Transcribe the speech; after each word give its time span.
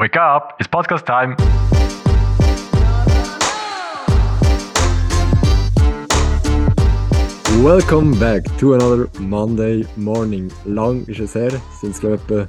Wake 0.00 0.16
up, 0.16 0.56
it's 0.58 0.66
podcast 0.66 1.04
time. 1.04 1.36
Welcome 7.62 8.18
back 8.18 8.44
to 8.60 8.72
another 8.72 9.10
Monday 9.20 9.84
morning. 9.96 10.50
Lang 10.64 11.04
ist 11.06 11.20
es 11.20 11.34
her, 11.34 11.52
es 11.52 11.80
sind 11.82 12.00
glaube 12.00 12.14
ich 12.14 12.22
etwa 12.22 12.48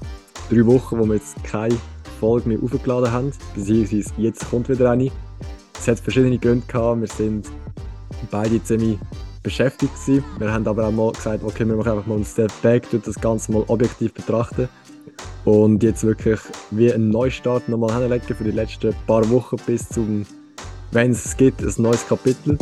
drei 0.49 0.65
Wochen, 0.65 0.97
wo 0.97 1.05
wir 1.05 1.15
jetzt 1.15 1.43
keine 1.43 1.77
Folge 2.21 2.47
mehr 2.47 2.57
aufgeladen 2.63 3.11
haben, 3.11 3.33
beziehungsweise 3.53 4.13
jetzt 4.15 4.49
kommt 4.49 4.69
wieder 4.69 4.89
eine. 4.89 5.11
Es 5.77 5.89
hat 5.89 5.99
verschiedene 5.99 6.37
Gründe 6.37 6.65
gehabt, 6.67 7.01
wir 7.01 7.07
sind 7.09 7.49
beide 8.31 8.63
ziemlich 8.63 8.97
beschäftigt 9.43 9.93
gewesen. 9.93 10.23
Wir 10.37 10.53
haben 10.53 10.65
aber 10.65 10.87
auch 10.87 10.91
mal 10.93 11.11
gesagt, 11.11 11.43
okay, 11.43 11.67
wir 11.67 11.75
machen 11.75 11.91
einfach 11.91 12.07
mal 12.07 12.15
einen 12.15 12.23
Step 12.23 12.53
back, 12.61 12.87
das 12.91 13.19
Ganze 13.19 13.51
mal 13.51 13.65
objektiv 13.67 14.13
betrachten 14.13 14.69
und 15.45 15.81
jetzt 15.81 16.03
wirklich 16.03 16.39
wie 16.69 16.93
einen 16.93 17.09
Neustart 17.09 17.67
nochmal 17.67 17.99
hinlegen 17.99 18.35
für 18.35 18.43
die 18.43 18.51
letzten 18.51 18.93
paar 19.07 19.27
Wochen 19.29 19.57
bis 19.65 19.89
zum, 19.89 20.25
wenn 20.91 21.11
es 21.11 21.35
gibt, 21.35 21.61
ein 21.61 21.73
neues 21.77 22.07
Kapitel. 22.07 22.57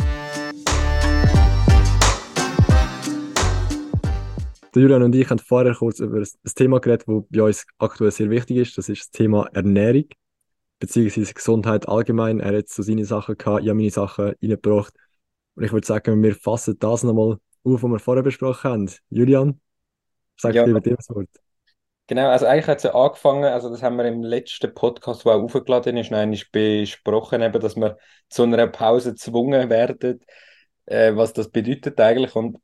Der 4.74 4.82
Julian 4.82 5.02
und 5.02 5.14
ich 5.14 5.28
haben 5.28 5.40
vorher 5.40 5.74
kurz 5.74 5.98
über 5.98 6.18
ein 6.18 6.54
Thema 6.54 6.78
geredet, 6.78 7.04
das 7.06 7.24
bei 7.28 7.42
uns 7.42 7.66
aktuell 7.78 8.12
sehr 8.12 8.30
wichtig 8.30 8.56
ist. 8.56 8.78
Das 8.78 8.88
ist 8.88 9.00
das 9.00 9.10
Thema 9.10 9.48
Ernährung, 9.52 10.04
beziehungsweise 10.78 11.34
Gesundheit 11.34 11.88
allgemein. 11.88 12.38
Er 12.38 12.56
hat 12.56 12.68
so 12.68 12.82
seine 12.82 13.04
Sachen 13.04 13.36
gehabt, 13.36 13.62
ich 13.62 13.68
habe 13.68 13.78
meine 13.78 13.90
Sachen 13.90 14.26
reingebracht. 14.40 14.94
Und 15.56 15.64
ich 15.64 15.72
würde 15.72 15.86
sagen, 15.86 16.22
wir 16.22 16.36
fassen 16.36 16.76
das 16.78 17.02
nochmal 17.02 17.38
auf, 17.64 17.82
was 17.82 17.90
wir 17.90 17.98
vorher 17.98 18.22
besprochen 18.22 18.70
haben. 18.70 18.90
Julian, 19.10 19.60
sag 20.36 20.54
ja. 20.54 20.64
dir 20.64 20.80
das 20.80 21.10
Wort. 21.10 21.28
Genau, 22.10 22.28
also 22.28 22.46
eigentlich 22.46 22.66
hat 22.66 22.78
es 22.78 22.82
ja 22.82 22.92
angefangen, 22.92 23.44
also 23.44 23.70
das 23.70 23.84
haben 23.84 23.94
wir 23.96 24.04
im 24.04 24.24
letzten 24.24 24.74
Podcast, 24.74 25.24
der 25.24 25.34
auch 25.34 25.42
aufgeladen 25.44 25.96
ist, 25.96 26.12
eigentlich 26.12 26.50
besprochen, 26.50 27.40
eben, 27.40 27.60
dass 27.60 27.76
wir 27.76 27.98
zu 28.28 28.42
einer 28.42 28.66
Pause 28.66 29.12
gezwungen 29.12 29.70
werden, 29.70 30.18
äh, 30.86 31.14
was 31.14 31.32
das 31.34 31.52
bedeutet 31.52 32.00
eigentlich. 32.00 32.34
Und 32.34 32.58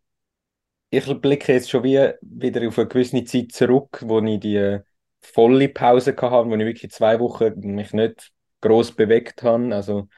ich 0.90 1.06
blicke 1.20 1.52
jetzt 1.52 1.70
schon 1.70 1.84
wie, 1.84 2.12
wieder 2.22 2.66
auf 2.66 2.76
eine 2.76 2.88
gewisse 2.88 3.22
Zeit 3.24 3.52
zurück, 3.52 4.02
wo 4.04 4.20
ich 4.20 4.40
die 4.40 4.80
volle 5.20 5.68
Pause 5.68 6.16
hatte, 6.20 6.48
wo 6.50 6.54
ich 6.56 6.66
wirklich 6.66 6.90
zwei 6.90 7.20
Wochen 7.20 7.60
mich 7.60 7.92
nicht 7.92 8.32
groß 8.62 8.96
bewegt 8.96 9.44
habe. 9.44 9.72
Also 9.72 10.08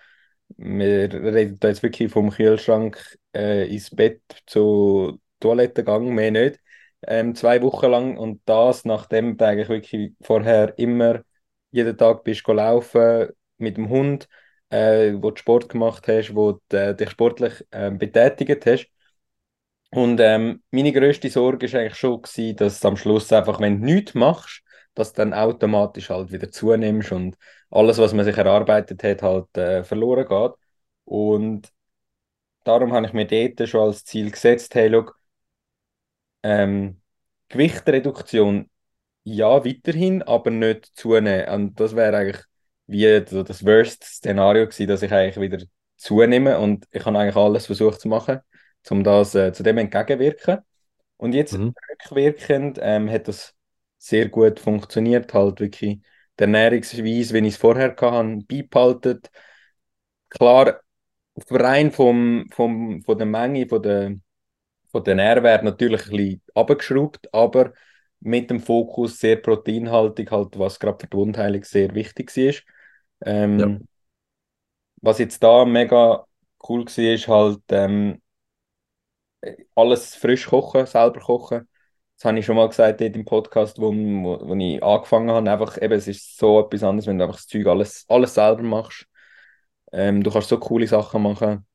wir 0.56 1.12
reden 1.12 1.58
da 1.60 1.68
jetzt 1.68 1.82
wirklich 1.82 2.10
vom 2.10 2.30
Kühlschrank 2.30 3.18
äh, 3.34 3.68
ins 3.68 3.90
Bett 3.90 4.22
Toilette 4.46 5.84
gegangen, 5.84 6.14
mehr 6.14 6.30
nicht. 6.30 6.60
Ähm, 7.06 7.34
zwei 7.34 7.62
Wochen 7.62 7.86
lang 7.90 8.16
und 8.18 8.42
das, 8.46 8.84
nachdem 8.84 9.36
du 9.36 9.46
eigentlich 9.46 9.68
wirklich 9.68 10.12
vorher 10.20 10.76
immer 10.78 11.22
jeden 11.70 11.96
Tag 11.96 12.24
bist 12.24 12.46
laufen 12.48 13.28
mit 13.58 13.76
dem 13.76 13.88
Hund, 13.88 14.28
äh, 14.70 15.12
wo 15.14 15.30
du 15.30 15.36
Sport 15.36 15.68
gemacht 15.68 16.08
hast, 16.08 16.34
wo 16.34 16.60
du 16.68 16.76
äh, 16.76 16.94
dich 16.96 17.10
sportlich 17.10 17.64
äh, 17.70 17.90
betätigt 17.90 18.66
hast. 18.66 18.88
Und 19.90 20.20
ähm, 20.20 20.62
meine 20.70 20.92
grösste 20.92 21.30
Sorge 21.30 21.72
war 21.72 21.80
eigentlich 21.80 21.94
schon, 21.96 22.20
gewesen, 22.22 22.56
dass 22.56 22.84
am 22.84 22.96
Schluss 22.96 23.32
einfach, 23.32 23.60
wenn 23.60 23.80
du 23.80 23.86
nichts 23.86 24.14
machst, 24.14 24.62
dass 24.94 25.12
du 25.12 25.18
dann 25.22 25.32
automatisch 25.32 26.10
halt 26.10 26.30
wieder 26.32 26.50
zunimmst 26.50 27.12
und 27.12 27.36
alles, 27.70 27.98
was 27.98 28.12
man 28.12 28.24
sich 28.24 28.36
erarbeitet 28.36 29.02
hat, 29.02 29.22
halt 29.22 29.56
äh, 29.56 29.84
verloren 29.84 30.26
geht. 30.28 30.52
Und 31.04 31.72
darum 32.64 32.92
habe 32.92 33.06
ich 33.06 33.12
mir 33.14 33.26
dort 33.26 33.68
schon 33.68 33.82
als 33.82 34.04
Ziel 34.04 34.30
gesetzt, 34.30 34.74
hey, 34.74 34.88
look, 34.88 35.17
ähm, 36.42 37.00
Gewichtreduktion 37.48 38.70
ja 39.24 39.64
weiterhin, 39.64 40.22
aber 40.22 40.50
nicht 40.50 40.86
zunehmen. 40.96 41.48
Und 41.48 41.80
das 41.80 41.96
wäre 41.96 42.16
eigentlich 42.16 42.44
wie 42.86 43.20
das 43.20 43.64
Worst-Szenario 43.64 44.66
gewesen, 44.66 44.88
dass 44.88 45.02
ich 45.02 45.12
eigentlich 45.12 45.40
wieder 45.40 45.64
zunehme 45.96 46.58
und 46.58 46.86
ich 46.90 47.04
habe 47.04 47.18
eigentlich 47.18 47.36
alles 47.36 47.66
versucht 47.66 48.00
zu 48.00 48.08
machen, 48.08 48.40
um 48.88 49.04
das 49.04 49.34
äh, 49.34 49.52
zu 49.52 49.62
dem 49.62 49.78
entgegenwirken. 49.78 50.58
Und 51.18 51.34
jetzt 51.34 51.52
mhm. 51.52 51.74
rückwirkend 51.90 52.78
ähm, 52.80 53.10
hat 53.10 53.28
das 53.28 53.54
sehr 53.98 54.28
gut 54.28 54.60
funktioniert, 54.60 55.34
halt 55.34 55.60
wirklich 55.60 56.00
die 56.38 56.42
Ernährungsweise, 56.42 57.34
wie 57.34 57.38
ich 57.40 57.54
es 57.54 57.56
vorher 57.56 57.90
hatte, 57.90 58.38
beibehalten. 58.46 59.20
Klar, 60.30 60.80
rein 61.50 61.90
vom, 61.90 62.46
vom, 62.52 63.02
von 63.02 63.18
der 63.18 63.26
Menge, 63.26 63.66
von 63.68 63.82
der, 63.82 64.16
von 64.90 65.04
der 65.04 65.14
Nährwert 65.14 65.64
natürlich 65.64 66.06
ein 66.06 66.16
bisschen 66.16 66.42
abgeschraubt, 66.54 67.32
aber 67.32 67.72
mit 68.20 68.50
dem 68.50 68.60
Fokus 68.60 69.18
sehr 69.20 69.36
proteinhaltig, 69.36 70.30
halt, 70.30 70.58
was 70.58 70.80
gerade 70.80 70.98
für 71.00 71.06
die 71.06 71.16
Wundheilung 71.16 71.62
sehr 71.64 71.94
wichtig 71.94 72.36
ist. 72.36 72.64
Ähm, 73.24 73.58
ja. 73.58 73.78
Was 75.00 75.18
jetzt 75.18 75.42
da 75.42 75.64
mega 75.64 76.26
cool 76.68 76.84
war, 76.84 77.14
ist 77.14 77.28
halt 77.28 77.62
ähm, 77.70 78.20
alles 79.74 80.14
frisch 80.16 80.46
kochen, 80.46 80.86
selber 80.86 81.20
kochen. 81.20 81.68
Das 82.16 82.24
habe 82.24 82.38
ich 82.38 82.46
schon 82.46 82.56
mal 82.56 82.68
gesagt 82.68 83.00
dort 83.00 83.14
im 83.14 83.24
Podcast, 83.24 83.78
wo, 83.78 83.92
wo, 83.92 84.48
wo 84.48 84.54
ich 84.56 84.82
angefangen 84.82 85.30
habe. 85.30 85.50
Einfach, 85.50 85.80
eben, 85.80 85.94
es 85.94 86.08
ist 86.08 86.36
so 86.36 86.60
etwas 86.60 86.82
anderes, 86.82 87.06
wenn 87.06 87.18
du 87.18 87.24
einfach 87.24 87.36
das 87.36 87.46
Zeug 87.46 87.66
alles, 87.68 88.04
alles 88.08 88.34
selber 88.34 88.62
machst. 88.62 89.06
Ähm, 89.92 90.22
du 90.24 90.30
kannst 90.32 90.48
so 90.48 90.58
coole 90.58 90.88
Sachen 90.88 91.22
machen. 91.22 91.67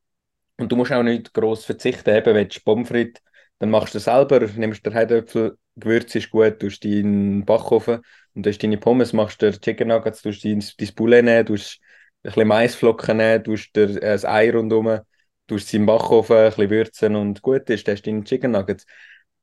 Und 0.56 0.70
du 0.70 0.76
musst 0.76 0.92
auch 0.92 1.02
nicht 1.02 1.32
gross 1.34 1.64
verzichten. 1.64 2.14
Eben, 2.14 2.34
wenn 2.34 2.48
du 2.48 2.60
Pommes 2.64 2.88
frites, 2.88 3.22
dann 3.58 3.70
machst 3.70 3.94
du 3.94 3.98
das 3.98 4.04
selber, 4.04 4.40
nimmst 4.40 4.84
den 4.86 4.94
Heidöpfel, 4.94 5.56
Gewürz 5.76 6.14
ist 6.14 6.30
gut, 6.30 6.60
tust 6.60 6.84
deinen 6.84 7.44
Backofen 7.44 8.00
und 8.34 8.42
tust 8.44 8.62
deine 8.62 8.78
Pommes, 8.78 9.12
machst 9.12 9.42
dir 9.42 9.52
Chicken 9.52 9.88
Nuggets, 9.88 10.22
tust 10.22 10.44
dein, 10.44 10.62
dein 10.78 10.94
Poulet 10.94 11.24
nehmen, 11.24 11.46
tust 11.46 11.80
ein 12.22 12.28
bisschen 12.30 12.48
Maisflocken 12.48 13.16
nehmen, 13.16 13.44
tust 13.44 13.74
dir 13.74 14.00
ein 14.02 14.24
Ei 14.24 14.50
rundherum, 14.50 15.00
tust 15.46 15.68
sie 15.68 15.76
im 15.78 15.86
Backofen, 15.86 16.36
ein 16.36 16.44
bisschen 16.50 16.70
würzen 16.70 17.16
und 17.16 17.42
gut 17.42 17.68
ist, 17.70 17.88
hast 17.88 18.02
deine 18.02 18.24
Chicken 18.24 18.52
Nuggets. 18.52 18.86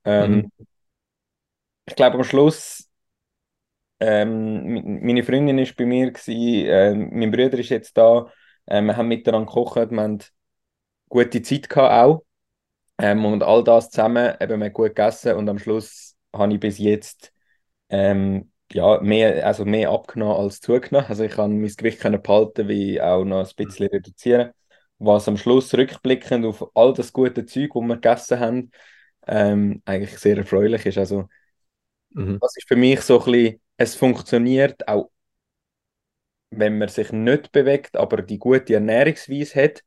Ähm, 0.06 0.36
mhm 0.36 0.52
ich 1.86 1.96
glaube 1.96 2.18
am 2.18 2.24
Schluss, 2.24 2.90
ähm, 4.00 5.00
meine 5.04 5.24
Freundin 5.24 5.58
ist 5.60 5.76
bei 5.76 5.86
mir, 5.86 6.12
gewesen, 6.12 6.66
äh, 6.68 6.96
mein 6.96 7.32
Bruder 7.32 7.60
ist 7.60 7.70
jetzt 7.70 7.98
da, 7.98 8.32
äh, 8.66 8.82
wir 8.82 8.98
haben 8.98 9.08
miteinander 9.08 9.46
gekocht, 9.48 9.92
wir 9.92 10.02
haben 10.02 10.20
gute 11.12 11.42
Zeit 11.44 11.70
gehabt 11.70 11.94
auch. 11.94 12.24
Ähm, 13.00 13.26
und 13.26 13.44
all 13.44 13.64
das 13.64 13.90
zusammen, 13.90 14.36
eben, 14.40 14.60
wir 14.60 14.66
haben 14.68 14.74
gut 14.74 14.90
gegessen 14.90 15.36
und 15.36 15.50
am 15.50 15.60
Schluss 15.60 16.16
habe 16.34 16.54
ich 16.54 16.60
bis 16.60 16.78
jetzt 16.78 17.32
ähm, 17.90 18.52
ja, 18.72 19.00
mehr, 19.02 19.46
also 19.46 19.66
mehr 19.66 19.92
abgenommen 19.92 20.38
als 20.38 20.62
zugenommen. 20.62 21.08
Also 21.10 21.24
ich 21.24 21.34
kann 21.34 21.60
mein 21.60 21.70
Gewicht 21.76 22.00
können 22.00 22.22
behalten, 22.22 22.68
wie 22.68 23.02
auch 23.02 23.24
noch 23.26 23.48
ein 23.48 23.56
bisschen 23.56 23.88
reduzieren. 23.88 24.52
Was 25.00 25.28
am 25.28 25.38
Schluss 25.38 25.74
rückblickend 25.74 26.46
auf 26.46 26.70
all 26.76 26.94
das 26.94 27.14
gute 27.14 27.46
Zeug, 27.46 27.72
das 27.74 27.84
wir 27.84 27.96
gegessen 27.96 28.40
haben, 28.40 28.72
ähm, 29.28 29.82
eigentlich 29.86 30.18
sehr 30.20 30.38
erfreulich 30.38 30.86
ist. 30.86 30.98
Also 30.98 31.28
Mhm. 32.14 32.40
Das 32.40 32.56
ist 32.58 32.68
für 32.68 32.76
mich 32.76 33.02
so 33.02 33.20
ein 33.20 33.32
bisschen, 33.32 33.62
es 33.78 33.96
funktioniert 33.96 34.88
auch, 34.88 35.12
wenn 36.50 36.78
man 36.78 36.90
sich 36.90 37.12
nicht 37.12 37.52
bewegt, 37.52 37.96
aber 37.96 38.22
die 38.22 38.40
gute 38.40 38.74
Ernährungsweise 38.74 39.64
hat, 39.64 39.84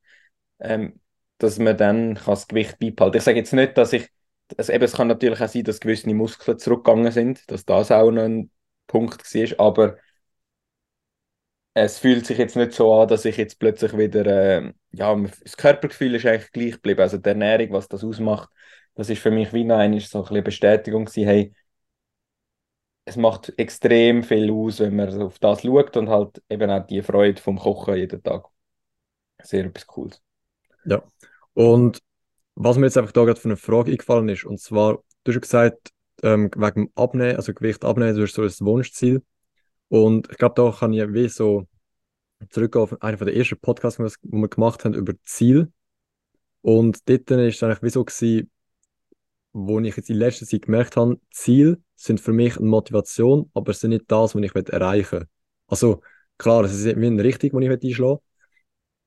ähm, 0.60 1.00
dass 1.38 1.58
man 1.58 1.76
dann 1.76 2.18
das 2.26 2.48
Gewicht 2.48 2.78
beibehalten 2.78 3.18
Ich 3.18 3.24
sage 3.24 3.38
jetzt 3.38 3.52
nicht, 3.52 3.76
dass 3.78 3.92
ich, 3.92 4.08
also 4.56 4.72
eben, 4.72 4.84
es 4.84 4.92
kann 4.94 5.08
natürlich 5.08 5.40
auch 5.40 5.48
sein, 5.48 5.64
dass 5.64 5.80
gewisse 5.80 6.12
Muskeln 6.14 6.58
zurückgegangen 6.58 7.12
sind, 7.12 7.50
dass 7.50 7.64
das 7.64 7.90
auch 7.90 8.10
noch 8.10 8.22
ein 8.24 8.50
Punkt 8.86 9.22
war, 9.34 9.66
aber 9.66 9.96
es 11.74 11.98
fühlt 11.98 12.26
sich 12.26 12.38
jetzt 12.38 12.56
nicht 12.56 12.72
so 12.72 12.92
an, 12.94 13.08
dass 13.08 13.24
ich 13.24 13.36
jetzt 13.36 13.58
plötzlich 13.58 13.96
wieder, 13.96 14.26
äh, 14.26 14.72
ja, 14.92 15.14
das 15.42 15.56
Körpergefühl 15.56 16.14
ist 16.14 16.26
eigentlich 16.26 16.52
gleich 16.52 16.72
geblieben, 16.74 17.00
also 17.00 17.18
die 17.18 17.28
Ernährung, 17.28 17.72
was 17.72 17.88
das 17.88 18.04
ausmacht, 18.04 18.48
das 18.94 19.10
ist 19.10 19.20
für 19.22 19.30
mich 19.32 19.52
wie 19.52 19.64
noch 19.64 19.76
eine, 19.78 20.00
so 20.00 20.18
ein 20.18 20.24
bisschen 20.24 20.44
Bestätigung 20.44 21.04
gewesen, 21.06 21.24
hey, 21.26 21.54
es 23.06 23.16
macht 23.16 23.52
extrem 23.58 24.22
viel 24.24 24.50
aus, 24.50 24.80
wenn 24.80 24.96
man 24.96 25.22
auf 25.22 25.38
das 25.38 25.62
schaut 25.62 25.96
und 25.96 26.08
halt 26.08 26.42
eben 26.48 26.70
auch 26.70 26.86
die 26.86 27.02
Freude 27.02 27.40
vom 27.40 27.58
Kochen 27.58 27.96
jeden 27.96 28.22
Tag. 28.22 28.46
Sehr 29.42 29.66
etwas 29.66 29.86
Cooles. 29.86 30.22
Ja. 30.84 31.02
Und 31.54 32.00
was 32.54 32.76
mir 32.76 32.86
jetzt 32.86 32.98
einfach 32.98 33.12
da 33.12 33.24
gerade 33.24 33.40
für 33.40 33.48
eine 33.48 33.56
Frage 33.56 33.92
eingefallen 33.92 34.28
ist, 34.28 34.44
und 34.44 34.60
zwar, 34.60 35.02
du 35.24 35.32
hast 35.32 35.40
gesagt, 35.40 35.90
ähm, 36.22 36.50
wegen 36.54 36.86
dem 36.86 36.90
Abnehmen, 36.94 37.36
also 37.36 37.52
Gewicht 37.54 37.84
abnehmen, 37.84 38.14
du 38.14 38.22
hast 38.22 38.34
so 38.34 38.42
ein 38.42 38.66
Wunschziel. 38.66 39.22
Und 39.88 40.30
ich 40.30 40.38
glaube, 40.38 40.54
da 40.56 40.70
kann 40.76 40.92
ich 40.92 41.12
wie 41.12 41.28
so 41.28 41.66
zurück 42.50 42.76
auf 42.76 43.00
einen 43.02 43.18
von 43.18 43.26
den 43.26 43.36
ersten 43.36 43.58
Podcasts, 43.58 43.98
die 44.22 44.32
wir 44.32 44.48
gemacht 44.48 44.84
haben, 44.84 44.94
über 44.94 45.14
Ziel. 45.22 45.72
Und 46.62 47.08
dort 47.08 47.30
war 47.30 47.38
es 47.38 47.62
eigentlich 47.62 47.82
wie 47.82 47.90
so 47.90 48.04
gewesen, 48.04 48.50
wo 49.52 49.78
ich 49.80 49.96
jetzt 49.96 50.10
in 50.10 50.16
letzter 50.16 50.46
Zeit 50.46 50.62
gemerkt 50.62 50.96
habe, 50.96 51.20
Ziel 51.30 51.82
sind 51.94 52.20
für 52.20 52.32
mich 52.32 52.56
eine 52.56 52.66
Motivation, 52.66 53.50
aber 53.54 53.70
es 53.70 53.80
sind 53.80 53.90
nicht 53.90 54.04
das, 54.08 54.34
was 54.34 54.42
ich 54.42 54.54
erreichen 54.54 55.20
will. 55.20 55.28
Also 55.68 56.02
klar, 56.38 56.64
es 56.64 56.72
ist 56.72 56.84
wie 56.84 57.06
eine 57.06 57.22
Richtung, 57.22 57.60
die 57.60 57.66
ich 57.66 57.70
einschlagen 57.70 58.12
will, 58.12 58.18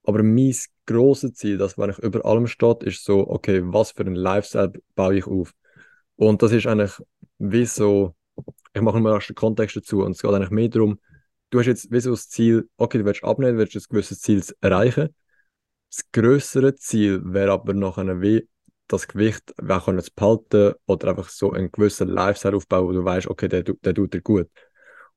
aber 0.04 0.24
mein 0.24 0.56
grosses 0.88 1.34
Ziel, 1.34 1.58
das 1.58 1.78
wenn 1.78 1.92
ich 1.92 2.00
über 2.00 2.26
allem 2.26 2.48
steht, 2.48 2.84
ist 2.84 3.04
so, 3.04 3.30
okay, 3.30 3.62
was 3.64 3.92
für 3.92 4.04
ein 4.04 4.16
Lifestyle 4.16 4.74
baue 4.96 5.18
ich 5.18 5.28
auf? 5.28 5.54
Und 6.16 6.42
das 6.42 6.52
ist 6.52 6.66
eigentlich 6.66 6.94
wie 7.38 7.66
so, 7.66 8.16
ich 8.74 8.82
mache 8.82 9.00
mal 9.00 9.14
erst 9.14 9.30
den 9.30 9.36
Kontext 9.36 9.76
dazu 9.76 10.04
und 10.04 10.14
es 10.14 10.22
geht 10.22 10.32
eigentlich 10.32 10.50
mehr 10.50 10.70
darum, 10.70 11.00
du 11.52 11.60
hast 11.60 11.68
jetzt 11.68 11.92
wie 11.92 12.00
so 12.00 12.12
das 12.12 12.30
Ziel, 12.30 12.70
okay, 12.78 12.98
du 12.98 13.06
willst 13.06 13.24
abnehmen, 13.24 13.54
du 13.54 13.60
willst 13.60 13.76
ein 13.76 13.84
gewisses 13.90 14.22
Ziel 14.22 14.44
erreichen. 14.62 15.16
Das 15.90 16.12
größere 16.12 16.76
Ziel 16.76 17.22
wäre 17.24 17.52
aber 17.52 17.74
nachher 17.74 18.22
wie 18.22 18.48
das 18.88 19.08
Gewicht 19.08 19.54
auch 19.70 19.86
können 19.86 20.02
zu 20.02 20.12
behalten 20.16 20.74
oder 20.86 21.10
einfach 21.10 21.30
so 21.30 21.52
einen 21.52 21.72
gewissen 21.72 22.08
Lifestyle 22.08 22.56
aufbauen, 22.56 22.88
wo 22.88 22.92
du 22.94 23.04
weißt, 23.04 23.28
okay, 23.28 23.48
der, 23.48 23.64
der 23.64 23.94
tut 23.94 24.14
dir 24.14 24.22
gut. 24.22 24.50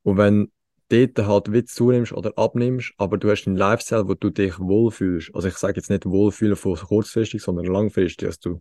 Und 0.03 0.17
wenn 0.17 0.53
dort 0.91 1.19
halt 1.19 1.53
wie 1.53 1.65
zunimmst 1.65 2.13
oder 2.13 2.37
abnimmst, 2.37 2.93
aber 2.99 3.17
du 3.17 3.31
hast 3.31 3.47
einen 3.47 3.57
Lifestyle, 3.57 4.09
wo 4.09 4.15
du 4.15 4.31
dich 4.31 4.59
wohlfühlst. 4.59 5.35
Also 5.35 5.49
ich 5.49 5.57
sage 5.57 5.77
jetzt 5.77 5.91
nicht 5.91 6.07
wohlfühlen 6.07 6.57
von 6.57 6.77
kurzfristig, 6.77 7.43
sondern 7.43 7.67
langfristig, 7.67 8.29
dass 8.29 8.41
du 8.41 8.61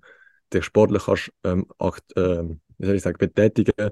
dich 0.54 0.64
sportlich 0.64 1.04
kannst, 1.06 1.32
ähm, 1.44 1.66
akt, 1.78 2.04
ähm, 2.16 2.62
wie 2.78 2.86
soll 2.86 2.96
ich 2.96 3.02
sagen, 3.02 3.18
betätigen, 3.18 3.92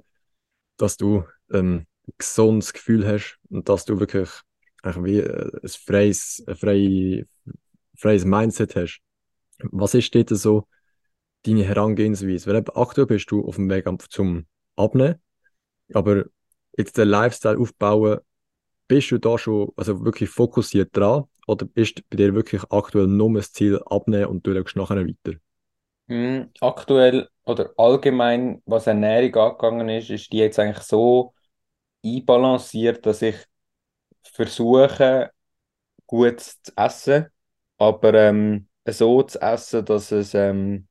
dass 0.78 0.98
du 0.98 1.24
ähm, 1.52 1.86
ein 2.08 2.14
gesundes 2.18 2.74
Gefühl 2.74 3.06
hast 3.08 3.38
und 3.50 3.68
dass 3.70 3.86
du 3.86 4.00
wirklich 4.00 4.30
wie 4.84 5.20
äh, 5.20 5.52
ein 5.62 5.70
freies, 5.70 6.44
ein 6.48 6.56
frei, 6.56 7.26
freies 7.98 8.24
Mindset 8.24 8.76
hast. 8.76 9.02
Was 9.60 9.96
ist 9.96 10.14
dort 10.14 10.30
so 10.30 10.68
deine 11.44 11.64
Herangehensweise? 11.64 12.48
Weil 12.48 12.58
eben 12.58 12.76
aktuell 12.76 13.08
bist 13.08 13.30
du 13.32 13.46
auf 13.46 13.56
dem 13.56 13.70
Weg 13.70 13.86
zum 14.10 14.46
Abnehmen, 14.76 15.16
aber 15.94 16.26
jetzt 16.78 16.98
den 16.98 17.10
Lifestyle 17.10 17.60
aufbauen, 17.60 18.20
bist 18.88 19.12
du 19.12 19.18
da 19.18 19.38
schon 19.38 19.72
also 19.76 20.06
wirklich 20.06 20.30
fokussiert 20.30 20.96
dran 20.96 21.26
oder 21.48 21.68
ist 21.76 22.08
bei 22.10 22.18
dir 22.18 22.34
wirklich 22.36 22.64
aktuell 22.70 23.08
nur 23.08 23.34
das 23.34 23.52
Ziel 23.52 23.82
abnehmen 23.86 24.28
und 24.28 24.48
du 24.48 24.54
schaust 24.54 24.76
nachher 24.76 25.06
weiter? 25.08 25.38
Mm, 26.08 26.44
aktuell 26.62 27.30
oder 27.46 27.72
allgemein, 27.78 28.62
was 28.66 28.88
Ernährung 28.88 29.36
angegangen 29.36 29.90
ist, 29.90 30.10
ist 30.10 30.32
die 30.32 30.38
jetzt 30.38 30.60
eigentlich 30.60 30.84
so 30.86 31.34
einbalanciert, 32.06 33.06
dass 33.06 33.22
ich 33.22 33.36
versuche, 34.24 35.32
gut 36.08 36.42
zu 36.42 36.72
essen, 36.76 37.28
aber 37.78 38.14
ähm, 38.16 38.68
so 38.88 39.24
zu 39.24 39.42
essen, 39.42 39.86
dass 39.86 40.12
es 40.12 40.34
ähm, 40.34 40.88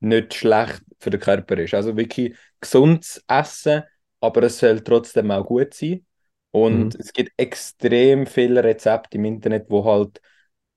nicht 0.00 0.34
schlecht 0.34 0.82
für 1.00 1.10
den 1.10 1.20
Körper 1.20 1.58
ist. 1.58 1.74
Also 1.74 1.96
wirklich 1.96 2.36
gesund 2.60 3.04
zu 3.04 3.20
essen, 3.28 3.84
aber 4.24 4.44
es 4.44 4.58
soll 4.58 4.80
trotzdem 4.82 5.30
auch 5.30 5.44
gut 5.44 5.74
sein. 5.74 6.04
Und 6.50 6.94
mhm. 6.94 7.00
es 7.00 7.12
gibt 7.12 7.32
extrem 7.36 8.26
viele 8.26 8.62
Rezepte 8.62 9.18
im 9.18 9.24
Internet, 9.24 9.66
wo 9.68 9.84
halt 9.84 10.20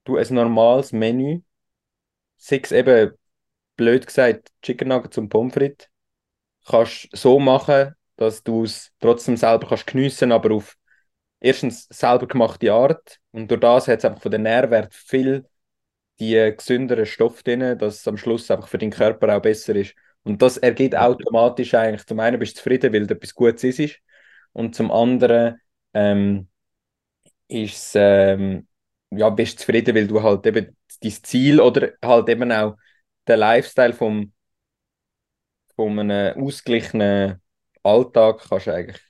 du 0.06 0.18
ein 0.18 0.34
normales 0.34 0.92
Menü, 0.92 1.42
sechs 2.38 2.72
eben 2.72 3.12
blöd 3.76 4.06
gesagt, 4.08 4.50
Chicken 4.62 4.88
Nuggets 4.90 5.18
und 5.18 5.30
Pommes 5.30 5.54
frites, 5.54 5.88
kannst 6.66 7.10
so 7.14 7.40
machen, 7.40 7.94
dass 8.16 8.44
du 8.44 8.64
es 8.64 8.92
trotzdem 9.00 9.38
selber 9.38 9.68
kannst 9.68 9.88
geniessen, 9.88 10.32
aber 10.32 10.56
auf 10.56 10.76
erstens 11.40 11.88
selber 11.90 12.28
gemachte 12.28 12.74
Art 12.74 13.20
und 13.32 13.50
durch 13.52 13.62
das 13.62 13.88
hat 13.88 14.00
es 14.00 14.06
einfach 14.06 14.22
von 14.22 14.32
den 14.32 14.44
Nährwert 14.44 14.94
viel 14.94 15.46
die 16.20 16.54
gesünderen 16.58 17.06
Stoffe 17.06 17.44
drin, 17.44 17.78
dass 17.78 17.98
es 17.98 18.08
am 18.08 18.18
Schluss 18.18 18.50
einfach 18.50 18.68
für 18.68 18.78
den 18.80 18.92
Körper 18.92 19.36
auch 19.36 19.42
besser 19.42 19.76
ist. 19.76 19.94
Und 20.28 20.42
das 20.42 20.58
ergeht 20.58 20.96
automatisch 20.96 21.74
eigentlich. 21.74 22.06
Zum 22.06 22.20
einen 22.20 22.40
bist 22.40 22.58
du 22.58 22.58
zufrieden, 22.58 22.94
weil 22.94 23.08
du 23.08 23.14
etwas 23.16 23.34
Gutes 23.34 23.64
ist. 23.64 24.00
Und 24.54 24.76
zum 24.76 24.92
anderen 24.92 25.62
ähm, 25.94 26.50
ist 27.48 27.94
ähm, 27.96 28.68
ja, 29.12 29.30
bist 29.30 29.54
du 29.56 29.58
zufrieden, 29.62 29.96
weil 29.96 30.08
du 30.08 30.22
halt 30.22 30.46
eben 30.46 30.76
dein 31.02 31.12
Ziel 31.12 31.62
oder 31.62 31.92
halt 32.04 32.30
eben 32.30 32.52
auch 32.52 32.76
den 33.28 33.40
Lifestyle 33.40 33.94
vom, 33.94 34.34
von 35.76 36.00
einem 36.00 36.44
ausgeglichenen 36.44 37.42
Alltag 37.84 38.46
kannst 38.50 38.68
du 38.68 38.74
eigentlich 38.74 39.02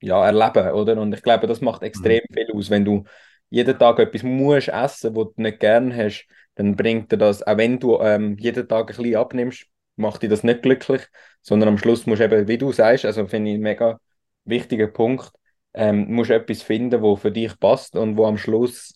ja, 0.00 0.24
erleben, 0.24 0.72
oder? 0.72 1.00
Und 1.00 1.12
ich 1.12 1.22
glaube, 1.22 1.46
das 1.46 1.60
macht 1.60 1.82
extrem 1.82 2.22
mhm. 2.28 2.34
viel 2.34 2.52
aus. 2.54 2.70
Wenn 2.70 2.84
du 2.84 3.04
jeden 3.50 3.78
Tag 3.78 3.98
etwas 3.98 4.22
musst 4.22 4.68
essen, 4.68 5.14
was 5.14 5.34
du 5.34 5.42
nicht 5.42 5.60
gern 5.60 5.94
hast, 5.94 6.26
dann 6.54 6.76
bringt 6.76 7.12
dir 7.12 7.18
das, 7.18 7.42
auch 7.42 7.56
wenn 7.56 7.78
du 7.78 8.00
ähm, 8.00 8.36
jeden 8.38 8.66
Tag 8.68 8.90
ein 8.90 8.96
bisschen 8.96 9.16
abnimmst, 9.16 9.66
macht 9.96 10.22
dich 10.22 10.30
das 10.30 10.42
nicht 10.44 10.62
glücklich, 10.62 11.02
sondern 11.42 11.68
am 11.70 11.78
Schluss 11.78 12.06
musst 12.06 12.20
du 12.20 12.24
eben, 12.24 12.48
wie 12.48 12.58
du 12.58 12.72
sagst, 12.72 13.04
also 13.04 13.26
finde 13.26 13.50
ich 13.50 13.54
einen 13.54 13.62
mega 13.62 14.00
wichtiger 14.44 14.88
Punkt, 14.88 15.30
ähm, 15.74 16.12
musst 16.12 16.30
etwas 16.30 16.62
finden, 16.62 17.02
wo 17.02 17.16
für 17.16 17.32
dich 17.32 17.58
passt 17.58 17.96
und 17.96 18.16
wo 18.16 18.26
am 18.26 18.38
Schluss 18.38 18.94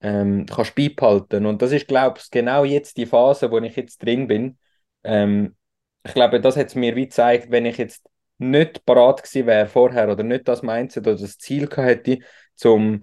ähm, 0.00 0.46
kannst 0.46 0.74
beibehalten. 0.74 1.46
Und 1.46 1.62
das 1.62 1.72
ist, 1.72 1.88
glaube 1.88 2.20
ich, 2.22 2.30
genau 2.30 2.64
jetzt 2.64 2.96
die 2.96 3.06
Phase, 3.06 3.50
wo 3.50 3.58
ich 3.58 3.76
jetzt 3.76 4.02
drin 4.02 4.26
bin. 4.26 4.58
Ähm, 5.04 5.56
ich 6.04 6.14
glaube, 6.14 6.40
das 6.40 6.56
hat 6.56 6.68
es 6.68 6.74
mir 6.74 6.94
wie 6.96 7.04
gezeigt, 7.04 7.50
wenn 7.50 7.66
ich 7.66 7.78
jetzt 7.78 8.06
nicht 8.38 8.84
parat 8.84 9.22
gewesen 9.22 9.46
wäre 9.46 9.66
vorher 9.66 10.10
oder 10.10 10.22
nicht 10.22 10.46
das 10.46 10.62
Mindset 10.62 11.06
oder 11.06 11.16
das 11.16 11.38
Ziel 11.38 11.68
hätte, 11.74 12.18
um 12.64 13.00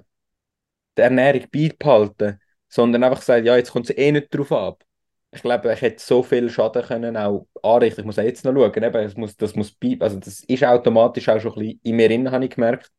die 0.97 1.01
Ernährung 1.01 1.45
beibehalten, 1.51 2.39
sondern 2.69 3.03
einfach 3.03 3.19
gesagt, 3.19 3.45
ja, 3.45 3.55
jetzt 3.57 3.71
kommt 3.71 3.89
es 3.89 3.97
eh 3.97 4.11
nicht 4.11 4.33
drauf 4.33 4.51
ab. 4.51 4.83
Ich 5.33 5.41
glaube, 5.41 5.73
ich 5.73 5.81
hätte 5.81 6.03
so 6.03 6.21
viel 6.21 6.49
Schaden 6.49 6.83
können 6.83 7.17
auch 7.17 7.47
anrichten. 7.63 8.01
Ich 8.01 8.05
muss 8.05 8.19
auch 8.19 8.23
jetzt 8.23 8.45
noch 8.45 8.53
schauen, 8.53 8.83
eben, 8.83 8.95
es 9.05 9.15
muss, 9.17 9.35
das 9.35 9.55
muss 9.55 9.75
also 9.99 10.19
das 10.19 10.41
ist 10.41 10.63
automatisch 10.63 11.27
auch 11.29 11.39
schon 11.39 11.53
ein 11.53 11.59
bisschen 11.59 11.79
in 11.83 11.95
mir 11.95 12.07
drin, 12.07 12.31
habe 12.31 12.45
ich 12.45 12.51
gemerkt. 12.51 12.91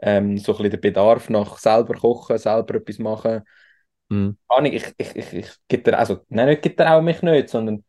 Ähm, 0.00 0.38
so 0.38 0.52
ein 0.52 0.56
bisschen 0.58 0.70
der 0.70 0.78
Bedarf 0.78 1.28
nach 1.28 1.58
selber 1.58 1.94
kochen, 1.94 2.38
selber 2.38 2.76
etwas 2.76 2.98
machen. 2.98 3.42
Mhm. 4.08 4.38
Ich, 4.64 4.86
ich, 4.96 5.16
ich, 5.16 5.32
ich, 5.34 5.50
ich 5.70 5.94
also, 5.94 6.20
nein, 6.28 6.48
nicht 6.48 6.80
auch 6.80 7.02
mich 7.02 7.20
nicht, 7.22 7.48
sondern 7.50 7.84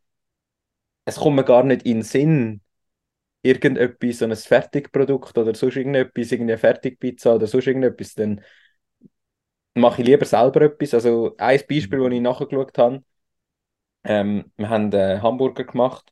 es 1.06 1.16
kommt 1.18 1.36
mir 1.36 1.44
gar 1.44 1.64
nicht 1.64 1.84
in 1.84 1.98
den 1.98 2.04
Sinn, 2.04 2.62
irgendetwas, 3.44 4.20
so 4.20 4.26
ein 4.26 4.36
Fertigprodukt 4.36 5.38
oder 5.38 5.56
sonst 5.56 5.78
irgendetwas, 5.78 6.32
irgendeine 6.32 6.58
Fertigpizza 6.60 7.36
oder 7.36 7.48
sonst 7.48 7.68
irgendetwas, 7.68 8.16
dann 8.16 8.42
mache 9.76 10.02
ich 10.02 10.08
lieber 10.08 10.26
selber 10.26 10.62
etwas. 10.64 10.94
Also 10.94 11.36
ein 11.38 11.60
Beispiel, 11.70 12.00
das 12.00 12.12
ich 12.14 12.22
nachgeschaut 12.22 12.78
habe, 12.78 13.04
ähm, 14.04 14.52
wir 14.58 14.70
haben 14.70 14.92
äh, 14.94 15.20
Hamburger 15.22 15.64
gemacht 15.64 16.12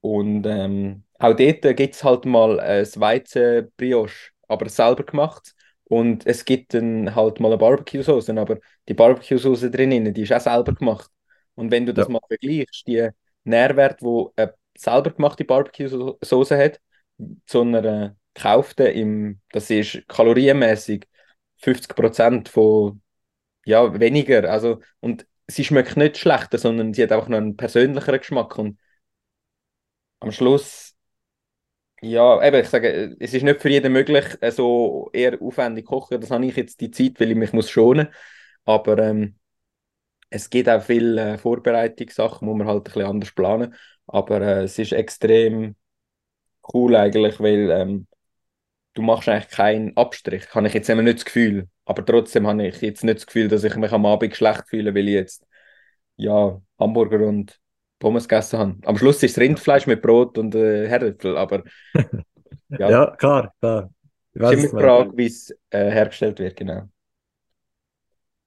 und 0.00 0.46
ähm, 0.46 1.04
auch 1.18 1.34
dort 1.34 1.76
gibt 1.76 1.94
es 1.94 2.02
halt 2.02 2.24
mal 2.24 2.58
ein 2.60 2.86
Weizen-Brioche, 2.86 4.30
aber 4.48 4.68
selber 4.68 5.04
gemacht. 5.04 5.54
Und 5.84 6.26
es 6.26 6.44
gibt 6.44 6.72
dann 6.74 7.14
halt 7.14 7.40
mal 7.40 7.48
eine 7.48 7.58
Barbecue-Sauce, 7.58 8.30
aber 8.30 8.58
die 8.88 8.94
Barbecue-Sauce 8.94 9.70
drinnen, 9.70 10.14
die 10.14 10.22
ist 10.22 10.32
auch 10.32 10.40
selber 10.40 10.72
gemacht. 10.72 11.10
Und 11.54 11.70
wenn 11.70 11.84
du 11.84 11.92
das 11.92 12.06
ja. 12.06 12.12
mal 12.12 12.20
vergleichst, 12.26 12.86
die 12.86 13.08
Nährwert, 13.44 14.00
wo 14.00 14.32
eine 14.36 14.54
selber 14.76 15.10
gemachte 15.10 15.44
Barbecue-Sauce 15.44 16.52
hat, 16.52 16.80
zu 17.46 17.60
einer 17.62 18.16
gekauften, 18.32 18.86
im, 18.86 19.40
das 19.52 19.68
ist 19.68 20.06
kalorienmäßig 20.08 21.06
50% 21.58 22.48
von 22.48 23.02
ja, 23.66 23.98
weniger. 24.00 24.50
Also, 24.50 24.80
und 25.00 25.26
sie 25.50 25.64
schmeckt 25.64 25.96
nicht 25.96 26.18
schlechter, 26.18 26.58
sondern 26.58 26.94
sie 26.94 27.02
hat 27.02 27.12
auch 27.12 27.28
noch 27.28 27.38
einen 27.38 27.56
persönlicheren 27.56 28.20
Geschmack. 28.20 28.58
Und 28.58 28.78
am 30.20 30.32
Schluss, 30.32 30.94
ja, 32.02 32.42
eben, 32.42 32.60
ich 32.60 32.68
sage, 32.68 33.16
es 33.20 33.34
ist 33.34 33.42
nicht 33.42 33.60
für 33.60 33.68
jeden 33.68 33.92
möglich, 33.92 34.24
äh, 34.40 34.50
so 34.50 35.10
eher 35.12 35.40
aufwendig 35.42 35.86
kochen. 35.86 36.20
Das 36.20 36.30
habe 36.30 36.46
ich 36.46 36.56
jetzt 36.56 36.80
die 36.80 36.90
Zeit, 36.90 37.20
weil 37.20 37.30
ich 37.30 37.36
mich 37.36 37.52
muss 37.52 37.70
schonen 37.70 38.08
Aber 38.64 38.98
ähm, 38.98 39.38
es 40.30 40.50
gibt 40.50 40.68
auch 40.68 40.82
viele 40.82 41.34
äh, 41.34 41.38
Vorbereitungssachen, 41.38 42.48
wo 42.48 42.54
man 42.54 42.66
halt 42.68 42.80
ein 42.80 42.84
bisschen 42.84 43.04
anders 43.06 43.32
planen. 43.32 43.74
Aber 44.06 44.40
äh, 44.42 44.64
es 44.64 44.78
ist 44.78 44.92
extrem 44.92 45.76
cool 46.74 46.96
eigentlich, 46.96 47.40
weil 47.40 47.70
ähm, 47.70 48.06
du 48.94 49.02
machst 49.02 49.28
eigentlich 49.28 49.50
keinen 49.50 49.96
Abstrich. 49.96 50.54
Habe 50.54 50.66
ich 50.66 50.74
jetzt 50.74 50.88
immer 50.88 51.02
nicht 51.02 51.18
das 51.18 51.24
Gefühl. 51.24 51.68
Aber 51.84 52.04
trotzdem 52.04 52.46
habe 52.46 52.66
ich 52.66 52.80
jetzt 52.80 53.04
nicht 53.04 53.18
das 53.18 53.26
Gefühl, 53.26 53.48
dass 53.48 53.64
ich 53.64 53.76
mich 53.76 53.92
am 53.92 54.06
Abend 54.06 54.34
schlecht 54.34 54.68
fühle, 54.68 54.94
weil 54.94 55.08
ich 55.08 55.14
jetzt 55.14 55.46
ja, 56.16 56.60
Hamburger 56.78 57.26
und 57.26 57.58
Pommes 57.98 58.28
gegessen 58.28 58.58
habe. 58.58 58.76
Am 58.84 58.96
Schluss 58.96 59.22
ist 59.22 59.32
es 59.32 59.38
Rindfleisch 59.38 59.86
mit 59.86 60.02
Brot 60.02 60.38
und 60.38 60.54
äh, 60.54 60.88
Herdöpfel, 60.88 61.36
aber 61.36 61.64
ja. 62.68 62.90
ja, 62.90 63.16
klar, 63.16 63.52
klar. 63.60 63.90
Ich 64.32 64.42
ist 64.42 64.52
immer 64.52 64.80
die 64.80 64.86
Frage, 64.86 65.16
wie 65.16 65.26
es 65.26 65.50
äh, 65.70 65.90
hergestellt 65.90 66.38
wird, 66.38 66.56
genau. 66.56 66.88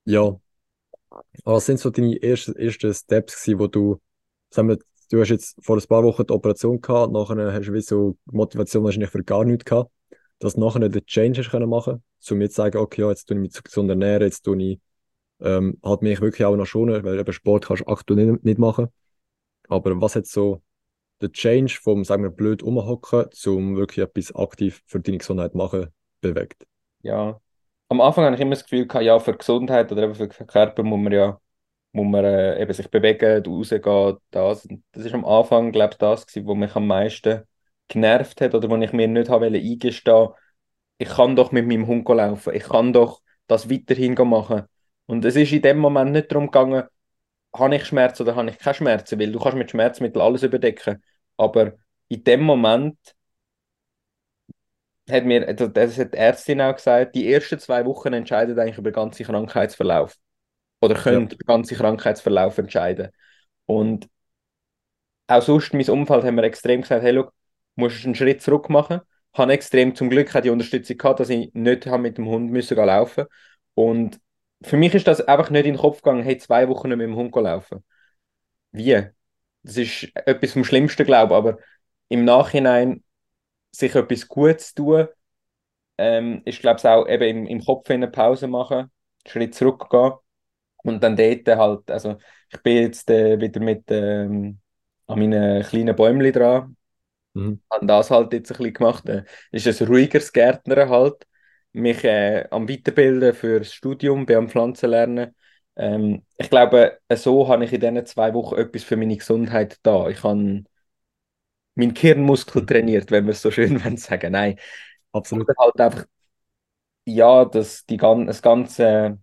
Ja. 0.06 0.40
Was 1.44 1.66
sind 1.66 1.80
so 1.80 1.90
deine 1.90 2.22
ersten, 2.22 2.56
ersten 2.56 2.94
Steps 2.94 3.44
gewesen, 3.44 3.60
wo 3.60 3.68
du, 3.68 4.02
sagen 4.50 4.70
wir, 4.70 4.78
du 5.12 5.20
hast 5.20 5.30
jetzt 5.30 5.58
vor 5.64 5.78
ein 5.78 5.88
paar 5.88 6.04
Wochen 6.04 6.26
die 6.26 6.34
Operation 6.34 6.82
gehabt, 6.82 7.12
nachher 7.12 7.54
hast 7.54 7.68
du 7.68 7.74
wie 7.74 7.82
so 7.82 8.18
Motivation 8.26 8.84
wahrscheinlich 8.84 9.12
für 9.12 9.24
gar 9.24 9.46
nichts 9.46 9.66
gehabt, 9.66 9.92
dass 10.44 10.58
nachher 10.58 10.90
den 10.90 11.06
Change 11.06 11.44
können 11.44 11.70
machen, 11.70 12.04
um 12.30 12.42
jetzt 12.42 12.56
zu 12.56 12.62
sagen, 12.62 12.78
okay, 12.78 13.02
ja, 13.02 13.10
jetzt 13.10 13.26
tue 13.28 13.38
ich 13.38 13.42
mich 13.42 13.64
gesund 13.64 13.90
ernähren, 13.90 14.24
jetzt 14.24 14.42
tue 14.42 14.62
ich 14.62 14.80
ähm, 15.42 15.78
halt 15.84 16.02
mich 16.02 16.20
wirklich 16.22 16.46
auch 16.46 16.56
noch 16.56 16.66
schonen, 16.66 17.04
weil 17.04 17.20
eben 17.20 17.34
Sport 17.34 17.66
kannst 17.66 17.84
du 17.84 17.88
aktuell 17.88 18.26
nicht, 18.26 18.44
nicht 18.44 18.60
machen. 18.60 18.88
Aber 19.70 20.00
was 20.02 20.16
hat 20.16 20.28
so 20.28 20.62
der 21.22 21.32
Change 21.32 21.80
vom, 21.82 22.04
sagen 22.04 22.24
wir, 22.24 22.30
blöd 22.30 22.62
umhocken 22.62 23.26
zum 23.32 23.78
wirklich 23.78 24.06
etwas 24.06 24.36
aktiv 24.36 24.84
für 24.86 25.00
deine 25.00 25.18
Gesundheit 25.18 25.56
machen 25.56 25.88
bewegt? 26.20 26.66
Ja, 27.02 27.40
am 27.88 28.02
Anfang 28.02 28.26
habe 28.26 28.36
ich 28.36 28.42
immer 28.42 28.56
das 28.56 28.64
Gefühl 28.64 28.88
gehabt, 28.88 29.06
ja, 29.06 29.18
für 29.20 29.38
Gesundheit 29.38 29.92
oder 29.92 30.04
eben 30.04 30.16
für 30.16 30.28
den 30.28 30.48
Körper 30.48 30.84
muss 30.84 31.00
man 31.00 31.14
ja 31.14 31.40
muss 31.94 32.08
man 32.08 32.26
äh, 32.26 32.60
eben 32.62 32.74
sich 32.74 32.90
bewegen, 32.90 33.46
rausgehen, 33.46 34.18
das. 34.32 34.68
das 34.92 35.06
ist 35.06 35.14
am 35.14 35.26
Anfang, 35.26 35.72
glaube 35.72 35.92
ich, 35.94 35.98
das 36.00 36.26
gewesen, 36.26 36.48
was 36.48 36.58
mich 36.58 36.76
am 36.76 36.88
meisten 36.88 37.44
genervt 37.88 38.42
hat 38.42 38.56
oder 38.56 38.70
wo 38.70 38.78
ich 38.78 38.94
mir 38.94 39.08
nicht 39.08 39.30
habe 39.30 39.48
eingestehen 39.48 40.30
ich 40.98 41.10
kann 41.10 41.36
doch 41.36 41.52
mit 41.52 41.68
meinem 41.68 41.88
Hund 41.88 42.08
laufen, 42.08 42.56
ich 42.56 42.64
kann 42.64 42.94
doch 42.94 43.22
das 43.48 43.70
weiterhin 43.70 44.16
machen. 44.16 44.64
Und 45.06 45.26
es 45.26 45.36
ist 45.36 45.52
in 45.52 45.62
dem 45.62 45.80
Moment 45.80 46.12
nicht 46.12 46.32
darum 46.32 46.48
gegangen, 46.48 46.84
habe 47.56 47.76
ich 47.76 47.86
Schmerzen 47.86 48.24
oder 48.24 48.36
habe 48.36 48.50
ich 48.50 48.60
keine 48.60 48.74
Schmerzen, 48.76 49.20
weil 49.20 49.32
du 49.32 49.40
kannst 49.40 49.58
mit 49.58 49.72
Schmerzmitteln 49.72 50.22
alles 50.24 50.44
überdecken. 50.44 51.04
Aber 51.38 51.74
in 52.08 52.24
dem 52.24 52.42
Moment 52.44 52.98
hat 55.10 55.26
mir, 55.26 55.54
das 55.54 55.98
hat 55.98 56.14
die 56.14 56.18
Ärztin 56.18 56.62
auch 56.62 56.76
gesagt, 56.76 57.16
die 57.16 57.32
ersten 57.32 57.60
zwei 57.60 57.86
Wochen 57.86 58.14
entscheiden 58.14 58.58
eigentlich 58.58 58.78
über 58.78 58.92
den 58.92 58.96
ganzen 58.96 59.26
Krankheitsverlauf. 59.26 60.16
Oder 60.82 60.96
können 60.96 61.24
ja. 61.24 61.28
den 61.28 61.40
ganzen 61.40 61.78
Krankheitsverlauf 61.78 62.58
entscheiden. 62.58 63.10
Und 63.66 64.10
auch 65.28 65.42
sonst, 65.42 65.74
mein 65.74 65.90
Umfeld 65.90 66.24
haben 66.24 66.36
mir 66.36 66.44
extrem 66.44 66.82
gesagt, 66.82 67.04
hey, 67.04 67.12
look, 67.12 67.34
musst 67.76 68.06
einen 68.06 68.16
Schritt 68.16 68.42
zurück 68.42 68.70
machen. 68.70 69.02
Ich 69.34 69.40
habe 69.40 69.54
extrem 69.54 69.96
zum 69.96 70.10
Glück 70.10 70.32
die 70.44 70.50
Unterstützung 70.50 70.98
gehabt, 70.98 71.20
dass 71.20 71.30
ich 71.30 71.52
nicht 71.54 71.86
mit 71.88 72.18
dem 72.18 72.28
Hund 72.28 72.52
müssen 72.52 72.78
laufen 72.78 73.26
Und 73.74 74.20
für 74.64 74.78
mich 74.78 74.94
ist 74.94 75.08
das 75.08 75.22
einfach 75.22 75.50
nicht 75.50 75.66
in 75.66 75.74
den 75.74 75.82
Kopf 75.82 76.02
gegangen, 76.02 76.24
hey, 76.24 76.38
zwei 76.38 76.68
Wochen 76.70 76.90
nicht 76.90 76.98
mit 76.98 77.08
dem 77.08 77.16
Hund 77.16 77.36
laufen. 77.36 77.84
Wie? 78.72 79.04
Das 79.64 79.78
ist 79.78 80.12
etwas 80.16 80.54
vom 80.54 80.66
Schlimmsten, 80.66 81.06
glaube 81.06 81.34
ich, 81.34 81.38
aber 81.38 81.58
im 82.10 82.26
Nachhinein 82.26 83.04
sich 83.72 83.96
etwas 83.96 84.28
Gutes 84.28 84.74
tun, 84.74 85.08
ähm, 85.98 86.42
ist, 86.46 86.60
glaube 86.62 86.80
ich, 86.80 86.86
auch 86.86 87.08
eben 87.08 87.24
im, 87.24 87.48
im 87.48 87.66
Kopf 87.66 87.90
eine 87.90 88.08
Pause 88.10 88.48
machen, 88.48 88.78
einen 88.80 88.92
Schritt 89.28 89.56
zurückgehen 89.56 90.14
und 90.84 91.04
dann 91.04 91.16
dort 91.16 91.48
halt, 91.48 91.92
also 91.92 92.18
ich 92.52 92.62
bin 92.64 92.78
jetzt 92.84 93.10
äh, 93.10 93.40
wieder 93.40 93.60
mit 93.62 93.86
ähm, 93.92 94.60
an 95.08 95.20
meinen 95.20 95.64
kleinen 95.64 95.96
Bäumchen 95.96 96.34
dran, 96.34 96.78
mhm. 97.34 97.62
habe 97.72 97.86
das 97.86 98.12
halt 98.12 98.34
jetzt 98.34 98.52
ein 98.52 98.58
bisschen 98.58 98.74
gemacht. 98.74 99.08
Äh, 99.10 99.24
ist 99.52 99.68
ein 99.82 99.88
ruhigeres 99.88 100.32
Gärtner 100.34 100.90
halt, 100.90 101.26
mich 101.72 102.04
äh, 102.04 102.48
am 102.52 102.70
Weiterbilden 102.70 103.34
fürs 103.34 103.74
Studium, 103.74 104.26
bin 104.26 104.38
am 104.38 104.50
Pflanzen 104.50 104.90
lernen. 104.92 105.36
Ähm, 105.76 106.24
ich 106.38 106.50
glaube, 106.50 107.00
so 107.16 107.48
habe 107.48 107.66
ich 107.66 107.74
in 107.74 107.82
diesen 107.82 108.06
zwei 108.06 108.34
Wochen 108.34 108.56
etwas 108.58 108.84
für 108.84 108.98
meine 108.98 109.18
Gesundheit 109.18 109.80
da. 109.84 110.08
Ich 110.10 110.24
habe 110.24 110.64
meinen 111.76 111.94
Kirnmuskel 111.94 112.66
trainiert, 112.66 113.12
wenn 113.12 113.26
wir 113.26 113.32
es 113.32 113.42
so 113.42 113.52
schön 113.52 113.72
wollen 113.84 113.98
sagen. 113.98 114.32
Nein, 114.34 114.60
absolut. 115.12 115.48
Halt 115.58 115.80
einfach, 115.80 116.06
ja, 117.06 117.46
das, 117.46 117.86
die, 117.86 117.98
das 117.98 118.42
ganze, 118.42 119.20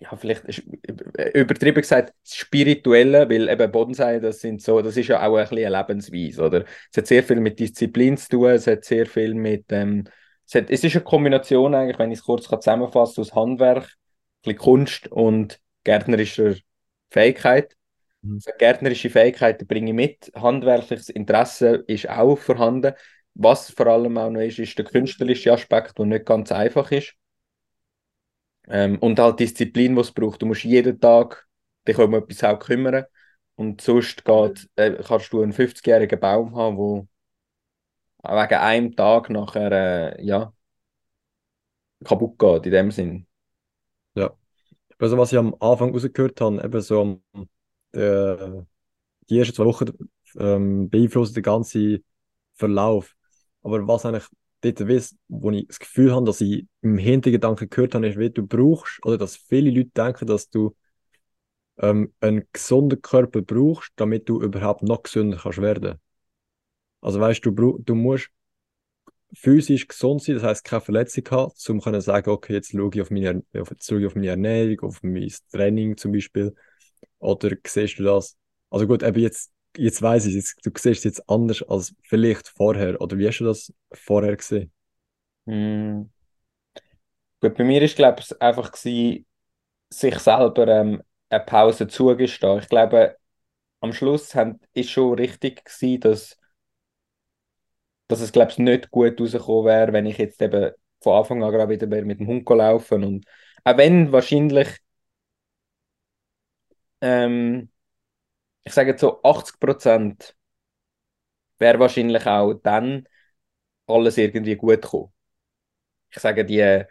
ja, 0.00 0.16
vielleicht 0.16 0.62
übertrieben 1.34 1.80
gesagt, 1.80 2.14
das 2.22 2.34
Spirituelle, 2.36 3.28
weil 3.28 3.48
eben 3.48 3.72
Bonsai, 3.72 4.20
das 4.20 4.40
sind 4.40 4.62
so, 4.62 4.80
das 4.82 4.96
ist 4.96 5.08
ja 5.08 5.26
auch 5.26 5.36
ein 5.36 5.48
bisschen 5.48 5.66
eine 5.66 5.78
Lebensweise, 5.78 6.42
oder? 6.42 6.64
Es 6.90 6.96
hat 6.96 7.06
sehr 7.06 7.22
viel 7.22 7.40
mit 7.40 7.58
Disziplin 7.58 8.16
zu 8.16 8.28
tun, 8.28 8.50
es 8.50 8.66
hat 8.66 8.84
sehr 8.84 9.06
viel 9.06 9.34
mit, 9.34 9.66
ähm, 9.70 10.04
es, 10.46 10.54
hat, 10.54 10.70
es 10.70 10.84
ist 10.84 10.96
eine 10.96 11.04
Kombination 11.04 11.74
eigentlich, 11.74 11.98
wenn 11.98 12.10
ich 12.10 12.18
es 12.18 12.24
kurz 12.24 12.48
zusammenfasse, 12.48 13.20
aus 13.20 13.34
Handwerk, 13.34 13.84
ein 13.84 13.88
bisschen 14.42 14.58
Kunst 14.58 15.08
und 15.08 15.60
gärtnerischer 15.84 16.54
Fähigkeit. 17.10 17.76
Mhm. 18.22 18.34
Also 18.34 18.50
gärtnerische 18.58 19.10
Fähigkeiten 19.10 19.66
bringe 19.66 19.90
ich 19.90 19.96
mit, 19.96 20.32
handwerkliches 20.34 21.08
Interesse 21.08 21.84
ist 21.86 22.08
auch 22.08 22.36
vorhanden. 22.36 22.94
Was 23.34 23.70
vor 23.70 23.86
allem 23.86 24.18
auch 24.18 24.30
noch 24.30 24.40
ist, 24.40 24.58
ist 24.58 24.76
der 24.76 24.84
künstlerische 24.84 25.52
Aspekt, 25.52 25.98
der 25.98 26.06
nicht 26.06 26.26
ganz 26.26 26.52
einfach 26.52 26.90
ist. 26.92 27.14
Ähm, 28.68 28.98
und 28.98 29.18
halt 29.18 29.40
Disziplin, 29.40 29.94
die 29.94 30.00
es 30.00 30.12
braucht. 30.12 30.42
Du 30.42 30.46
musst 30.46 30.64
jeden 30.64 31.00
Tag 31.00 31.46
dich 31.86 31.98
um 31.98 32.14
etwas 32.14 32.44
auch 32.44 32.58
kümmern. 32.58 33.04
Und 33.56 33.80
sonst 33.80 34.24
geht, 34.24 34.68
äh, 34.76 35.02
kannst 35.02 35.32
du 35.32 35.42
einen 35.42 35.52
50-jährigen 35.52 36.18
Baum 36.18 36.56
haben, 36.56 36.76
wo 36.76 37.06
wegen 38.22 38.54
einem 38.54 38.96
Tag 38.96 39.30
nachher 39.30 39.72
äh, 40.18 40.24
ja, 40.24 40.52
kaputt 42.04 42.38
geht, 42.38 42.66
in 42.66 42.72
dem 42.72 42.90
Sinn. 42.90 43.26
Ja. 44.14 44.32
Also 44.98 45.18
was 45.18 45.32
ich 45.32 45.38
am 45.38 45.54
Anfang 45.58 45.92
rausgehört 45.92 46.40
habe, 46.40 46.62
eben 46.64 46.80
so 46.80 47.20
äh, 47.92 48.62
die 49.28 49.38
ersten 49.38 49.54
zwei 49.54 49.64
Wochen 49.64 49.90
ähm, 50.38 50.88
beeinflussen 50.88 51.34
den 51.34 51.42
ganzen 51.42 52.04
Verlauf. 52.54 53.14
Aber 53.62 53.86
was 53.86 54.06
eigentlich 54.06 54.28
dort 54.62 54.86
wisst, 54.86 55.16
wo 55.28 55.50
ich 55.50 55.66
das 55.68 55.78
Gefühl 55.78 56.12
habe, 56.14 56.26
dass 56.26 56.40
ich 56.40 56.66
im 56.80 56.98
Hintergedanken 56.98 57.68
gehört 57.68 57.94
habe, 57.94 58.08
ist, 58.08 58.18
wie 58.18 58.30
du 58.30 58.46
brauchst, 58.46 59.04
oder 59.04 59.18
dass 59.18 59.36
viele 59.36 59.70
Leute 59.70 59.90
denken, 59.90 60.26
dass 60.26 60.48
du 60.48 60.74
ähm, 61.78 62.12
einen 62.20 62.46
gesunden 62.52 63.02
Körper 63.02 63.42
brauchst, 63.42 63.92
damit 63.96 64.28
du 64.28 64.40
überhaupt 64.42 64.82
noch 64.82 65.02
gesünder 65.02 65.38
kannst 65.42 65.60
werden. 65.60 65.98
Also 67.00 67.20
weißt 67.20 67.44
du, 67.44 67.50
du 67.50 67.94
musst 67.94 68.30
physisch 69.34 69.88
gesund 69.88 70.22
sein, 70.22 70.36
das 70.36 70.44
heißt 70.44 70.64
keine 70.64 70.80
Verletzung 70.80 71.24
haben, 71.30 71.52
um 71.68 71.80
zu 71.80 72.00
sagen, 72.00 72.30
okay, 72.30 72.54
jetzt 72.54 72.72
schaue 72.72 73.02
auf 73.02 73.10
meine, 73.10 73.42
jetzt 73.52 73.88
schaue 73.88 74.00
ich 74.00 74.06
auf 74.06 74.14
meine 74.14 74.28
Ernährung, 74.28 74.80
auf 74.80 75.02
mein 75.02 75.32
Training 75.50 75.96
zum 75.96 76.12
Beispiel. 76.12 76.54
Oder 77.18 77.56
siehst 77.66 77.98
du 77.98 78.04
das? 78.04 78.36
Also 78.70 78.86
gut, 78.86 79.02
eben 79.02 79.20
jetzt, 79.20 79.50
jetzt 79.76 80.02
weiß 80.02 80.26
ich, 80.26 80.34
jetzt, 80.34 80.64
du 80.64 80.70
siehst 80.76 80.98
es 80.98 81.04
jetzt 81.04 81.30
anders 81.30 81.62
als 81.62 81.94
vielleicht 82.02 82.48
vorher. 82.48 83.00
Oder 83.00 83.18
wie 83.18 83.26
hast 83.26 83.38
du 83.38 83.44
das 83.44 83.72
vorher 83.92 84.36
gesehen? 84.36 84.72
Mm. 85.46 86.02
Gut, 87.40 87.56
bei 87.56 87.64
mir 87.64 87.82
ist, 87.82 87.96
glaube 87.96 88.20
ich, 88.20 88.40
einfach 88.40 88.70
gewesen, 88.70 89.26
sich 89.90 90.18
selber 90.18 90.68
ähm, 90.68 91.02
eine 91.28 91.44
Pause 91.44 91.88
zugestehen. 91.88 92.58
Ich 92.60 92.68
glaube, 92.68 93.16
am 93.80 93.92
Schluss 93.92 94.34
haben, 94.34 94.60
ist 94.74 94.90
schon 94.90 95.14
richtig 95.14 95.64
gewesen, 95.64 96.00
dass, 96.00 96.38
dass 98.08 98.20
es, 98.20 98.32
glaube 98.32 98.52
ich, 98.52 98.58
nicht 98.58 98.90
gut 98.90 99.20
rausgekommen 99.20 99.64
wäre, 99.66 99.92
wenn 99.92 100.06
ich 100.06 100.18
jetzt 100.18 100.40
eben 100.42 100.72
von 101.00 101.18
Anfang 101.18 101.42
an 101.42 101.52
gerade 101.52 101.70
wieder 101.70 101.86
mit 102.04 102.20
dem 102.20 102.26
Hund 102.28 102.48
laufen 102.48 103.04
und 103.04 103.26
auch 103.64 103.76
wenn 103.76 104.12
wahrscheinlich 104.12 104.68
ähm, 107.00 107.68
ich 108.64 108.72
sage 108.74 108.96
so 108.98 109.22
80 109.22 109.60
Prozent 109.60 110.36
wäre 111.58 111.78
wahrscheinlich 111.78 112.26
auch 112.26 112.54
dann 112.54 113.08
alles 113.86 114.18
irgendwie 114.18 114.56
gut 114.56 114.82
gekommen. 114.82 115.12
Ich 116.10 116.18
sage 116.20 116.44
die, 116.44 116.84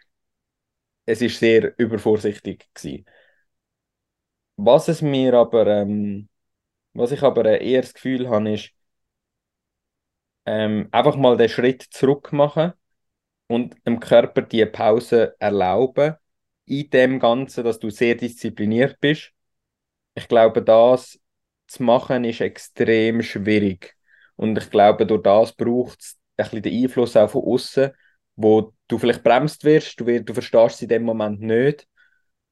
es 1.05 1.21
ist 1.21 1.39
sehr 1.39 1.77
übervorsichtig 1.77 2.67
gewesen. 2.73 3.05
Was 4.57 4.87
es 4.87 5.01
mir 5.01 5.33
aber, 5.33 5.67
ähm, 5.67 6.29
was 6.93 7.11
ich 7.13 7.23
aber 7.23 7.45
eher 7.61 7.81
das 7.83 7.93
Gefühl 7.95 8.29
habe, 8.29 8.53
ist, 8.53 8.71
ähm, 10.45 10.87
einfach 10.91 11.15
mal 11.15 11.37
den 11.37 11.49
Schritt 11.49 11.83
zurück 11.91 12.33
machen 12.33 12.73
und 13.47 13.75
dem 13.87 14.01
Körper 14.01 14.43
die 14.43 14.65
Pause 14.67 15.35
erlauben, 15.39 16.15
in 16.67 16.89
dem 16.91 17.19
Ganzen, 17.19 17.65
dass 17.65 17.79
du 17.79 17.91
sehr 17.91 18.15
diszipliniert 18.15 18.99
bist 19.01 19.33
ich 20.15 20.27
glaube, 20.29 20.63
das 20.63 21.20
zu 21.71 21.83
machen 21.83 22.23
ist 22.23 22.41
extrem 22.41 23.21
schwierig. 23.21 23.95
Und 24.35 24.57
ich 24.57 24.69
glaube, 24.69 25.05
durch 25.05 25.23
das 25.23 25.53
braucht 25.53 26.01
es 26.01 26.17
ein 26.37 26.43
bisschen 26.45 26.61
den 26.63 26.83
Einfluss 26.83 27.15
auch 27.17 27.29
von 27.29 27.43
außen, 27.43 27.91
wo 28.35 28.73
du 28.87 28.97
vielleicht 28.97 29.23
bremst 29.23 29.63
wirst, 29.63 29.99
du, 29.99 30.23
du 30.23 30.33
verstehst 30.33 30.75
es 30.75 30.81
in 30.83 30.89
dem 30.89 31.03
Moment 31.03 31.41
nicht. 31.41 31.87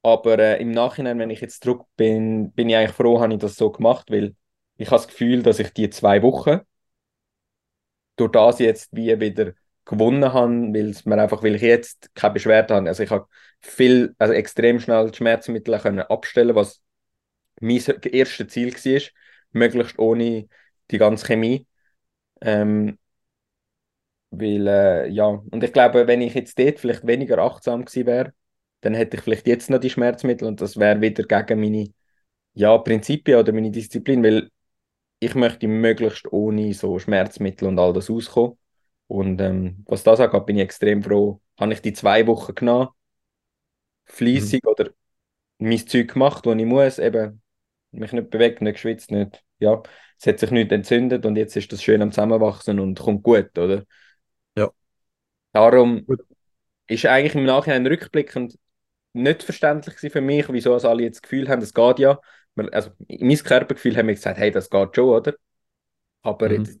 Aber 0.02 0.38
äh, 0.38 0.60
im 0.60 0.70
Nachhinein, 0.70 1.18
wenn 1.18 1.30
ich 1.30 1.40
jetzt 1.40 1.62
zurück 1.62 1.84
bin, 1.96 2.52
bin 2.52 2.68
ich 2.70 2.76
eigentlich 2.76 2.96
froh, 2.96 3.20
habe 3.20 3.34
ich 3.34 3.38
das 3.40 3.56
so 3.56 3.70
gemacht, 3.70 4.10
weil 4.10 4.34
ich 4.76 4.88
habe 4.88 4.96
das 4.96 5.08
Gefühl, 5.08 5.42
dass 5.42 5.58
ich 5.58 5.72
die 5.72 5.90
zwei 5.90 6.22
Wochen 6.22 6.60
durch 8.16 8.30
das 8.32 8.58
jetzt 8.58 8.88
wie 8.92 9.18
wieder 9.20 9.52
gewonnen 9.84 10.32
habe, 10.32 10.52
weil 10.72 10.90
es 10.90 11.04
mir 11.04 11.20
einfach, 11.20 11.42
weil 11.42 11.56
ich 11.56 11.62
jetzt 11.62 12.14
keine 12.14 12.34
Beschwerde 12.34 12.74
habe. 12.74 12.88
Also 12.88 13.02
ich 13.02 13.10
habe 13.10 13.26
viel, 13.60 14.14
also 14.18 14.32
extrem 14.34 14.80
schnell 14.80 15.12
Schmerzmittel 15.12 15.78
können 15.78 16.00
abstellen, 16.00 16.54
was 16.54 16.80
mein 17.60 17.82
erstes 18.12 18.48
Ziel 18.48 18.72
war, 18.74 19.02
möglichst 19.52 19.98
ohne 19.98 20.48
die 20.90 20.98
ganze 20.98 21.26
Chemie. 21.26 21.66
Ähm, 22.40 22.98
weil, 24.30 24.66
äh, 24.66 25.08
ja, 25.08 25.26
und 25.26 25.64
ich 25.64 25.72
glaube, 25.72 26.06
wenn 26.06 26.20
ich 26.20 26.34
jetzt 26.34 26.58
dort 26.58 26.78
vielleicht 26.78 27.06
weniger 27.06 27.38
achtsam 27.38 27.84
gewesen 27.84 28.06
wäre, 28.06 28.32
dann 28.80 28.94
hätte 28.94 29.16
ich 29.16 29.22
vielleicht 29.22 29.46
jetzt 29.46 29.70
noch 29.70 29.78
die 29.80 29.90
Schmerzmittel 29.90 30.46
und 30.48 30.60
das 30.60 30.78
wäre 30.78 31.00
wieder 31.00 31.24
gegen 31.24 31.60
meine 31.60 31.92
ja, 32.54 32.76
Prinzipien 32.78 33.38
oder 33.38 33.52
meine 33.52 33.70
Disziplin, 33.70 34.22
weil 34.22 34.50
ich 35.20 35.34
möchte 35.34 35.68
möglichst 35.68 36.32
ohne 36.32 36.72
so 36.74 36.98
Schmerzmittel 36.98 37.68
und 37.68 37.78
all 37.78 37.92
das 37.92 38.10
auskommen. 38.10 38.58
Und 39.06 39.40
ähm, 39.40 39.84
was 39.86 40.02
das 40.04 40.20
angeht, 40.20 40.46
bin 40.46 40.56
ich 40.56 40.62
extrem 40.62 41.02
froh. 41.02 41.40
Habe 41.58 41.72
ich 41.74 41.82
die 41.82 41.92
zwei 41.92 42.26
Wochen 42.26 42.54
genommen, 42.54 42.88
fließig 44.06 44.62
mhm. 44.64 44.70
oder 44.70 44.90
mein 45.58 45.86
Zeug 45.86 46.12
gemacht, 46.12 46.46
wo 46.46 46.52
ich 46.52 46.64
muss, 46.64 46.98
eben 46.98 47.39
mich 47.92 48.12
nicht 48.12 48.30
bewegt, 48.30 48.62
nicht 48.62 48.74
geschwitzt, 48.74 49.10
nicht. 49.10 49.42
Ja, 49.58 49.82
es 50.18 50.26
hat 50.26 50.38
sich 50.38 50.50
nicht 50.50 50.72
entzündet 50.72 51.26
und 51.26 51.36
jetzt 51.36 51.56
ist 51.56 51.72
das 51.72 51.82
schön 51.82 52.02
am 52.02 52.12
Zusammenwachsen 52.12 52.80
und 52.80 52.98
kommt 52.98 53.22
gut, 53.22 53.56
oder? 53.58 53.84
Ja. 54.56 54.70
Darum 55.52 56.04
gut. 56.06 56.20
ist 56.86 57.06
eigentlich 57.06 57.34
im 57.34 57.44
Nachhinein 57.44 57.86
rückblickend 57.86 58.58
nicht 59.12 59.42
verständlich 59.42 59.96
für 60.12 60.20
mich, 60.20 60.48
wieso 60.50 60.74
es 60.74 60.84
alle 60.84 61.02
jetzt 61.02 61.16
das 61.16 61.22
Gefühl 61.22 61.48
haben, 61.48 61.62
es 61.62 61.74
geht 61.74 61.98
ja. 61.98 62.20
Also, 62.72 62.90
mein 63.08 63.36
Körpergefühl 63.36 63.96
haben 63.96 64.06
mir 64.06 64.14
gesagt, 64.14 64.38
hey, 64.38 64.50
das 64.50 64.70
geht 64.70 64.94
schon, 64.94 65.08
oder? 65.08 65.34
Aber 66.22 66.48
mhm. 66.48 66.80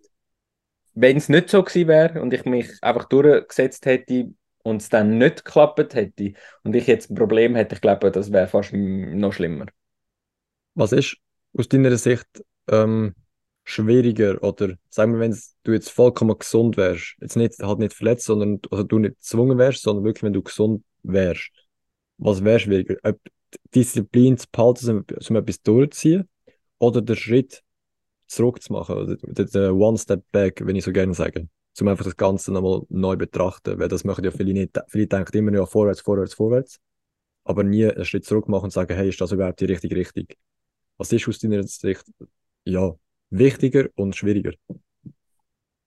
wenn 0.94 1.16
es 1.16 1.28
nicht 1.28 1.48
so 1.48 1.62
gewesen 1.62 1.88
wäre 1.88 2.20
und 2.20 2.32
ich 2.32 2.44
mich 2.44 2.70
einfach 2.82 3.06
durchgesetzt 3.06 3.86
hätte, 3.86 4.30
und 4.62 4.82
es 4.82 4.88
dann 4.88 5.18
nicht 5.18 5.44
geklappt 5.44 5.94
hätte 5.94 6.34
und 6.62 6.76
ich 6.76 6.86
jetzt 6.86 7.10
ein 7.10 7.14
Problem 7.14 7.54
hätte, 7.54 7.74
ich 7.74 7.80
glaube, 7.80 8.10
das 8.10 8.32
wäre 8.32 8.46
fast 8.46 8.72
noch 8.72 9.32
schlimmer. 9.32 9.66
Was 10.74 10.92
ist 10.92 11.16
aus 11.56 11.68
deiner 11.68 11.96
Sicht 11.96 12.26
ähm, 12.68 13.14
schwieriger 13.64 14.42
oder 14.42 14.74
sagen 14.88 15.12
wir, 15.12 15.20
wenn 15.20 15.36
du 15.64 15.72
jetzt 15.72 15.90
vollkommen 15.90 16.38
gesund 16.38 16.76
wärst, 16.76 17.16
jetzt 17.20 17.36
nicht, 17.36 17.58
halt 17.60 17.78
nicht 17.78 17.94
verletzt, 17.94 18.26
sondern 18.26 18.60
also 18.70 18.82
du 18.84 18.98
nicht 18.98 19.16
gezwungen 19.16 19.58
wärst, 19.58 19.82
sondern 19.82 20.04
wirklich, 20.04 20.22
wenn 20.22 20.32
du 20.32 20.42
gesund 20.42 20.84
wärst, 21.02 21.50
was 22.18 22.44
wäre 22.44 22.60
schwieriger? 22.60 22.96
Ob 23.02 23.18
Disziplin 23.74 24.38
zu 24.38 24.46
behalten, 24.50 25.04
um 25.28 25.36
etwas 25.36 25.62
durchzuziehen 25.62 26.28
oder 26.78 27.00
der 27.02 27.16
Schritt 27.16 27.62
zurück 28.26 28.62
zu 28.62 29.16
der, 29.22 29.44
der 29.46 29.74
One 29.74 29.98
Step 29.98 30.22
Back, 30.30 30.64
wenn 30.64 30.76
ich 30.76 30.84
so 30.84 30.92
gerne 30.92 31.14
sage, 31.14 31.48
um 31.80 31.88
einfach 31.88 32.04
das 32.04 32.16
Ganze 32.16 32.52
nochmal 32.52 32.82
neu 32.88 33.16
betrachten, 33.16 33.78
weil 33.78 33.88
das 33.88 34.04
machen 34.04 34.24
ja 34.24 34.30
viele 34.30 34.52
nicht. 34.52 34.78
Viele 34.88 35.06
denken 35.06 35.36
immer 35.36 35.50
nur 35.50 35.66
vorwärts, 35.66 36.00
vorwärts, 36.00 36.34
vorwärts, 36.34 36.78
aber 37.44 37.64
nie 37.64 37.86
einen 37.86 38.04
Schritt 38.04 38.24
zurück 38.24 38.48
machen 38.48 38.64
und 38.64 38.72
sagen, 38.72 38.94
hey, 38.94 39.08
ist 39.08 39.20
das 39.20 39.32
überhaupt 39.32 39.60
die 39.60 39.64
richtige 39.64 39.96
Richtung? 39.96 40.26
Was 41.00 41.12
ist 41.12 41.26
aus 41.28 41.38
deiner 41.38 41.62
Sicht 41.62 42.04
ja, 42.66 42.94
wichtiger 43.30 43.88
und 43.94 44.14
schwieriger? 44.14 44.52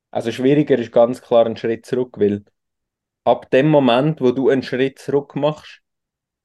Also 0.09 0.31
schwieriger 0.31 0.79
ist 0.79 0.91
ganz 0.91 1.21
klar 1.21 1.45
ein 1.45 1.55
Schritt 1.55 1.85
zurück, 1.85 2.15
weil 2.17 2.43
ab 3.23 3.51
dem 3.51 3.69
Moment, 3.69 4.21
wo 4.21 4.31
du 4.31 4.49
einen 4.49 4.63
Schritt 4.63 4.97
zurück 4.97 5.35
machst, 5.35 5.81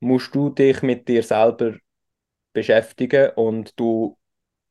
musst 0.01 0.35
du 0.35 0.51
dich 0.51 0.83
mit 0.83 1.09
dir 1.09 1.23
selber 1.23 1.77
beschäftigen 2.53 3.31
und 3.37 3.73
du 3.81 4.19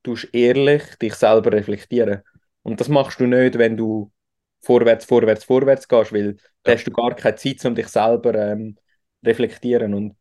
tust 0.04 0.28
ehrlich 0.32 0.84
dich 1.02 1.14
selber 1.14 1.50
reflektieren. 1.50 2.22
Und 2.62 2.78
das 2.78 2.88
machst 2.88 3.18
du 3.18 3.26
nicht, 3.26 3.58
wenn 3.58 3.76
du 3.76 4.12
vorwärts, 4.60 5.06
vorwärts, 5.06 5.42
vorwärts 5.42 5.88
gehst, 5.88 6.12
weil 6.12 6.36
ja. 6.36 6.42
da 6.62 6.72
hast 6.74 6.84
du 6.84 6.92
gar 6.92 7.16
keine 7.16 7.34
Zeit, 7.34 7.64
um 7.64 7.74
dich 7.74 7.88
selber 7.88 8.32
ähm, 8.36 8.78
reflektieren. 9.24 9.92
Und 9.92 10.14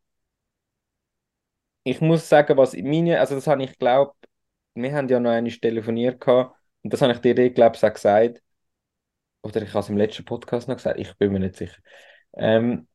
ich 1.88 2.02
muss 2.02 2.28
sagen, 2.28 2.58
was 2.58 2.74
meine, 2.76 3.20
also 3.20 3.36
das 3.36 3.48
habe 3.48 3.64
ich 3.64 3.78
glaube, 3.78 4.14
wir 4.76 4.94
haben 4.94 5.08
ja 5.10 5.20
noch 5.20 5.32
einmal 5.32 5.52
telefoniert 5.54 6.22
gehabt, 6.22 6.56
und 6.84 6.94
das 6.94 7.02
habe 7.02 7.14
ich 7.14 7.20
dir, 7.20 7.36
glaube 7.52 7.76
ich, 7.76 7.84
auch 7.84 7.94
gesagt. 7.94 8.42
Oder 9.42 9.62
ich 9.62 9.70
habe 9.70 9.80
es 9.80 9.90
im 9.90 9.98
letzten 9.98 10.26
Podcast 10.26 10.68
noch 10.68 10.76
gesagt, 10.78 11.00
ich 11.00 11.16
bin 11.18 11.32
mir 11.32 11.40
nicht 11.40 11.56
sicher. 11.58 11.78
Ähm, 12.34 12.88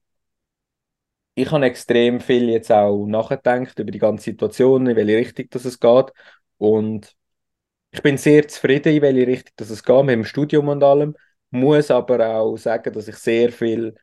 ich 1.35 1.51
habe 1.51 1.65
extrem 1.67 2.21
viel 2.21 2.49
jetzt 2.51 2.71
auch 2.71 3.07
nachgedacht 3.07 3.79
über 3.79 3.91
die 3.91 3.99
ganze 3.99 4.25
Situation, 4.25 4.87
in 4.87 4.97
welche 4.97 5.17
Richtung 5.17 5.47
das 5.51 5.65
es 5.65 5.81
geht. 5.81 6.13
Und 6.59 7.15
ich 7.93 8.03
bin 8.03 8.19
sehr 8.19 8.49
zufrieden, 8.49 8.95
in 8.95 9.03
welche 9.03 9.27
Richtung 9.27 9.53
das 9.57 9.71
es 9.71 9.83
geht, 9.85 10.05
mit 10.05 10.15
dem 10.15 10.25
Studium 10.25 10.69
und 10.69 10.83
allem. 10.83 11.17
Muss 11.51 11.91
aber 11.91 12.27
auch 12.37 12.57
sagen, 12.57 12.93
dass 12.93 13.09
ich 13.09 13.17
sehr 13.17 13.53
viel 13.53 13.95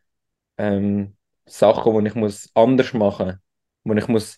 ähm, 0.58 1.18
Sachen, 1.46 2.04
die 2.04 2.10
ich 2.10 2.16
muss 2.16 2.50
anders 2.56 2.94
machen 2.94 3.40
muss, 3.84 3.96
wo 3.96 4.00
ich 4.00 4.08
muss 4.08 4.38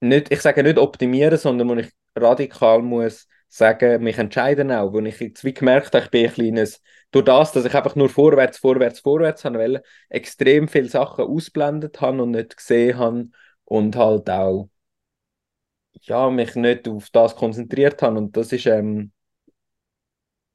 nicht, 0.00 0.30
ich 0.32 0.40
sage 0.42 0.62
nicht 0.62 0.78
optimieren, 0.78 1.38
sondern 1.38 1.68
wo 1.68 1.74
ich 1.74 1.90
radikal 2.16 2.82
muss 2.82 3.28
sagen, 3.48 4.02
mich 4.02 4.18
entscheiden 4.18 4.70
auch, 4.72 4.92
wo 4.92 5.00
ich 5.00 5.18
jetzt 5.20 5.44
wie 5.44 5.54
gemerkt 5.54 5.94
habe, 5.94 6.04
ich 6.04 6.10
bin 6.10 6.26
ein 6.26 6.32
kleines, 6.32 6.82
durch 7.10 7.24
das, 7.24 7.52
dass 7.52 7.64
ich 7.64 7.74
einfach 7.74 7.96
nur 7.96 8.08
vorwärts, 8.08 8.58
vorwärts, 8.58 9.00
vorwärts 9.00 9.44
haben 9.44 9.58
will, 9.58 9.82
extrem 10.10 10.68
viele 10.68 10.88
Sachen 10.88 11.24
ausblendet 11.24 12.00
habe 12.00 12.22
und 12.22 12.32
nicht 12.32 12.56
gesehen 12.56 12.98
habe 12.98 13.28
und 13.64 13.96
halt 13.96 14.28
auch 14.30 14.68
ja, 16.02 16.28
mich 16.30 16.54
nicht 16.56 16.88
auf 16.88 17.10
das 17.10 17.36
konzentriert 17.36 18.02
habe. 18.02 18.18
Und 18.18 18.36
das 18.36 18.52
ist 18.52 18.66
ähm, 18.66 19.12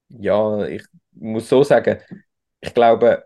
ja, 0.09 0.65
ich 0.67 0.83
muss 1.13 1.49
so 1.49 1.63
sagen, 1.63 1.99
ich 2.61 2.73
glaube, 2.73 3.25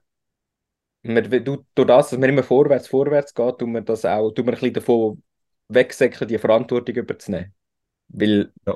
man, 1.03 1.29
durch 1.29 1.61
das, 1.75 2.09
dass 2.09 2.19
man 2.19 2.29
immer 2.29 2.43
vorwärts, 2.43 2.87
vorwärts 2.87 3.33
geht, 3.33 3.57
tut 3.59 3.67
man 3.69 3.85
das 3.85 4.05
auch, 4.05 4.31
tut 4.31 4.45
man 4.45 4.55
ein 4.55 4.59
bisschen 4.59 4.73
davon 4.73 5.23
wegsäckeln, 5.69 6.27
die 6.27 6.37
Verantwortung 6.37 6.95
überzunehmen. 6.95 7.53
Weil 8.09 8.53
ja 8.65 8.75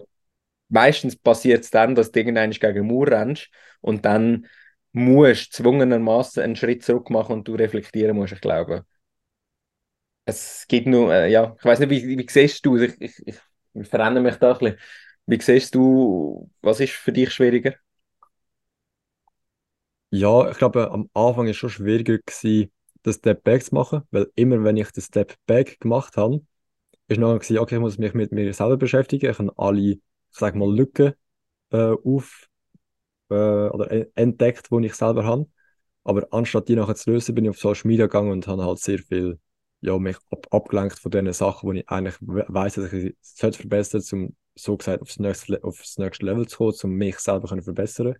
meistens 0.69 1.15
passiert 1.15 1.63
es 1.63 1.71
dann, 1.71 1.95
dass 1.95 2.11
du 2.11 2.19
irgendwann 2.19 2.51
gegen 2.51 2.73
den 2.75 2.87
Mauer 2.87 3.07
rennst 3.09 3.49
und 3.81 4.05
dann 4.05 4.47
musst 4.93 5.59
du 5.59 5.63
zwungenermaßen 5.63 6.43
einen 6.43 6.55
Schritt 6.55 6.83
zurück 6.83 7.09
machen 7.09 7.33
und 7.33 7.47
du 7.47 7.55
reflektieren 7.55 8.15
musst, 8.15 8.33
ich 8.33 8.41
glaube. 8.41 8.85
Es 10.25 10.65
gibt 10.67 10.87
nur, 10.87 11.13
äh, 11.13 11.31
ja, 11.31 11.55
ich 11.57 11.65
weiß 11.65 11.79
nicht, 11.79 11.89
wie, 11.89 12.17
wie 12.17 12.25
siehst 12.29 12.65
du, 12.65 12.77
ich, 12.77 12.99
ich, 13.01 13.13
ich 13.73 13.87
verrenne 13.87 14.21
mich 14.21 14.35
da 14.37 14.53
ein 14.53 14.59
bisschen. 14.59 14.79
Wie 15.25 15.41
siehst 15.41 15.75
du, 15.75 16.49
was 16.61 16.79
ist 16.79 16.93
für 16.93 17.11
dich 17.11 17.31
schwieriger? 17.33 17.73
Ja, 20.09 20.49
ich 20.51 20.57
glaube, 20.57 20.91
am 20.91 21.09
Anfang 21.13 21.45
war 21.45 21.51
es 21.51 21.57
schon 21.57 21.69
schwieriger, 21.69 22.17
gewesen, 22.19 22.71
das 23.03 23.15
Step 23.15 23.43
Back 23.43 23.63
zu 23.63 23.73
machen, 23.75 24.01
weil 24.11 24.27
immer, 24.35 24.63
wenn 24.63 24.77
ich 24.77 24.91
das 24.91 25.05
Step 25.05 25.35
Back 25.45 25.79
gemacht 25.79 26.17
habe, 26.17 26.41
ist 27.07 27.19
noch 27.19 27.33
okay, 27.33 27.75
ich 27.75 27.79
muss 27.79 27.97
mich 27.97 28.13
mit 28.13 28.31
mir 28.31 28.53
selber 28.53 28.77
beschäftigen, 28.77 29.29
ich 29.29 29.37
habe 29.39 29.51
alle 29.57 29.99
ich 30.31 30.37
sage 30.37 30.57
mal, 30.57 30.73
Lücken 30.73 31.13
äh, 31.71 31.95
auf 32.03 32.47
äh, 33.29 33.33
oder 33.33 33.91
entdeckt, 34.17 34.69
die 34.71 34.85
ich 34.85 34.95
selber 34.95 35.25
habe. 35.25 35.47
Aber 36.03 36.27
anstatt 36.31 36.67
die 36.67 36.75
nachher 36.75 36.95
zu 36.95 37.11
lösen, 37.11 37.35
bin 37.35 37.45
ich 37.45 37.51
auf 37.51 37.59
Social 37.59 37.87
Media 37.87 38.07
gegangen 38.07 38.31
und 38.31 38.47
habe 38.47 38.65
halt 38.65 38.79
sehr 38.79 38.99
viel 38.99 39.39
ja, 39.81 39.97
mich 39.97 40.17
ab 40.29 40.47
abgelenkt 40.51 40.99
von 40.99 41.11
den 41.11 41.31
Sachen, 41.33 41.67
wo 41.67 41.73
ich 41.73 41.87
eigentlich 41.89 42.15
weiß, 42.21 42.75
dass 42.75 42.93
ich 42.93 43.15
es 43.21 43.55
verbessern 43.55 44.03
um 44.11 44.35
so 44.55 44.77
gesagt 44.77 45.01
aufs 45.01 45.17
nächste, 45.19 45.63
aufs 45.63 45.97
nächste 45.97 46.25
Level 46.25 46.47
zu 46.47 46.57
kommen, 46.57 46.75
um 46.83 46.91
mich 46.91 47.19
selber 47.19 47.47
zu 47.47 47.61
verbessern. 47.61 48.15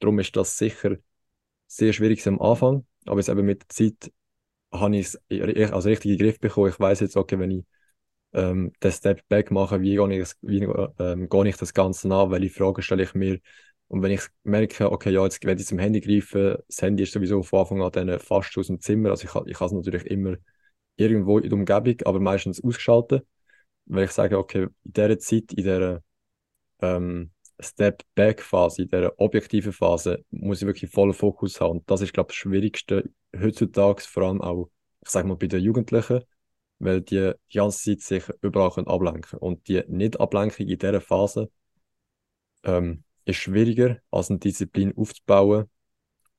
Darum 0.00 0.18
ist 0.18 0.36
das 0.36 0.58
sicher 0.58 0.96
sehr 1.66 1.92
schwierig 1.92 2.26
am 2.28 2.40
Anfang, 2.40 2.86
aber 3.06 3.18
jetzt 3.18 3.28
eben 3.28 3.46
mit 3.46 3.62
der 3.62 3.68
Zeit 3.68 4.12
habe 4.72 4.96
ich 4.96 5.14
es 5.28 5.72
als 5.72 5.86
richtigen 5.86 6.18
Griff 6.18 6.38
bekommen. 6.40 6.68
Ich 6.68 6.78
weiß 6.78 7.00
jetzt, 7.00 7.16
okay, 7.16 7.38
wenn 7.38 7.50
ich 7.50 7.64
ähm, 8.32 8.72
den 8.82 8.92
Step 8.92 9.26
Back 9.28 9.50
machen, 9.50 9.82
wie 9.82 9.96
gehe 9.96 10.20
ich, 10.20 10.32
wie, 10.42 10.62
ähm, 10.98 11.28
gehe 11.28 11.48
ich 11.48 11.56
das 11.56 11.74
Ganze 11.74 12.12
an, 12.12 12.30
welche 12.30 12.50
Fragen 12.50 12.82
stelle 12.82 13.02
ich 13.02 13.14
mir. 13.14 13.38
Und 13.88 14.02
wenn 14.02 14.12
ich 14.12 14.22
merke, 14.42 14.90
okay, 14.90 15.10
ja, 15.10 15.22
jetzt 15.22 15.44
werde 15.44 15.60
ich 15.60 15.66
zum 15.66 15.78
Handy 15.78 16.00
greifen, 16.00 16.56
das 16.66 16.80
Handy 16.80 17.02
ist 17.02 17.12
sowieso 17.12 17.42
von 17.42 17.82
Anfang 17.82 18.08
an 18.08 18.18
fast 18.18 18.56
aus 18.56 18.68
dem 18.68 18.80
Zimmer, 18.80 19.10
also 19.10 19.24
ich, 19.24 19.50
ich 19.50 19.60
habe 19.60 19.66
es 19.66 19.72
natürlich 19.72 20.06
immer 20.06 20.36
irgendwo 20.96 21.38
in 21.38 21.50
der 21.50 21.58
Umgebung, 21.58 21.96
aber 22.06 22.20
meistens 22.20 22.62
ausgeschaltet, 22.62 23.26
weil 23.86 24.04
ich 24.04 24.12
sage, 24.12 24.38
okay, 24.38 24.68
in 24.84 24.92
dieser 24.92 25.18
Zeit, 25.18 25.52
in 25.52 25.56
dieser 25.56 26.02
ähm, 26.80 27.30
Step-Back-Phase, 27.60 28.82
in 28.82 28.88
dieser 28.88 29.18
objektiven 29.20 29.72
Phase, 29.72 30.24
muss 30.30 30.62
ich 30.62 30.66
wirklich 30.66 30.90
vollen 30.90 31.12
Fokus 31.12 31.60
haben. 31.60 31.78
Und 31.78 31.90
das 31.90 32.00
ist, 32.00 32.12
glaube 32.12 32.28
ich, 32.30 32.36
das 32.36 32.42
Schwierigste 32.42 33.10
heutzutage, 33.38 34.02
vor 34.02 34.24
allem 34.24 34.40
auch, 34.40 34.68
ich 35.02 35.10
sage 35.10 35.28
mal, 35.28 35.36
bei 35.36 35.46
den 35.46 35.62
Jugendlichen, 35.62 36.22
weil 36.82 37.00
die 37.00 37.32
die 37.52 37.58
ganze 37.58 37.96
Zeit 37.96 38.00
sich 38.00 38.24
überall 38.42 38.70
können 38.70 38.88
ablenken. 38.88 39.38
Und 39.38 39.68
die 39.68 39.82
Nicht-Ablenkung 39.88 40.66
in 40.66 40.78
dieser 40.78 41.00
Phase 41.00 41.50
ähm, 42.64 43.04
ist 43.24 43.36
schwieriger, 43.36 43.98
als 44.10 44.30
eine 44.30 44.38
Disziplin 44.40 44.96
aufzubauen, 44.96 45.70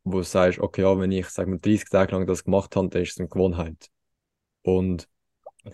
wo 0.04 0.18
du 0.18 0.24
sagst, 0.24 0.60
okay, 0.60 0.82
ja, 0.82 1.00
wenn 1.00 1.12
ich 1.12 1.28
sag 1.30 1.48
mal, 1.48 1.60
30 1.60 1.90
Tage 1.90 2.12
lang 2.14 2.28
das 2.28 2.44
gemacht 2.44 2.76
habe, 2.76 2.90
dann 2.90 3.02
ist 3.02 3.12
es 3.12 3.20
eine 3.20 3.30
Gewohnheit. 3.30 3.90
Und 4.64 5.08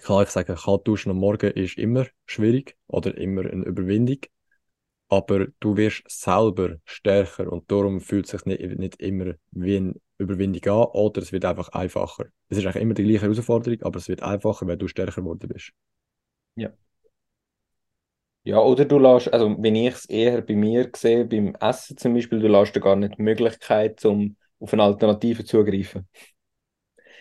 kann 0.03 0.23
ich 0.23 0.29
sagen, 0.29 0.55
kalt 0.55 0.87
duschen 0.87 1.11
am 1.11 1.17
Morgen 1.17 1.51
ist 1.51 1.77
immer 1.77 2.05
schwierig 2.25 2.77
oder 2.87 3.17
immer 3.17 3.41
eine 3.41 3.65
Überwindung 3.65 4.19
aber 5.09 5.47
du 5.59 5.77
wirst 5.77 6.03
selber 6.07 6.77
stärker 6.85 7.51
und 7.51 7.71
darum 7.71 7.99
fühlt 8.01 8.25
es 8.25 8.31
sich 8.31 8.45
nicht, 8.45 8.61
nicht 8.79 9.01
immer 9.01 9.33
wie 9.51 9.77
eine 9.77 9.95
Überwindung 10.17 10.63
an 10.73 10.87
oder 10.93 11.21
es 11.21 11.31
wird 11.31 11.45
einfach 11.45 11.69
einfacher. 11.69 12.27
Es 12.49 12.57
ist 12.57 12.65
eigentlich 12.65 12.83
immer 12.83 12.93
die 12.93 13.03
gleiche 13.03 13.23
Herausforderung, 13.23 13.81
aber 13.83 13.97
es 13.97 14.07
wird 14.09 14.23
einfacher, 14.23 14.67
weil 14.67 14.77
du 14.77 14.87
stärker 14.87 15.21
geworden 15.21 15.49
bist. 15.49 15.71
Ja. 16.55 16.73
Ja, 18.43 18.59
oder 18.59 18.85
du 18.85 18.97
lässt, 18.99 19.31
also 19.33 19.55
wenn 19.61 19.75
ich 19.75 19.93
es 19.93 20.05
eher 20.05 20.41
bei 20.41 20.55
mir 20.55 20.89
sehe, 20.95 21.25
beim 21.25 21.55
Essen 21.59 21.97
zum 21.97 22.13
Beispiel, 22.13 22.39
du 22.39 22.47
lässt 22.47 22.75
dir 22.75 22.79
gar 22.79 22.95
nicht 22.95 23.17
die 23.17 23.21
Möglichkeit, 23.21 24.03
um 24.05 24.37
auf 24.59 24.73
eine 24.73 24.83
Alternative 24.83 25.43
zugreifen. 25.45 26.07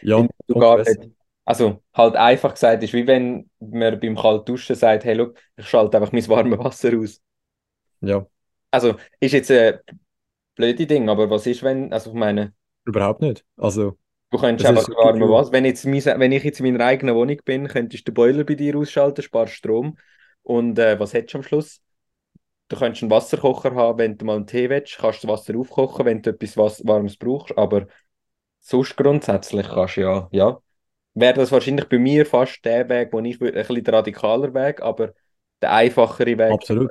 Ja, 0.01 0.27
du 0.47 0.57
gar 0.57 0.79
nicht, 0.79 1.11
also 1.45 1.83
halt 1.95 2.17
einfach 2.17 2.55
gesagt 2.55 2.83
ist, 2.83 2.93
wie 2.93 3.07
wenn 3.07 3.51
man 3.61 3.99
beim 4.01 4.17
Kaltduschen 4.17 4.77
sagt, 4.77 5.05
hey, 5.05 5.15
look, 5.15 5.39
ich 5.57 5.67
schalte 5.69 5.97
einfach 5.99 6.13
mein 6.13 6.27
warmes 6.29 6.59
Wasser 6.59 6.97
aus. 6.99 7.21
Ja. 8.01 8.27
Also, 8.71 8.97
ist 9.21 9.33
jetzt 9.33 9.51
ein 9.51 9.79
blöde 10.55 10.87
Ding, 10.87 11.09
aber 11.09 11.31
was 11.31 11.47
ist, 11.47 11.63
wenn, 11.63 11.93
also 11.93 12.11
ich 12.11 12.17
meine. 12.17 12.53
Überhaupt 12.85 13.23
nicht. 13.23 13.45
Also. 13.57 13.97
Du 14.31 14.39
könntest 14.39 14.69
einfach 14.69 14.89
warme 14.89 15.27
was. 15.31 15.53
Wenn, 15.53 15.65
jetzt, 15.65 15.87
wenn 15.87 16.33
ich 16.33 16.45
jetzt 16.45 16.61
in 16.61 16.71
meiner 16.71 16.85
eigenen 16.85 17.15
Wohnung 17.15 17.39
bin, 17.45 17.67
könntest 17.67 18.07
du 18.07 18.11
den 18.11 18.15
Boiler 18.15 18.45
bei 18.45 18.55
dir 18.55 18.77
ausschalten, 18.77 19.23
sparst 19.23 19.55
Strom. 19.55 19.97
Und 20.43 20.79
äh, 20.79 21.01
was 21.01 21.15
hättest 21.15 21.33
du 21.35 21.39
am 21.39 21.45
Schluss? 21.45 21.81
Du 22.69 22.77
könntest 22.77 23.03
einen 23.03 23.11
Wasserkocher 23.11 23.75
haben, 23.75 23.99
wenn 23.99 24.19
du 24.19 24.27
mal 24.27 24.37
einen 24.37 24.47
Tee 24.47 24.69
willst, 24.69 24.99
kannst 24.99 25.23
du 25.23 25.27
das 25.27 25.41
Wasser 25.41 25.59
aufkochen, 25.59 26.05
wenn 26.05 26.21
du 26.21 26.31
etwas 26.31 26.59
was 26.59 26.87
Warmes 26.87 27.17
brauchst. 27.17 27.57
Aber 27.57 27.87
sonst 28.61 28.97
grundsätzlich 28.97 29.67
kannst 29.67 29.97
du 29.97 30.03
ja, 30.03 30.29
ja. 30.33 30.59
Wäre 31.15 31.35
das 31.35 31.51
wahrscheinlich 31.51 31.89
bei 31.89 31.99
mir 31.99 32.27
fast 32.27 32.63
der 32.67 32.87
Weg, 32.91 33.13
wo 33.13 33.21
ich 33.21 33.41
ein 33.41 33.53
bisschen 33.53 33.83
der 33.83 33.95
radikaler 33.95 34.53
Weg, 34.53 34.83
aber 34.83 35.15
der 35.63 35.73
einfachere 35.73 36.37
Weg. 36.37 36.53
Absolut 36.53 36.91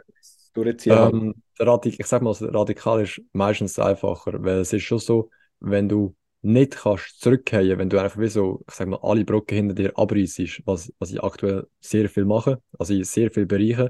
durchziehen. 0.63 1.33
Ähm, 1.59 1.83
ich 1.83 2.07
sag 2.07 2.21
mal, 2.21 2.33
radikal 2.33 3.01
ist 3.01 3.21
meistens 3.33 3.79
einfacher, 3.79 4.43
weil 4.43 4.59
es 4.59 4.73
ist 4.73 4.83
schon 4.83 4.99
so, 4.99 5.29
wenn 5.59 5.89
du 5.89 6.15
nicht 6.41 6.77
kannst 6.77 7.19
zurückkehren, 7.19 7.77
wenn 7.79 7.89
du 7.89 7.97
einfach 7.99 8.19
wie 8.19 8.27
so, 8.27 8.63
ich 8.67 8.75
sag 8.75 8.87
mal, 8.87 8.99
alle 9.01 9.25
Brücken 9.25 9.55
hinter 9.55 9.75
dir 9.75 9.97
abreißt, 9.97 10.61
was, 10.65 10.93
was 10.99 11.11
ich 11.11 11.23
aktuell 11.23 11.67
sehr 11.79 12.09
viel 12.09 12.25
mache, 12.25 12.61
also 12.77 12.93
in 12.93 13.03
sehr 13.03 13.31
vielen 13.31 13.47
Bereichen, 13.47 13.89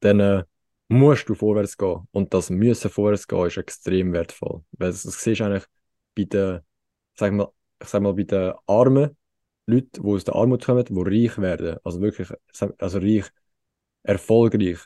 dann 0.00 0.20
äh, 0.20 0.44
musst 0.88 1.28
du 1.28 1.34
vorwärts 1.34 1.76
gehen. 1.76 2.06
Und 2.12 2.32
das 2.34 2.50
Müssen 2.50 2.90
vorwärts 2.90 3.26
gehen 3.28 3.46
ist 3.46 3.56
extrem 3.56 4.12
wertvoll. 4.12 4.64
Weil 4.72 4.90
das, 4.90 5.02
das 5.02 5.22
siehst 5.22 5.40
du 5.40 5.44
eigentlich 5.44 5.64
bei 6.14 6.24
den, 6.24 6.60
sag 7.14 7.32
mal, 7.32 7.48
ich 7.80 7.88
sag 7.88 8.02
mal, 8.02 8.14
bei 8.14 8.24
den 8.24 8.52
armen 8.66 9.16
Leuten, 9.66 10.02
die 10.02 10.08
aus 10.08 10.24
der 10.24 10.34
Armut 10.34 10.64
kommen, 10.64 10.84
die 10.84 10.94
reich 11.26 11.38
werden, 11.38 11.78
also 11.84 12.00
wirklich, 12.00 12.28
also 12.78 12.98
reich, 12.98 13.24
erfolgreich, 14.02 14.78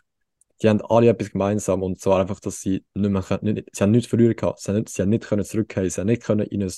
die 0.63 0.69
haben 0.69 0.83
alle 0.83 1.11
etwas 1.11 1.31
gemeinsam 1.31 1.83
und 1.83 2.01
zwar 2.01 2.21
einfach, 2.21 2.41
dass 2.41 2.61
sie 2.61 2.85
nicht 2.95 3.11
mehr, 3.11 3.39
nicht, 3.43 3.69
sie 3.73 3.83
haben 3.83 3.91
nichts 3.93 4.09
verlieren 4.09 4.37
gehabt, 4.37 4.61
sie 4.61 4.71
haben 4.71 4.79
nicht, 4.79 4.89
sie 4.89 5.03
haben 5.03 5.09
nicht 5.11 5.25
können 5.25 5.45
zurückkehren, 5.45 5.91
sie 5.91 6.01
haben 6.01 6.09
nicht 6.09 6.23
können 6.23 6.47
in 6.47 6.63
ein 6.63 6.73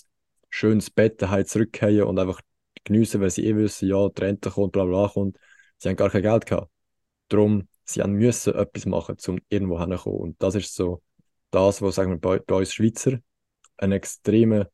schönes 0.50 0.90
Bett 0.90 1.22
daheim 1.22 1.46
zurückkehren 1.46 2.02
und 2.02 2.18
einfach 2.18 2.40
geniessen, 2.84 3.20
weil 3.20 3.30
sie 3.30 3.46
eh 3.46 3.56
wissen, 3.56 3.88
ja, 3.88 4.08
die 4.08 4.20
Rente 4.20 4.50
kommt, 4.50 4.72
bla 4.72 4.84
bla 4.84 5.08
kommt. 5.08 5.38
Sie 5.78 5.88
haben 5.88 5.96
gar 5.96 6.10
kein 6.10 6.22
Geld 6.22 6.46
gehabt. 6.46 6.70
Darum, 7.28 7.68
sie 7.84 8.02
haben 8.02 8.14
müssen 8.14 8.54
etwas 8.54 8.86
machen, 8.86 9.16
um 9.28 9.38
irgendwo 9.48 9.80
hinzukommen. 9.80 10.20
Und 10.20 10.42
das 10.42 10.54
ist 10.54 10.74
so 10.74 11.02
das, 11.50 11.80
was 11.82 11.94
sagen 11.94 12.10
wir, 12.10 12.18
bei, 12.18 12.38
bei 12.38 12.56
uns 12.56 12.72
Schweizer 12.74 13.18
ein 13.78 13.92
extremer 13.92 14.68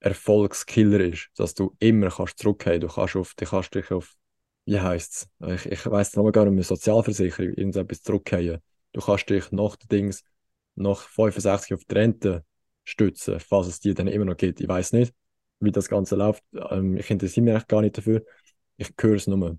Erfolgskiller 0.00 1.00
ist, 1.00 1.30
dass 1.36 1.54
du 1.54 1.74
immer 1.78 2.10
kannst 2.10 2.38
zurückkehren. 2.38 2.80
Du 2.80 2.88
kannst 2.88 3.16
auf, 3.16 3.34
du 3.34 3.44
kannst 3.44 3.74
dich 3.74 3.90
auf 3.90 4.14
wie 4.66 4.80
heisst 4.80 5.28
es? 5.40 5.64
Ich, 5.64 5.72
ich 5.72 5.86
weiß 5.86 6.16
noch 6.16 6.30
gar 6.32 6.44
nicht 6.44 6.54
mehr, 6.54 6.64
Sozialversicherung, 6.64 7.54
irgendetwas 7.54 8.02
zurückgehen. 8.02 8.60
Du 8.92 9.00
kannst 9.00 9.30
dich 9.30 9.50
nach 9.52 9.76
den 9.76 9.88
Dings, 9.88 10.24
nach 10.74 11.00
65 11.08 11.74
auf 11.74 11.84
die 11.84 11.94
Rente 11.94 12.44
stützen, 12.84 13.40
falls 13.40 13.68
es 13.68 13.80
die 13.80 13.94
dann 13.94 14.08
immer 14.08 14.24
noch 14.24 14.36
gibt. 14.36 14.60
Ich 14.60 14.68
weiß 14.68 14.92
nicht, 14.92 15.14
wie 15.60 15.72
das 15.72 15.88
Ganze 15.88 16.16
läuft. 16.16 16.42
Ähm, 16.70 16.96
ich 16.96 17.10
interessiere 17.10 17.44
mich 17.44 17.54
eigentlich 17.54 17.68
gar 17.68 17.80
nicht 17.80 17.96
dafür. 17.96 18.24
Ich 18.76 18.92
höre 19.00 19.14
es 19.16 19.26
nur. 19.26 19.58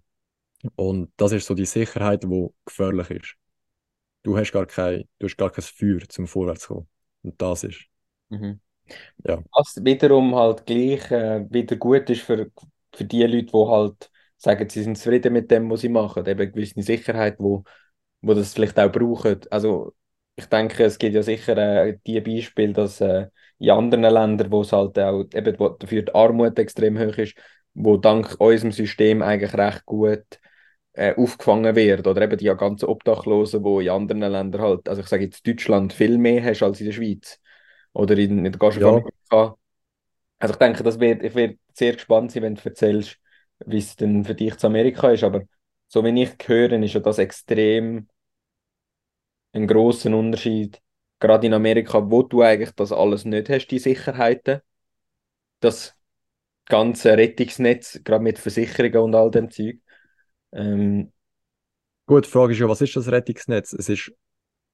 Und 0.75 1.11
das 1.17 1.31
ist 1.31 1.47
so 1.47 1.53
die 1.53 1.65
Sicherheit, 1.65 2.23
die 2.23 2.47
gefährlich 2.65 3.09
ist. 3.09 3.35
Du 4.23 4.37
hast 4.37 4.51
gar 4.51 4.65
kein, 4.65 5.07
du 5.19 5.27
hast 5.27 5.37
gar 5.37 5.51
kein 5.51 5.63
Feuer 5.63 5.99
zum 6.09 6.27
Vorwärts 6.27 6.61
zu 6.61 6.73
kommen. 6.73 6.87
Und 7.23 7.41
das 7.41 7.63
ist. 7.63 7.85
Mhm. 8.29 8.59
Ja. 9.23 9.41
Was 9.51 9.83
wiederum 9.83 10.35
halt 10.35 10.65
gleich 10.65 11.11
äh, 11.11 11.45
wieder 11.49 11.75
gut 11.75 12.09
ist 12.09 12.21
für, 12.21 12.51
für 12.93 13.05
die 13.05 13.23
Leute, 13.23 13.45
die 13.45 13.53
halt 13.53 14.11
sagen, 14.37 14.69
sie 14.69 14.83
sind 14.83 14.97
zufrieden 14.97 15.33
mit 15.33 15.51
dem, 15.51 15.69
was 15.69 15.81
sie 15.81 15.89
machen, 15.89 16.25
eben 16.25 16.39
eine 16.39 16.51
gewisse 16.51 16.81
Sicherheit, 16.81 17.35
wo, 17.39 17.63
wo 18.21 18.33
das 18.33 18.53
vielleicht 18.53 18.79
auch 18.79 18.91
brauchen. 18.91 19.39
Also 19.49 19.95
ich 20.35 20.45
denke, 20.45 20.83
es 20.83 20.99
gibt 20.99 21.15
ja 21.15 21.23
sicher 21.23 21.57
äh, 21.57 21.97
die 22.05 22.21
Beispiele, 22.21 22.73
dass 22.73 23.01
äh, 23.01 23.27
in 23.59 23.71
anderen 23.71 24.03
Ländern, 24.03 24.51
wo 24.51 24.61
es 24.61 24.71
halt 24.71 24.97
auch 24.99 25.25
eben 25.33 25.59
wo 25.59 25.69
dafür 25.69 26.03
die 26.03 26.13
Armut 26.13 26.59
extrem 26.59 26.99
hoch 26.99 27.17
ist, 27.17 27.35
wo 27.73 27.97
dank 27.97 28.35
unserem 28.39 28.71
System 28.71 29.21
eigentlich 29.21 29.53
recht 29.55 29.85
gut 29.85 30.39
äh, 30.93 31.15
aufgefangen 31.15 31.75
wird. 31.75 32.05
Oder 32.05 32.21
eben 32.23 32.37
die 32.37 32.45
ganzen 32.45 32.85
Obdachlosen, 32.85 33.63
wo 33.63 33.79
in 33.79 33.89
anderen 33.89 34.31
Ländern 34.31 34.61
halt, 34.61 34.87
also 34.87 35.01
ich 35.01 35.07
sage 35.07 35.25
jetzt 35.25 35.45
Deutschland 35.47 35.93
viel 35.93 36.17
mehr 36.17 36.43
hast 36.43 36.61
als 36.61 36.79
in 36.79 36.87
der 36.87 36.93
Schweiz. 36.93 37.39
Oder 37.93 38.15
in, 38.17 38.45
in 38.45 38.51
der 38.51 38.59
Gastronomie. 38.59 39.09
Ja. 39.31 39.55
Also 40.39 40.53
ich 40.53 40.59
denke, 40.59 40.83
das 40.83 40.99
wird, 40.99 41.23
ich 41.23 41.33
werde 41.33 41.57
sehr 41.73 41.93
gespannt 41.93 42.31
sein, 42.31 42.43
wenn 42.43 42.55
du 42.55 42.61
erzählst, 42.63 43.17
wie 43.65 43.77
es 43.77 43.95
denn 43.95 44.23
für 44.25 44.35
dich 44.35 44.55
zu 44.57 44.67
Amerika 44.67 45.11
ist, 45.11 45.23
aber 45.23 45.43
so 45.87 46.03
wie 46.03 46.23
ich 46.23 46.35
höre, 46.45 46.73
ist 46.83 46.93
ja 46.93 46.99
das 46.99 47.17
extrem 47.17 48.07
ein 49.53 49.67
großer 49.67 50.15
Unterschied, 50.15 50.81
gerade 51.19 51.47
in 51.47 51.53
Amerika, 51.53 52.09
wo 52.09 52.23
du 52.23 52.41
eigentlich 52.41 52.71
das 52.71 52.91
alles 52.91 53.25
nicht 53.25 53.49
hast, 53.49 53.67
die 53.67 53.79
Sicherheiten, 53.79 54.61
das 55.59 55.95
ganze 56.65 57.17
Rettungsnetz, 57.17 58.01
gerade 58.03 58.23
mit 58.23 58.37
Versicherungen 58.37 59.03
und 59.03 59.15
all 59.15 59.31
dem 59.31 59.49
Zeug. 59.49 59.79
Ähm, 60.51 61.11
Gut, 62.05 62.25
die 62.25 62.29
Frage 62.29 62.53
ist 62.53 62.59
ja, 62.59 62.69
was 62.69 62.81
ist 62.81 62.95
das 62.95 63.11
Rettungsnetz? 63.11 63.73
Es 63.73 63.89
ist, 63.89 64.13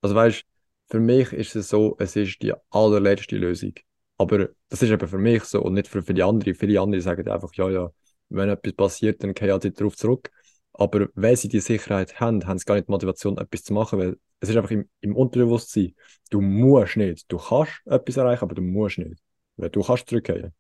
also 0.02 0.16
weißt, 0.16 0.44
für 0.90 1.00
mich 1.00 1.32
ist 1.34 1.56
es 1.56 1.70
so, 1.70 1.96
es 2.00 2.16
ist 2.16 2.42
die 2.42 2.54
allerletzte 2.70 3.38
Lösung. 3.38 3.74
Aber 4.18 4.50
das 4.70 4.84
ist 4.84 4.92
eben 4.92 5.08
für 5.08 5.18
mich 5.18 5.44
so 5.44 5.62
und 5.62 5.74
nicht 5.74 5.88
für, 5.88 6.02
die 6.04 6.22
anderen. 6.22 6.54
Viele 6.54 6.80
andere 6.80 7.02
sagen 7.02 7.28
einfach, 7.28 7.54
ja, 7.56 7.70
ja, 7.70 7.92
wenn 8.34 8.50
etwas 8.50 8.74
passiert, 8.74 9.24
dann 9.24 9.34
gehen 9.34 9.62
sie 9.62 9.72
darauf 9.72 9.96
zurück. 9.96 10.32
Aber 10.74 11.08
wenn 11.16 11.36
sie 11.36 11.50
die 11.50 11.60
Sicherheit 11.60 12.20
haben, 12.20 12.46
haben 12.48 12.58
sie 12.58 12.66
gar 12.66 12.76
nicht 12.76 12.88
die 12.88 12.92
Motivation, 12.92 13.38
etwas 13.38 13.64
zu 13.64 13.74
machen, 13.74 14.00
weil 14.00 14.18
es 14.40 14.50
ist 14.50 14.58
einfach 14.58 14.72
im, 14.72 14.90
im 15.02 15.16
Unterbewusstsein. 15.16 15.96
Du 16.30 16.42
musst 16.42 16.98
nicht. 16.98 17.32
Du 17.32 17.38
kannst 17.38 17.82
etwas 17.86 18.18
erreichen, 18.18 18.44
aber 18.44 18.56
du 18.56 18.62
musst 18.62 18.98
nicht. 18.98 19.22
Weil 19.58 19.70
du 19.70 19.82
kannst 19.82 20.10
zurückgehen. 20.10 20.54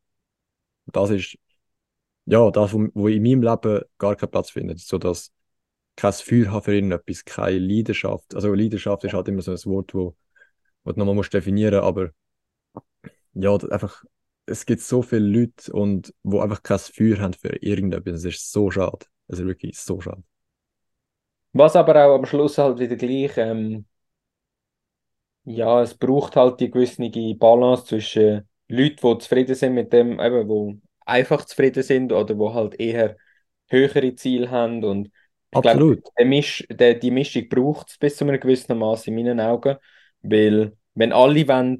Das 0.85 1.09
ist, 1.09 1.37
ja, 2.25 2.49
das, 2.51 2.73
wo 2.73 3.07
in 3.07 3.23
meinem 3.23 3.41
Leben 3.43 3.81
gar 3.97 4.15
keinen 4.15 4.31
Platz 4.31 4.51
findet. 4.51 4.79
So 4.79 4.97
dass 4.97 5.31
kein 5.95 6.13
Feuer 6.13 6.51
haben 6.51 6.63
für 6.63 6.75
irgendetwas, 6.75 7.25
keine 7.25 7.59
Leidenschaft. 7.59 8.35
Also 8.35 8.53
Leidenschaft 8.53 9.03
ist 9.03 9.13
halt 9.13 9.27
immer 9.27 9.41
so 9.41 9.51
ein 9.51 9.65
Wort, 9.65 9.93
wo, 9.93 10.15
wo 10.83 10.91
du 10.91 10.99
nochmal 10.99 11.15
musst 11.15 11.33
definieren 11.33 11.83
aber 11.83 12.11
ja, 13.33 13.55
einfach 13.55 14.03
es 14.45 14.65
gibt 14.65 14.81
so 14.81 15.01
viele 15.01 15.25
Leute, 15.25 15.71
und, 15.71 16.13
die 16.23 16.39
einfach 16.39 16.63
kein 16.63 16.79
Feuer 16.79 17.19
haben 17.19 17.33
für 17.33 17.55
irgendetwas. 17.61 18.19
Es 18.19 18.25
ist 18.25 18.51
so 18.51 18.69
schade. 18.71 19.05
Es 19.27 19.39
ist 19.39 19.45
wirklich 19.45 19.77
so 19.79 20.01
schade. 20.01 20.23
Was 21.53 21.75
aber 21.75 22.05
auch 22.05 22.15
am 22.15 22.25
Schluss 22.25 22.57
halt 22.57 22.79
wieder 22.79 22.95
gleich, 22.95 23.37
ähm, 23.37 23.85
ja, 25.45 25.81
es 25.81 25.93
braucht 25.95 26.35
halt 26.35 26.59
die 26.59 26.71
gewisse 26.71 27.01
Balance 27.35 27.85
zwischen 27.85 28.47
Leuten, 28.69 28.95
die 29.07 29.17
zufrieden 29.19 29.55
sind 29.55 29.73
mit 29.73 29.93
dem, 29.93 30.19
eben, 30.19 30.47
wo 30.47 30.75
einfach 31.05 31.45
zufrieden 31.45 31.83
sind 31.83 32.11
oder 32.11 32.37
wo 32.37 32.53
halt 32.53 32.79
eher 32.79 33.17
höhere 33.69 34.15
Ziele 34.15 34.49
haben. 34.49 34.83
Und 34.83 35.07
ich 35.07 35.59
Absolut. 35.59 36.03
glaube, 36.03 36.25
Misch, 36.25 36.65
der, 36.69 36.95
die 36.95 37.11
Mischung 37.11 37.47
braucht 37.49 37.89
es 37.89 37.97
bis 37.97 38.17
zu 38.17 38.25
einem 38.25 38.39
gewissen 38.39 38.77
Maß 38.77 39.07
in 39.07 39.15
meinen 39.15 39.39
Augen, 39.39 39.77
weil 40.21 40.75
wenn 40.95 41.11
alle 41.11 41.47
wollen, 41.47 41.79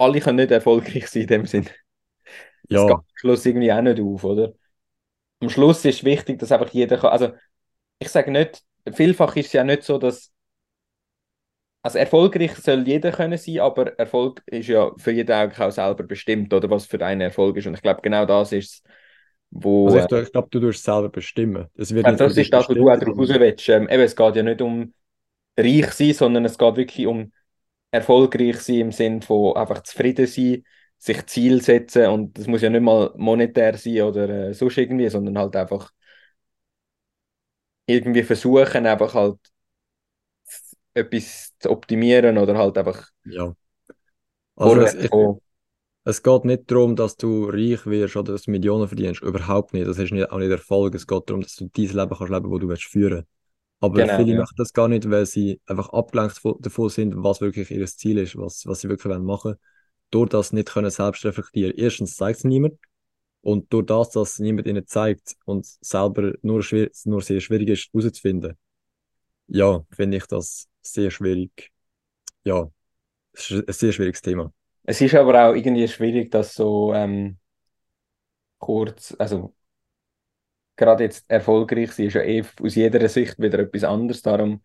alle 0.00 0.20
können 0.20 0.36
nicht 0.38 0.50
erfolgreich 0.50 1.08
sein 1.08 1.22
in 1.22 1.28
dem 1.28 1.46
Sinn. 1.46 1.68
Das 2.68 2.82
Ja, 2.82 2.86
geht 2.86 2.96
am 2.96 3.04
Schluss 3.14 3.46
irgendwie 3.46 3.72
auch 3.72 3.82
nicht 3.82 4.00
auf, 4.00 4.24
oder? 4.24 4.52
Am 5.40 5.50
Schluss 5.50 5.84
ist 5.84 6.04
wichtig, 6.04 6.38
dass 6.38 6.52
einfach 6.52 6.70
jeder 6.72 6.98
kann. 6.98 7.10
Also, 7.10 7.32
ich 7.98 8.08
sage 8.10 8.30
nicht, 8.30 8.62
vielfach 8.92 9.36
ist 9.36 9.46
es 9.46 9.52
ja 9.54 9.64
nicht 9.64 9.82
so, 9.82 9.98
dass. 9.98 10.32
Also, 11.82 11.98
erfolgreich 11.98 12.54
soll 12.56 12.86
jeder 12.86 13.10
können 13.10 13.38
sein, 13.38 13.60
aber 13.60 13.98
Erfolg 13.98 14.42
ist 14.46 14.68
ja 14.68 14.92
für 14.98 15.12
jeden 15.12 15.32
eigentlich 15.32 15.58
auch 15.60 15.70
selber 15.70 16.04
bestimmt, 16.04 16.52
oder 16.52 16.68
was 16.70 16.86
für 16.86 17.04
einen 17.04 17.22
Erfolg 17.22 17.56
ist. 17.56 17.66
Und 17.66 17.74
ich 17.74 17.82
glaube, 17.82 18.02
genau 18.02 18.26
das 18.26 18.52
ist 18.52 18.72
es, 18.72 18.82
wo. 19.50 19.88
also 19.88 20.16
äh, 20.16 20.20
ich, 20.20 20.26
ich 20.26 20.32
glaube, 20.32 20.48
du 20.50 20.60
tust 20.60 20.78
es 20.80 20.84
selber 20.84 21.08
bestimmen. 21.08 21.68
Es 21.74 21.94
wird 21.94 22.06
das 22.06 22.36
ist 22.36 22.52
das, 22.52 22.68
was 22.68 22.76
du 22.76 22.90
auch 22.90 22.98
daraus 22.98 23.16
sondern- 23.16 23.40
willst. 23.40 23.68
Ähm, 23.70 23.88
eben, 23.88 24.02
es 24.02 24.14
geht 24.14 24.36
ja 24.36 24.42
nicht 24.42 24.60
um 24.60 24.92
reich 25.58 25.90
sein, 25.92 26.12
sondern 26.12 26.44
es 26.44 26.58
geht 26.58 26.76
wirklich 26.76 27.06
um 27.06 27.32
erfolgreich 27.90 28.58
sein 28.60 28.76
im 28.76 28.92
Sinn 28.92 29.22
von 29.22 29.56
einfach 29.56 29.82
zufrieden 29.82 30.26
sein, 30.26 30.64
sich 30.98 31.26
Ziel 31.26 31.62
setzen 31.62 32.06
und 32.08 32.38
das 32.38 32.46
muss 32.46 32.62
ja 32.62 32.70
nicht 32.70 32.82
mal 32.82 33.12
monetär 33.16 33.76
sein 33.78 34.02
oder 34.02 34.28
äh, 34.50 34.54
sonst 34.54 34.78
irgendwie, 34.78 35.08
sondern 35.08 35.38
halt 35.38 35.56
einfach 35.56 35.90
irgendwie 37.86 38.22
versuchen, 38.22 38.86
einfach 38.86 39.14
halt 39.14 39.38
etwas 40.94 41.52
zu 41.58 41.70
optimieren 41.70 42.38
oder 42.38 42.56
halt 42.56 42.78
einfach 42.78 43.08
Ja. 43.24 43.54
Also 44.56 44.78
es, 44.80 44.94
ich, 44.94 45.10
es 46.04 46.22
geht 46.22 46.44
nicht 46.44 46.70
darum, 46.70 46.96
dass 46.96 47.16
du 47.16 47.46
reich 47.46 47.86
wirst 47.86 48.16
oder 48.16 48.32
dass 48.32 48.42
du 48.42 48.50
Millionen 48.50 48.88
verdienst. 48.88 49.22
Überhaupt 49.22 49.72
nicht. 49.74 49.86
Das 49.86 49.98
ist 49.98 50.12
nicht, 50.12 50.30
auch 50.30 50.38
nicht 50.38 50.50
Erfolg. 50.50 50.94
Es 50.94 51.06
geht 51.06 51.28
darum, 51.28 51.42
dass 51.42 51.56
du 51.56 51.68
dein 51.72 51.86
Leben 51.86 52.10
kannst 52.16 52.30
leben, 52.32 52.50
das 52.50 52.60
du 52.60 52.68
willst 52.68 52.84
führen. 52.84 53.26
Aber 53.80 54.06
Genau, 54.06 54.08
viele 54.08 54.34
ja. 54.34 54.42
machen 54.42 54.54
das 54.58 54.72
gar 54.72 54.88
nicht, 54.88 55.10
weil 55.10 55.26
sie 55.26 55.60
einfach 55.66 55.90
abgelenkt 55.90 56.38
vo- 56.44 56.60
davon 56.60 56.88
sind, 56.90 57.14
was 57.22 57.40
wirklich 57.40 57.70
ihr 57.70 57.86
Ziel 57.86 58.18
ist, 58.18 58.36
was, 58.36 58.66
was 58.66 58.80
sie 58.80 58.88
wirklich 58.88 59.06
wollen 59.10 59.24
machen. 59.24 59.56
Durch 60.10 60.28
das 60.30 60.52
nicht 60.52 60.68
können 60.70 60.90
selbst 60.90 61.24
reflektieren. 61.24 61.74
Erstens 61.76 62.16
zeigt 62.16 62.38
es 62.40 62.44
niemand. 62.44 62.74
Und 63.42 63.72
durch 63.72 63.86
das, 63.86 64.10
dass 64.10 64.38
niemand 64.40 64.66
ihnen 64.68 64.86
zeigt 64.86 65.36
und 65.46 65.66
selber 65.82 66.34
nur, 66.42 66.62
schwer, 66.62 66.90
nur 67.04 67.22
sehr 67.22 67.40
schwierig 67.40 67.68
ist, 67.70 67.90
herauszufinden, 67.94 68.56
ja, 69.48 69.84
finde 69.92 70.18
ich 70.18 70.26
das 70.26 70.68
sehr 70.82 71.10
schwierig. 71.10 71.72
Ja, 72.44 72.70
es 73.32 73.50
ist 73.52 73.68
ein 73.68 73.72
sehr 73.74 73.92
schwieriges 73.92 74.22
Thema. 74.22 74.52
Es 74.84 75.00
ist 75.00 75.14
aber 75.14 75.48
auch 75.50 75.54
irgendwie 75.54 75.88
schwierig, 75.88 76.30
das 76.30 76.52
so 76.54 76.92
ähm, 76.94 77.38
kurz, 78.58 79.14
also 79.18 79.54
gerade 80.80 81.04
jetzt 81.04 81.24
erfolgreich 81.28 81.92
sein, 81.92 82.06
ist 82.06 82.14
ja 82.14 82.22
eh 82.22 82.44
aus 82.62 82.74
jeder 82.74 83.08
Sicht 83.08 83.38
wieder 83.38 83.60
etwas 83.60 83.84
anderes. 83.84 84.22
Darum, 84.22 84.62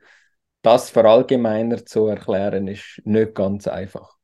das 0.62 0.90
verallgemeinert 0.90 1.88
zu 1.90 2.08
erklären, 2.08 2.68
ist 2.68 3.02
nicht 3.06 3.36
ganz 3.36 3.68
einfach. 3.68 4.18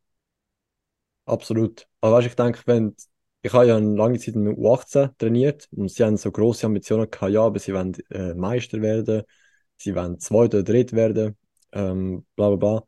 Absolut. 1.26 1.88
Aber 2.02 2.18
weißt, 2.18 2.28
ich 2.28 2.36
denke, 2.36 2.62
wenn, 2.66 2.96
ich 3.42 3.54
habe 3.54 3.68
ja 3.68 3.78
eine 3.78 3.96
lange 3.96 4.20
Zeit 4.20 4.36
in 4.36 4.46
der 4.46 4.54
U18 4.58 5.12
trainiert 5.18 5.68
und 5.72 5.90
sie 5.90 6.04
haben 6.04 6.18
so 6.18 6.32
große 6.32 6.66
Ambitionen 6.66 7.10
gehabt, 7.10 7.32
ja, 7.32 7.44
aber 7.44 7.60
sie 7.60 7.74
wollen 7.74 7.96
äh, 8.10 8.34
Meister 8.34 8.82
werden, 8.82 9.24
sie 9.78 9.96
wollen 9.96 10.20
Zweiter 10.20 10.60
oder 10.60 10.64
Dritter 10.64 10.96
werden, 10.98 11.38
ähm, 11.74 12.26
bla 12.36 12.50
bla 12.50 12.56
bla. 12.58 12.84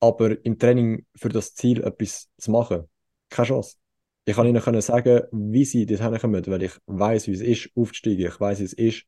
Aber 0.00 0.44
im 0.44 0.58
Training 0.58 1.06
für 1.16 1.28
das 1.28 1.54
Ziel 1.54 1.82
etwas 1.82 2.28
zu 2.38 2.50
machen, 2.50 2.88
keine 3.30 3.48
Chance. 3.48 3.76
Ich 4.24 4.36
kann 4.36 4.46
ihnen 4.46 4.80
sagen, 4.80 5.22
wie 5.32 5.64
sie 5.64 5.84
das 5.84 6.00
hinkommen, 6.00 6.46
weil 6.46 6.62
ich 6.62 6.72
weiß, 6.86 7.26
wie 7.26 7.32
es 7.32 7.40
ist, 7.40 7.70
aufzusteigen. 7.76 8.26
Ich 8.26 8.38
weiß, 8.38 8.60
wie 8.60 8.64
es 8.64 8.72
ist, 8.72 9.04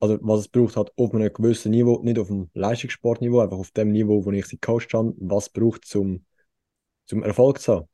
also 0.00 0.18
was 0.22 0.40
es 0.40 0.48
braucht 0.48 0.76
hat 0.76 0.92
auf 0.96 1.14
einem 1.14 1.32
gewissen 1.32 1.72
Niveau, 1.72 2.00
nicht 2.02 2.18
auf 2.18 2.28
dem 2.28 2.50
Leistungssportniveau, 2.54 3.40
einfach 3.40 3.58
auf 3.58 3.70
dem 3.72 3.92
Niveau, 3.92 4.24
wo 4.24 4.32
ich 4.32 4.46
sie 4.46 4.56
gecoacht 4.58 4.94
habe, 4.94 5.14
was 5.18 5.50
braucht, 5.50 5.84
zum, 5.84 6.24
zum 7.06 7.22
Erfolg 7.22 7.60
zu 7.60 7.74
haben. 7.74 7.88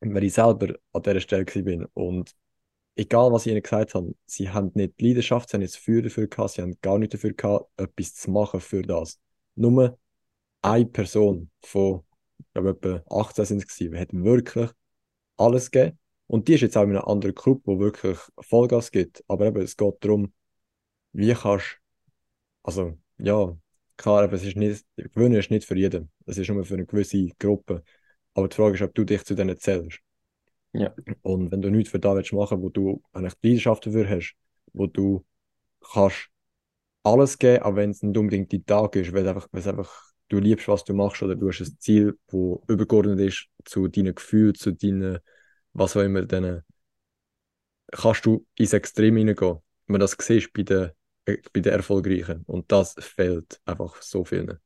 Weil 0.00 0.24
ich 0.24 0.34
selber 0.34 0.74
an 0.92 1.02
dieser 1.02 1.20
Stelle 1.20 1.44
bin. 1.44 1.86
Und 1.94 2.34
egal, 2.96 3.32
was 3.32 3.46
ich 3.46 3.52
ihnen 3.52 3.62
gesagt 3.62 3.94
habe, 3.94 4.14
sie 4.26 4.50
haben 4.50 4.72
nicht 4.74 5.00
die 5.00 5.08
Leidenschaft, 5.08 5.48
sie 5.48 5.54
haben 5.54 5.62
nicht 5.62 5.74
das 5.74 5.82
Feuer 5.82 6.02
dafür 6.02 6.26
gehabt, 6.26 6.50
sie 6.50 6.62
haben 6.62 6.76
gar 6.82 6.98
nicht 6.98 7.14
dafür 7.14 7.32
gehabt, 7.32 7.70
etwas 7.78 8.14
zu 8.14 8.30
machen 8.30 8.60
für 8.60 8.82
das. 8.82 9.18
Nur 9.54 9.98
eine 10.62 10.86
Person 10.86 11.50
von, 11.62 12.02
ich 12.38 12.46
glaube, 12.52 12.70
etwa 12.70 13.02
18 13.08 13.44
sind 13.46 13.58
es 13.58 13.68
gewesen, 13.68 13.98
hat 13.98 14.12
wirklich 14.12 14.70
alles 15.36 15.70
gegeben. 15.70 15.98
Und 16.26 16.48
die 16.48 16.54
ist 16.54 16.62
jetzt 16.62 16.76
auch 16.76 16.82
in 16.82 16.90
einer 16.90 17.06
anderen 17.06 17.34
Club, 17.34 17.62
wo 17.64 17.78
wirklich 17.78 18.18
Vollgas 18.40 18.90
gibt. 18.90 19.22
Aber 19.28 19.46
eben, 19.46 19.62
es 19.62 19.76
geht 19.76 19.94
darum, 20.00 20.32
wie 21.12 21.32
kannst 21.34 21.80
also 22.66 22.98
ja, 23.18 23.56
klar, 23.96 24.24
aber 24.24 24.32
es 24.34 24.44
ist 24.44 24.56
nicht, 24.56 24.84
Gewinnen 24.96 25.38
ist 25.38 25.50
nicht 25.50 25.64
für 25.64 25.76
jeden. 25.76 26.10
Es 26.26 26.36
ist 26.36 26.50
nur 26.50 26.64
für 26.64 26.74
eine 26.74 26.84
gewisse 26.84 27.28
Gruppe. 27.38 27.84
Aber 28.34 28.48
die 28.48 28.56
Frage 28.56 28.74
ist, 28.74 28.82
ob 28.82 28.94
du 28.94 29.04
dich 29.04 29.24
zu 29.24 29.34
denen 29.34 29.56
zählst. 29.56 30.00
Ja. 30.72 30.92
Und 31.22 31.52
wenn 31.52 31.62
du 31.62 31.70
nichts 31.70 31.90
für 31.90 32.00
das 32.00 32.32
machen 32.32 32.60
willst, 32.60 32.62
wo 32.62 32.68
du 32.68 33.02
eigentlich 33.12 33.34
die 33.34 33.48
Leidenschaft 33.48 33.86
dafür 33.86 34.08
hast, 34.10 34.34
wo 34.72 34.86
du 34.88 35.24
kannst 35.92 36.28
alles 37.04 37.38
geben, 37.38 37.62
aber 37.62 37.76
wenn 37.76 37.90
es 37.90 38.02
nicht 38.02 38.18
unbedingt 38.18 38.50
die 38.50 38.64
Tag 38.64 38.96
ist, 38.96 39.12
weil 39.12 39.22
es 39.22 39.28
einfach, 39.28 39.48
weil 39.52 39.60
es 39.60 39.68
einfach 39.68 40.05
du 40.28 40.38
liebst, 40.38 40.68
was 40.68 40.84
du 40.84 40.94
machst, 40.94 41.22
oder 41.22 41.36
du 41.36 41.48
hast 41.48 41.60
ein 41.60 41.78
Ziel, 41.78 42.18
wo 42.28 42.62
übergeordnet 42.68 43.20
ist 43.20 43.48
zu 43.64 43.88
deinen 43.88 44.14
Gefühlen, 44.14 44.54
zu 44.54 44.72
deinen, 44.72 45.18
was 45.72 45.96
auch 45.96 46.02
immer, 46.02 46.22
dann 46.22 46.62
kannst 47.92 48.26
du 48.26 48.46
ins 48.56 48.72
Extrem 48.72 49.16
hineingehen. 49.16 49.58
Man 49.86 50.00
das 50.00 50.16
siehst 50.18 50.52
bei 50.52 50.62
den, 50.62 50.90
äh, 51.26 51.38
bei 51.52 51.60
den 51.60 51.72
Erfolgreichen. 51.72 52.42
Und 52.46 52.70
das 52.72 52.94
fehlt 52.98 53.60
einfach 53.64 54.00
so 54.02 54.24
vielen. 54.24 54.58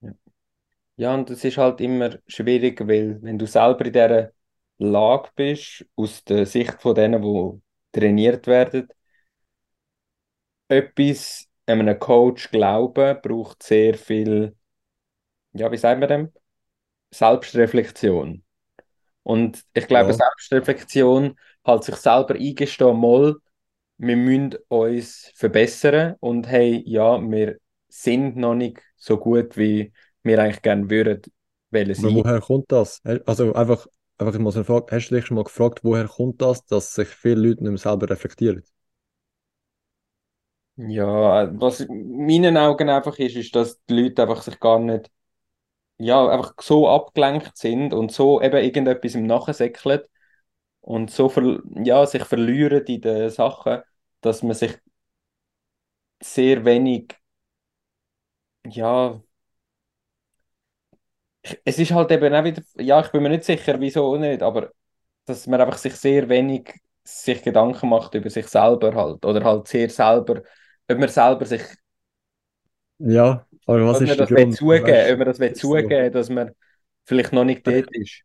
Ja. 0.00 0.12
ja, 0.96 1.14
und 1.14 1.30
es 1.30 1.44
ist 1.44 1.58
halt 1.58 1.80
immer 1.80 2.18
schwierig, 2.26 2.80
weil 2.80 3.22
wenn 3.22 3.38
du 3.38 3.46
selber 3.46 3.86
in 3.86 3.92
dieser 3.92 4.32
Lage 4.78 5.30
bist, 5.36 5.86
aus 5.96 6.24
der 6.24 6.46
Sicht 6.46 6.80
von 6.80 6.94
denen, 6.94 7.22
die 7.22 7.60
trainiert 7.92 8.46
werden, 8.46 8.88
etwas 10.68 11.46
einem 11.66 11.98
Coach 11.98 12.50
glauben, 12.50 13.18
braucht 13.22 13.62
sehr 13.62 13.94
viel, 13.94 14.56
ja, 15.52 15.70
wie 15.72 15.76
sagen 15.76 16.00
wir 16.00 16.08
dem? 16.08 16.32
Selbstreflexion. 17.12 18.44
Und 19.24 19.64
ich 19.74 19.88
glaube, 19.88 20.12
Ja. 20.12 20.14
Selbstreflexion, 20.14 21.38
halt 21.66 21.84
sich 21.84 21.96
selber 21.96 22.34
eingestehen, 22.34 22.98
mal, 23.00 23.36
wir 23.98 24.16
müssen 24.16 24.56
uns 24.68 25.32
verbessern 25.36 26.16
und 26.20 26.48
hey, 26.48 26.82
ja, 26.86 27.20
wir 27.20 27.58
sind 27.88 28.36
noch 28.36 28.54
nicht 28.54 28.82
so 28.96 29.18
gut, 29.18 29.56
wie 29.56 29.92
wir 30.24 30.40
eigentlich 30.40 30.62
gerne 30.62 30.90
würden 30.90 31.22
wollen 31.70 31.94
sein. 31.94 32.24
woher 32.24 32.40
kommt 32.40 32.72
das? 32.72 33.00
Also 33.26 33.54
einfach, 33.54 33.86
einfach 34.18 34.38
mal 34.40 34.50
so 34.52 34.58
eine 34.58 34.64
Frage, 34.64 34.86
hast 34.96 35.08
du 35.10 35.14
dich 35.14 35.26
schon 35.26 35.36
mal 35.36 35.44
gefragt, 35.44 35.80
woher 35.84 36.08
kommt 36.08 36.40
das, 36.42 36.64
dass 36.66 36.94
sich 36.94 37.08
viele 37.08 37.36
Leute 37.48 37.62
nicht 37.62 37.70
mehr 37.70 37.78
selber 37.78 38.08
reflektieren? 38.10 38.64
Ja, 40.76 41.50
was 41.60 41.80
in 41.80 42.26
meinen 42.26 42.56
Augen 42.56 42.88
einfach 42.88 43.18
ist, 43.18 43.36
ist, 43.36 43.54
dass 43.54 43.84
die 43.84 43.94
Leute 44.02 44.22
einfach 44.22 44.42
sich 44.42 44.58
gar 44.58 44.78
nicht, 44.78 45.10
ja, 46.00 46.28
einfach 46.28 46.54
so 46.60 46.88
abgelenkt 46.88 47.56
sind 47.58 47.94
und 47.94 48.12
so 48.12 48.40
eben 48.42 48.56
irgendetwas 48.64 49.14
im 49.16 49.26
Nachsäckeln 49.26 50.02
und 50.82 51.10
so 51.10 51.28
ver 51.30 51.60
ja, 51.84 52.06
sich 52.06 52.24
verlieren 52.24 52.84
in 52.86 53.00
den 53.02 53.30
Sachen, 53.30 53.82
dass 54.22 54.42
man 54.44 54.54
sich 54.54 54.78
sehr 56.22 56.64
wenig, 56.64 57.14
ja, 58.64 59.20
es 61.64 61.78
ist 61.78 61.92
halt 61.92 62.10
eben 62.12 62.34
auch 62.34 62.44
wieder, 62.44 62.62
ja, 62.78 63.00
ich 63.00 63.10
bin 63.12 63.22
mir 63.22 63.30
nicht 63.30 63.44
sicher, 63.44 63.80
wieso 63.80 64.16
nicht, 64.16 64.42
aber 64.42 64.72
dass 65.26 65.46
man 65.46 65.60
einfach 65.60 65.78
sich 65.78 65.94
sehr 65.96 66.28
wenig 66.28 66.74
sich 67.04 67.42
Gedanken 67.42 67.88
macht 67.88 68.14
über 68.14 68.30
sich 68.30 68.46
selber 68.48 68.94
halt 68.94 69.24
oder 69.24 69.44
halt 69.44 69.68
sehr 69.68 69.90
selber, 69.90 70.42
ob 70.88 70.98
man 70.98 71.08
selber 71.08 71.46
sich 71.46 71.62
Ja, 72.98 73.46
aber 73.66 73.86
was 73.86 74.00
Ob 74.00 74.06
man 74.06 74.16
ist 74.16 74.20
der 74.20 74.26
das 74.26 74.34
Grund? 74.34 74.48
zugeben, 74.48 74.86
Weißt 74.86 75.12
ob 75.12 75.18
man 75.18 75.26
das 75.26 75.38
will 75.40 75.52
ist 75.52 75.66
so. 75.68 75.88
zugeben, 75.88 76.12
dass 76.12 76.28
man 76.30 76.52
vielleicht 77.06 77.32
noch 77.32 77.44
nicht 77.44 77.66
dort 77.66 77.90
ist. 77.96 78.22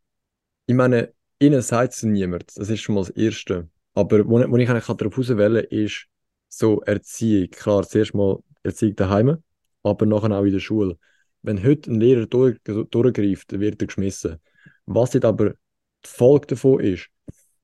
Ich 0.66 0.74
meine, 0.74 1.12
ihnen 1.38 1.62
sagt 1.62 1.92
es 1.94 2.02
niemand. 2.02 2.56
Das 2.56 2.68
ist 2.70 2.80
schon 2.80 2.94
mal 2.94 3.02
das 3.02 3.10
Erste. 3.10 3.68
Aber 3.94 4.26
wo, 4.28 4.38
wo 4.50 4.56
ich 4.56 4.68
eigentlich 4.68 4.84
darauf 4.86 5.18
raus 5.18 5.28
will, 5.28 5.56
ist 5.70 6.06
so 6.48 6.80
Erziehung. 6.82 7.50
Klar, 7.50 7.86
zuerst 7.86 8.14
mal 8.14 8.38
Erziehung 8.62 8.96
daheim, 8.96 9.42
aber 9.82 10.06
nachher 10.06 10.32
auch 10.32 10.44
in 10.44 10.52
der 10.52 10.60
Schule. 10.60 10.98
Wenn 11.42 11.62
heute 11.64 11.90
ein 11.92 12.00
Lehrer 12.00 12.26
durch, 12.26 12.58
durchgreift, 12.64 13.52
dann 13.52 13.60
wird 13.60 13.80
er 13.82 13.86
geschmissen. 13.86 14.40
Was 14.86 15.12
jetzt 15.14 15.24
aber 15.24 15.50
die 15.50 16.08
Folge 16.08 16.48
davon 16.48 16.80
ist, 16.80 17.08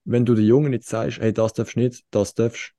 wenn 0.05 0.25
du 0.25 0.35
den 0.35 0.47
Jungen 0.47 0.71
nicht 0.71 0.85
sagst, 0.85 1.21
hey, 1.21 1.33
das 1.33 1.53
darfst 1.55 1.77
du 1.77 1.81
nicht, 1.81 2.05
das 2.11 2.35
darfst 2.35 2.75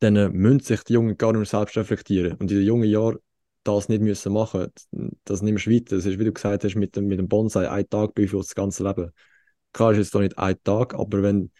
dann 0.00 0.14
müssen 0.32 0.60
sich 0.60 0.82
die 0.84 0.94
Jungen 0.94 1.16
gar 1.16 1.32
nicht 1.32 1.38
mehr 1.38 1.46
selbst 1.46 1.76
reflektieren. 1.76 2.32
Und 2.34 2.50
in 2.50 2.58
den 2.58 2.66
jungen 2.66 2.88
Jahren 2.88 3.18
das 3.66 3.88
nicht 3.88 4.02
müssen 4.02 4.32
machen, 4.32 4.68
das 5.24 5.42
nimmst 5.42 5.66
du 5.66 5.70
weiter. 5.70 5.96
Das 5.96 6.06
ist, 6.06 6.18
wie 6.18 6.24
du 6.24 6.32
gesagt 6.32 6.64
hast, 6.64 6.74
mit 6.76 6.96
dem, 6.96 7.06
mit 7.06 7.18
dem 7.18 7.28
Bonsai, 7.28 7.68
ein 7.70 7.88
Tag 7.88 8.14
beeinflusst 8.14 8.50
das 8.50 8.54
ganze 8.54 8.84
Leben. 8.84 9.12
Klar 9.72 9.92
ist 9.92 9.98
jetzt 9.98 10.14
doch 10.14 10.20
nicht 10.20 10.38
ein 10.38 10.56
Tag, 10.64 10.94
aber 10.94 11.22
wenn 11.22 11.50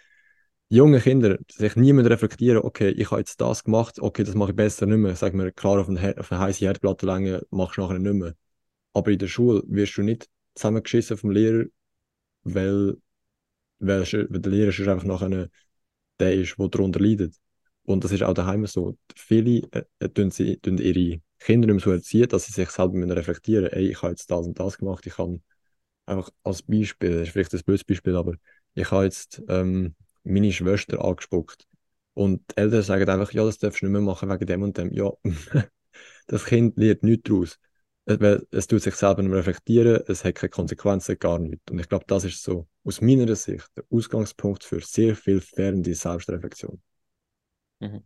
junge 0.68 1.00
Kinder 1.00 1.38
sich 1.50 1.76
niemand 1.76 2.08
reflektieren, 2.08 2.62
okay, 2.62 2.90
ich 2.90 3.10
habe 3.10 3.20
jetzt 3.20 3.40
das 3.40 3.64
gemacht, 3.64 4.00
okay, 4.00 4.24
das 4.24 4.34
mache 4.34 4.50
ich 4.50 4.56
besser 4.56 4.86
nicht 4.86 4.98
mehr. 4.98 5.16
Sag 5.16 5.34
mir, 5.34 5.52
klar, 5.52 5.80
auf 5.80 5.88
eine, 5.88 6.16
auf 6.18 6.32
eine 6.32 6.40
heiße 6.40 6.64
Herdplatte 6.64 7.06
länge 7.06 7.42
machst 7.50 7.76
du 7.76 7.82
nachher 7.82 7.98
nicht 7.98 8.14
mehr. 8.14 8.34
Aber 8.92 9.10
in 9.10 9.18
der 9.18 9.28
Schule 9.28 9.62
wirst 9.66 9.96
du 9.96 10.02
nicht 10.02 10.28
zusammengeschissen 10.54 11.16
vom 11.16 11.30
Lehrer, 11.30 11.66
weil, 12.44 12.96
weil, 13.78 14.02
weil 14.02 14.40
der 14.40 14.52
Lehrer 14.52 14.72
schon 14.72 14.88
einfach 14.88 15.04
nachher 15.04 15.48
der 16.20 16.34
ist, 16.34 16.56
der 16.58 16.68
darunter 16.68 17.00
leidet. 17.00 17.34
Und 17.84 18.04
das 18.04 18.12
ist 18.12 18.22
auch 18.22 18.34
daheim 18.34 18.66
so. 18.66 18.96
Viele 19.14 19.62
äh, 19.72 19.84
äh, 20.00 20.08
tun 20.08 20.30
sie, 20.30 20.56
tun 20.58 20.78
ihre 20.78 21.20
Kinder 21.38 21.72
nicht 21.72 21.84
so 21.84 21.90
erziehen, 21.90 22.28
dass 22.28 22.46
sie 22.46 22.52
sich 22.52 22.70
selber 22.70 23.16
reflektieren 23.16 23.64
müssen. 23.64 23.78
Ich 23.90 24.02
habe 24.02 24.12
jetzt 24.12 24.30
das 24.30 24.46
und 24.46 24.58
das 24.58 24.78
gemacht. 24.78 25.06
Ich 25.06 25.18
habe 25.18 25.40
einfach 26.06 26.30
als 26.44 26.62
Beispiel, 26.62 27.10
das 27.18 27.28
ist 27.28 27.32
vielleicht 27.32 27.54
ein 27.54 27.62
blödes 27.64 27.84
Beispiel, 27.84 28.16
aber 28.16 28.34
ich 28.74 28.90
habe 28.90 29.04
jetzt 29.04 29.42
ähm, 29.48 29.94
meine 30.24 30.52
Schwester 30.52 31.04
angespuckt. 31.04 31.66
Und 32.14 32.42
die 32.50 32.56
Eltern 32.58 32.82
sagen 32.82 33.08
einfach, 33.10 33.32
ja, 33.32 33.44
das 33.44 33.58
darfst 33.58 33.82
du 33.82 33.86
nicht 33.86 33.92
mehr 33.92 34.00
machen 34.00 34.30
wegen 34.30 34.46
dem 34.46 34.62
und 34.62 34.78
dem. 34.78 34.92
Ja, 34.92 35.12
das 36.26 36.44
Kind 36.46 36.76
lernt 36.78 37.02
nichts 37.02 37.28
daraus. 37.28 37.58
Es, 38.06 38.20
weil 38.20 38.46
es 38.52 38.66
tut 38.66 38.82
sich 38.82 38.94
selber 38.94 39.22
nicht 39.22 39.32
reflektieren, 39.34 40.02
es 40.06 40.24
hat 40.24 40.36
keine 40.36 40.50
Konsequenzen, 40.50 41.18
gar 41.18 41.38
nichts. 41.38 41.70
Und 41.70 41.78
ich 41.80 41.88
glaube, 41.88 42.04
das 42.06 42.24
ist 42.24 42.42
so 42.42 42.68
aus 42.84 43.00
meiner 43.00 43.34
Sicht 43.34 43.68
der 43.76 43.84
Ausgangspunkt 43.90 44.64
für 44.64 44.80
sehr 44.80 45.16
viel 45.16 45.40
fehlende 45.40 45.94
Selbstreflexion. 45.94 46.80
Mhm. 47.80 48.04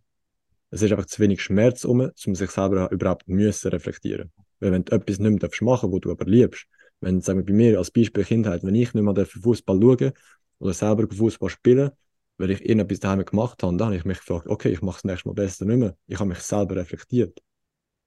Es 0.70 0.82
ist 0.82 0.92
einfach 0.92 1.06
zu 1.06 1.20
wenig 1.20 1.42
Schmerz 1.42 1.84
um, 1.84 2.00
um 2.26 2.34
sich 2.34 2.50
selber 2.50 2.90
überhaupt 2.90 3.28
müssen 3.28 3.68
reflektieren. 3.70 4.32
Weil 4.60 4.72
wenn 4.72 4.84
du 4.84 4.94
etwas 4.94 5.18
nicht 5.18 5.30
mehr 5.30 5.38
darfst 5.38 5.62
machen, 5.62 5.90
wo 5.92 5.98
du 5.98 6.10
aber 6.10 6.24
liebst, 6.26 6.66
wenn, 7.00 7.20
sagen 7.20 7.40
wir 7.40 7.46
bei 7.46 7.52
mir 7.52 7.78
als 7.78 7.90
Beispiel 7.90 8.24
Kindheit, 8.24 8.62
wenn 8.62 8.74
ich 8.74 8.94
nicht 8.94 9.02
mehr 9.02 9.26
Fußball 9.26 9.80
schauen 9.80 10.12
oder 10.58 10.72
selber 10.74 11.08
Fußball 11.14 11.48
spielen, 11.50 11.90
weil 12.38 12.50
ich 12.50 12.62
irgendetwas 12.62 13.00
daheim 13.00 13.24
gemacht 13.24 13.62
habe, 13.62 13.76
dann 13.76 13.88
habe 13.88 13.96
ich 13.96 14.04
mich 14.04 14.18
gefragt, 14.18 14.46
okay, 14.48 14.70
ich 14.70 14.82
mache 14.82 14.98
es 14.98 15.04
nächstes 15.04 15.26
Mal 15.26 15.32
besser 15.34 15.64
nicht 15.64 15.78
mehr. 15.78 15.96
Ich 16.06 16.18
habe 16.18 16.28
mich 16.28 16.38
selber 16.40 16.76
reflektiert. 16.76 17.38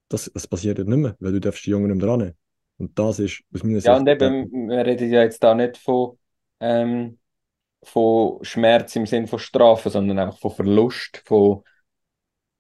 Das, 0.10 0.32
das 0.34 0.48
passiert 0.48 0.78
nicht 0.80 0.88
mehr, 0.88 1.16
weil 1.20 1.34
du 1.34 1.42
darfst 1.42 1.66
die 1.66 1.72
Jungen 1.72 1.88
nicht 1.92 1.98
mehr 2.06 2.08
dran. 2.18 2.34
Und 2.78 2.98
das 3.00 3.20
ist 3.20 3.44
aus 3.54 3.64
meiner 3.64 3.82
Ja, 3.82 3.96
Sicht 3.96 3.98
und 3.98 4.08
eben, 4.08 4.50
wir 4.70 4.86
reden 4.86 5.12
ja 5.12 5.24
jetzt 5.24 5.44
da 5.44 5.54
nicht 5.56 5.78
von, 5.78 6.18
ähm, 6.60 7.20
von 7.84 8.44
Schmerz 8.44 8.96
im 8.96 9.06
Sinne 9.08 9.28
von 9.28 9.40
Strafe, 9.40 9.90
sondern 9.90 10.20
einfach 10.20 10.40
von 10.40 10.52
Verlust, 10.52 11.24
von 11.26 11.64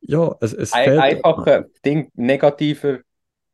ja, 0.06 0.36
es, 0.42 0.54
es 0.54 0.74
ein, 0.74 0.86
fehlt 0.86 1.00
einfachen 1.00 1.66
Ding, 1.86 2.12
negativer. 2.16 3.00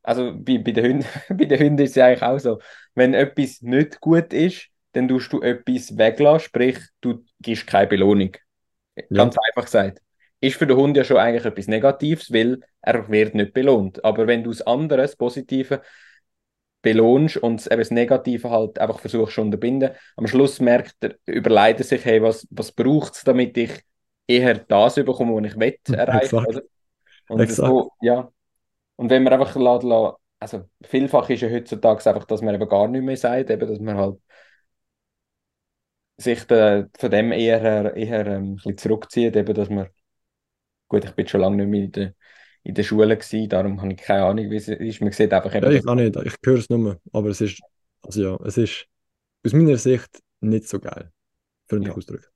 Also 0.01 0.33
bei, 0.33 0.57
bei 0.57 0.71
den 0.71 0.85
Hunden, 0.85 1.05
bei 1.29 1.45
den 1.45 1.59
Hunden 1.59 1.83
ist 1.83 1.91
es 1.91 1.95
ja 1.95 2.07
eigentlich 2.07 2.23
auch 2.23 2.39
so, 2.39 2.59
wenn 2.95 3.13
etwas 3.13 3.62
nicht 3.62 3.99
gut 3.99 4.33
ist, 4.33 4.67
dann 4.93 5.07
tust 5.07 5.31
du 5.31 5.41
etwas 5.41 5.97
weglassen, 5.97 6.47
sprich, 6.47 6.79
du 7.01 7.23
gibst 7.39 7.67
keine 7.67 7.88
Belohnung. 7.88 8.31
Ganz 9.13 9.38
einfach 9.38 9.65
gesagt. 9.65 10.01
Ist 10.41 10.57
für 10.57 10.67
den 10.67 10.77
Hund 10.77 10.97
ja 10.97 11.03
schon 11.03 11.17
eigentlich 11.17 11.45
etwas 11.45 11.67
Negatives, 11.67 12.31
weil 12.33 12.62
er 12.81 13.09
wird 13.09 13.35
nicht 13.35 13.53
belohnt. 13.53 14.03
Aber 14.03 14.25
wenn 14.25 14.43
du 14.43 14.49
das 14.49 14.62
andere, 14.62 15.01
das 15.01 15.15
Positive, 15.15 15.81
belohnst 16.81 17.38
und 17.38 17.65
eben 17.67 17.79
das 17.79 17.91
Negative 17.91 18.49
halt 18.49 18.79
einfach 18.79 18.99
versuchst 18.99 19.35
zu 19.35 19.41
unterbinden, 19.41 19.91
am 20.15 20.27
Schluss 20.27 20.59
merkt 20.59 20.95
er, 21.01 21.15
überlegt 21.25 21.79
er 21.79 21.85
sich, 21.85 22.05
hey, 22.05 22.21
was, 22.21 22.47
was 22.51 22.71
braucht 22.71 23.15
es, 23.15 23.23
damit 23.23 23.57
ich 23.57 23.71
eher 24.29 24.55
das 24.59 24.95
bekomme, 24.95 25.35
was 25.35 25.53
ich 25.53 25.59
will 25.59 25.79
erreichen? 25.91 26.47
Und 27.27 27.49
so, 27.49 27.91
ja. 28.01 28.31
Und 28.97 29.09
wenn 29.09 29.23
man 29.23 29.33
einfach 29.33 29.55
lässt, 29.55 29.83
lässt- 29.83 30.17
also 30.39 30.69
vielfach 30.83 31.29
ist 31.29 31.41
ja 31.41 31.49
heutzutage 31.49 32.05
einfach, 32.09 32.25
dass 32.25 32.41
man 32.43 32.55
eben 32.55 32.69
gar 32.69 32.87
nicht 32.89 33.03
mehr 33.03 33.17
sagt, 33.17 33.49
eben, 33.51 33.67
dass 33.69 33.79
man 33.79 33.97
halt 33.97 34.19
sich 36.17 36.45
da, 36.45 36.85
von 36.97 37.11
dem 37.11 37.31
eher, 37.31 37.95
eher 37.95 38.27
ähm, 38.27 38.43
ein 38.51 38.55
bisschen 38.55 38.77
zurückzieht, 38.77 39.35
eben, 39.35 39.53
dass 39.53 39.69
man, 39.69 39.87
gut, 40.87 41.05
ich 41.05 41.11
bin 41.15 41.27
schon 41.27 41.41
lange 41.41 41.57
nicht 41.57 41.67
mehr 41.69 41.83
in 41.85 41.91
der, 41.91 42.15
in 42.63 42.73
der 42.75 42.83
Schule 42.83 43.17
gewesen, 43.17 43.49
darum 43.49 43.81
habe 43.81 43.93
ich 43.93 43.99
keine 44.01 44.25
Ahnung, 44.25 44.49
wie 44.49 44.57
es 44.57 44.67
ist. 44.67 45.01
Man 45.01 45.11
sieht 45.11 45.33
einfach 45.33 45.53
eben, 45.55 45.67
Ja, 45.67 45.69
ich 45.71 45.85
auch 45.87 45.95
nicht, 45.95 46.15
ich 46.15 46.35
höre 46.45 46.57
es 46.59 46.69
nur, 46.69 46.99
aber 47.11 47.29
es 47.29 47.41
ist, 47.41 47.61
also 48.01 48.21
ja, 48.21 48.35
es 48.45 48.57
ist 48.57 48.87
aus 49.45 49.53
meiner 49.53 49.77
Sicht 49.77 50.21
nicht 50.41 50.67
so 50.67 50.79
geil, 50.79 51.11
freundlich 51.69 51.91
Ja. 51.91 51.97
ausdrücken. 51.97 52.27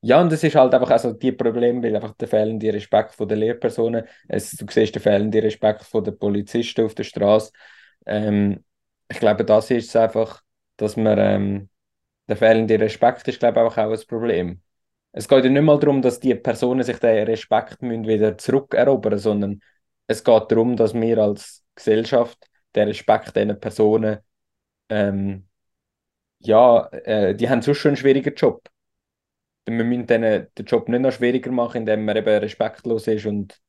Ja, 0.00 0.20
und 0.20 0.32
es 0.32 0.44
ist 0.44 0.54
halt 0.54 0.72
einfach, 0.74 0.90
also 0.90 1.12
die 1.12 1.32
Probleme, 1.32 1.82
weil 1.82 1.96
einfach 1.96 2.14
der 2.14 2.28
fehlende 2.28 2.72
Respekt 2.72 3.14
von 3.14 3.26
den 3.28 3.38
Lehrpersonen, 3.40 4.04
es, 4.28 4.52
du 4.52 4.64
siehst 4.70 4.94
den 4.94 5.02
fehlenden 5.02 5.40
Respekt 5.42 5.82
von 5.84 6.04
den 6.04 6.16
Polizisten 6.16 6.84
auf 6.84 6.94
der 6.94 7.02
Straße. 7.04 7.50
Ähm, 8.06 8.64
ich 9.08 9.18
glaube, 9.18 9.44
das 9.44 9.70
ist 9.72 9.88
es 9.88 9.96
einfach, 9.96 10.42
dass 10.76 10.96
man, 10.96 11.18
ähm, 11.18 11.68
der 12.28 12.36
fehlende 12.36 12.80
Respekt 12.80 13.28
ist, 13.28 13.40
glaube 13.40 13.60
ich, 13.60 13.66
auch 13.66 13.76
ein 13.78 13.98
Problem. 14.08 14.62
Es 15.12 15.28
geht 15.28 15.44
ja 15.44 15.50
nicht 15.50 15.62
mal 15.62 15.78
darum, 15.80 16.02
dass 16.02 16.20
die 16.20 16.34
Personen 16.36 16.84
sich 16.84 16.98
den 16.98 17.26
Respekt 17.26 17.82
müssen 17.82 18.06
wieder 18.06 18.38
zurückerobern 18.38 19.18
sondern 19.18 19.60
es 20.06 20.24
geht 20.24 20.52
darum, 20.52 20.76
dass 20.76 20.94
wir 20.94 21.18
als 21.18 21.64
Gesellschaft 21.76 22.38
den 22.76 22.88
Respekt 22.88 23.36
diesen 23.36 23.58
Personen, 23.60 24.18
ähm, 24.90 25.48
ja, 26.40 26.86
äh, 26.88 27.34
die 27.34 27.48
haben 27.48 27.62
sonst 27.62 27.78
schon 27.78 27.90
einen 27.90 27.96
schwierigen 27.96 28.34
Job 28.34 28.68
wir 29.76 29.84
müssen 29.84 30.06
denen 30.06 30.46
den 30.56 30.66
Job 30.66 30.88
nicht 30.88 31.00
noch 31.00 31.12
schwieriger 31.12 31.50
machen, 31.52 31.78
indem 31.78 32.04
man 32.04 32.16
eben 32.16 32.38
respektlos 32.38 33.06
ist 33.06 33.26
und 33.26 33.60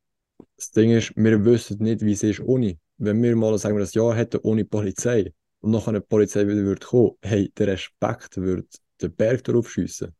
Das 0.55 0.71
Ding 0.71 0.91
ist, 0.91 1.15
wir 1.15 1.43
wissen 1.45 1.81
nicht, 1.83 2.01
wie 2.01 2.13
es 2.13 2.23
ist 2.23 2.39
ohne. 2.41 2.77
Wenn 2.97 3.21
wir 3.21 3.35
mal 3.35 3.57
sagen 3.57 3.75
wir, 3.75 3.81
das 3.81 3.93
Jahr 3.93 4.15
hätten 4.15 4.39
ohne 4.43 4.65
Polizei 4.65 5.33
und 5.61 5.71
nachher 5.71 5.89
eine 5.89 6.01
Polizei 6.01 6.47
wieder 6.47 6.63
würde 6.63 6.85
kommen, 6.85 7.11
hey, 7.21 7.51
der 7.57 7.67
Respekt 7.67 8.37
würde 8.37 8.67
den 9.01 9.15
Berg 9.15 9.43
darauf 9.43 9.69
schiessen. 9.71 10.15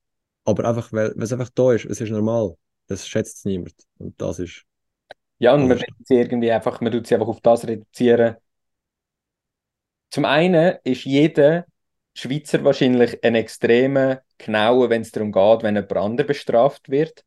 Aber 0.46 0.68
einfach, 0.68 0.92
weil 0.94 1.14
es 1.22 1.34
einfach 1.34 1.50
da 1.50 1.74
ist, 1.74 1.86
es 1.86 2.02
ist 2.02 2.10
normal. 2.12 2.56
Das 2.88 3.08
schätzt 3.08 3.46
niemand. 3.46 3.76
Und 3.98 4.20
das 4.22 4.40
ist, 4.40 4.66
ja, 5.40 5.54
und 5.54 5.68
man 5.68 5.78
tut 5.78 6.08
sie 6.08 6.16
irgendwie 6.16 6.52
einfach, 6.52 6.82
man 6.82 6.92
tut 6.92 7.08
sie 7.08 7.16
einfach 7.16 7.28
auf 7.28 7.42
das 7.42 7.66
reduzieren. 7.68 8.36
Zum 10.12 10.26
einen 10.26 10.78
ist 10.84 11.06
jeder 11.06 11.66
Schweizer 12.20 12.64
wahrscheinlich 12.64 13.24
ein 13.24 13.36
extremer 13.36 14.22
Genauer, 14.38 14.90
wenn 14.90 15.02
es 15.02 15.12
darum 15.12 15.32
geht, 15.32 15.64
wenn 15.64 15.76
jemand 15.76 15.98
anderes 15.98 16.28
bestraft 16.28 16.90
wird. 16.90 17.24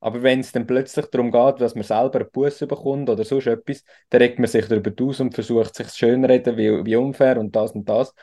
Aber 0.00 0.22
wenn 0.22 0.40
es 0.40 0.52
dann 0.52 0.66
plötzlich 0.66 1.06
darum 1.06 1.30
geht, 1.30 1.60
dass 1.60 1.74
man 1.74 1.84
selber 1.84 2.20
einen 2.20 2.30
Busse 2.30 2.66
bekommt 2.66 3.08
oder 3.10 3.24
sonst 3.24 3.46
etwas, 3.46 3.82
dann 4.10 4.22
regt 4.22 4.38
man 4.38 4.48
sich 4.48 4.66
darüber 4.68 4.92
aus 5.04 5.20
und 5.20 5.34
versucht 5.34 5.74
sich 5.74 5.88
schönreden, 5.88 6.56
wie, 6.56 6.84
wie 6.84 6.96
unfair 6.96 7.38
und 7.38 7.56
das 7.56 7.72
und 7.72 7.88
das. 7.88 8.14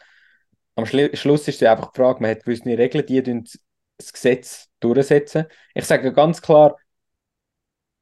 Am 0.76 0.86
Schli 0.86 1.16
Schluss 1.16 1.48
ist 1.48 1.62
es 1.62 1.68
einfach 1.68 1.92
die 1.92 1.98
Frage, 2.00 2.22
man 2.22 2.32
hat 2.32 2.44
gewisse 2.44 2.66
Regeln, 2.78 3.06
die 3.06 3.22
das 3.98 4.14
Gesetz 4.14 4.70
durchsetzen. 4.80 5.46
Ich 5.74 5.86
sage 5.86 6.14
ganz 6.14 6.42
klar, 6.42 6.78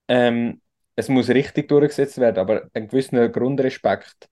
ähm, 0.07 0.61
es 0.95 1.09
muss 1.09 1.29
richtig 1.29 1.67
durchgesetzt 1.69 2.17
werden, 2.19 2.39
aber 2.39 2.69
ein 2.73 2.87
gewisser 2.87 3.29
Grundrespekt 3.29 4.29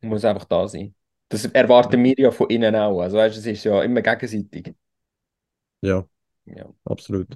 muss 0.00 0.24
einfach 0.24 0.44
da 0.44 0.68
sein. 0.68 0.94
Das 1.28 1.44
erwarten 1.46 2.02
wir 2.04 2.14
ja 2.16 2.30
von 2.30 2.48
innen 2.48 2.74
auch. 2.76 3.00
Also 3.00 3.16
weißt, 3.16 3.36
es 3.36 3.46
ist 3.46 3.64
ja 3.64 3.82
immer 3.82 4.02
gegenseitig. 4.02 4.74
ja, 5.80 6.06
Ja. 6.44 6.72
absolut. 6.84 7.28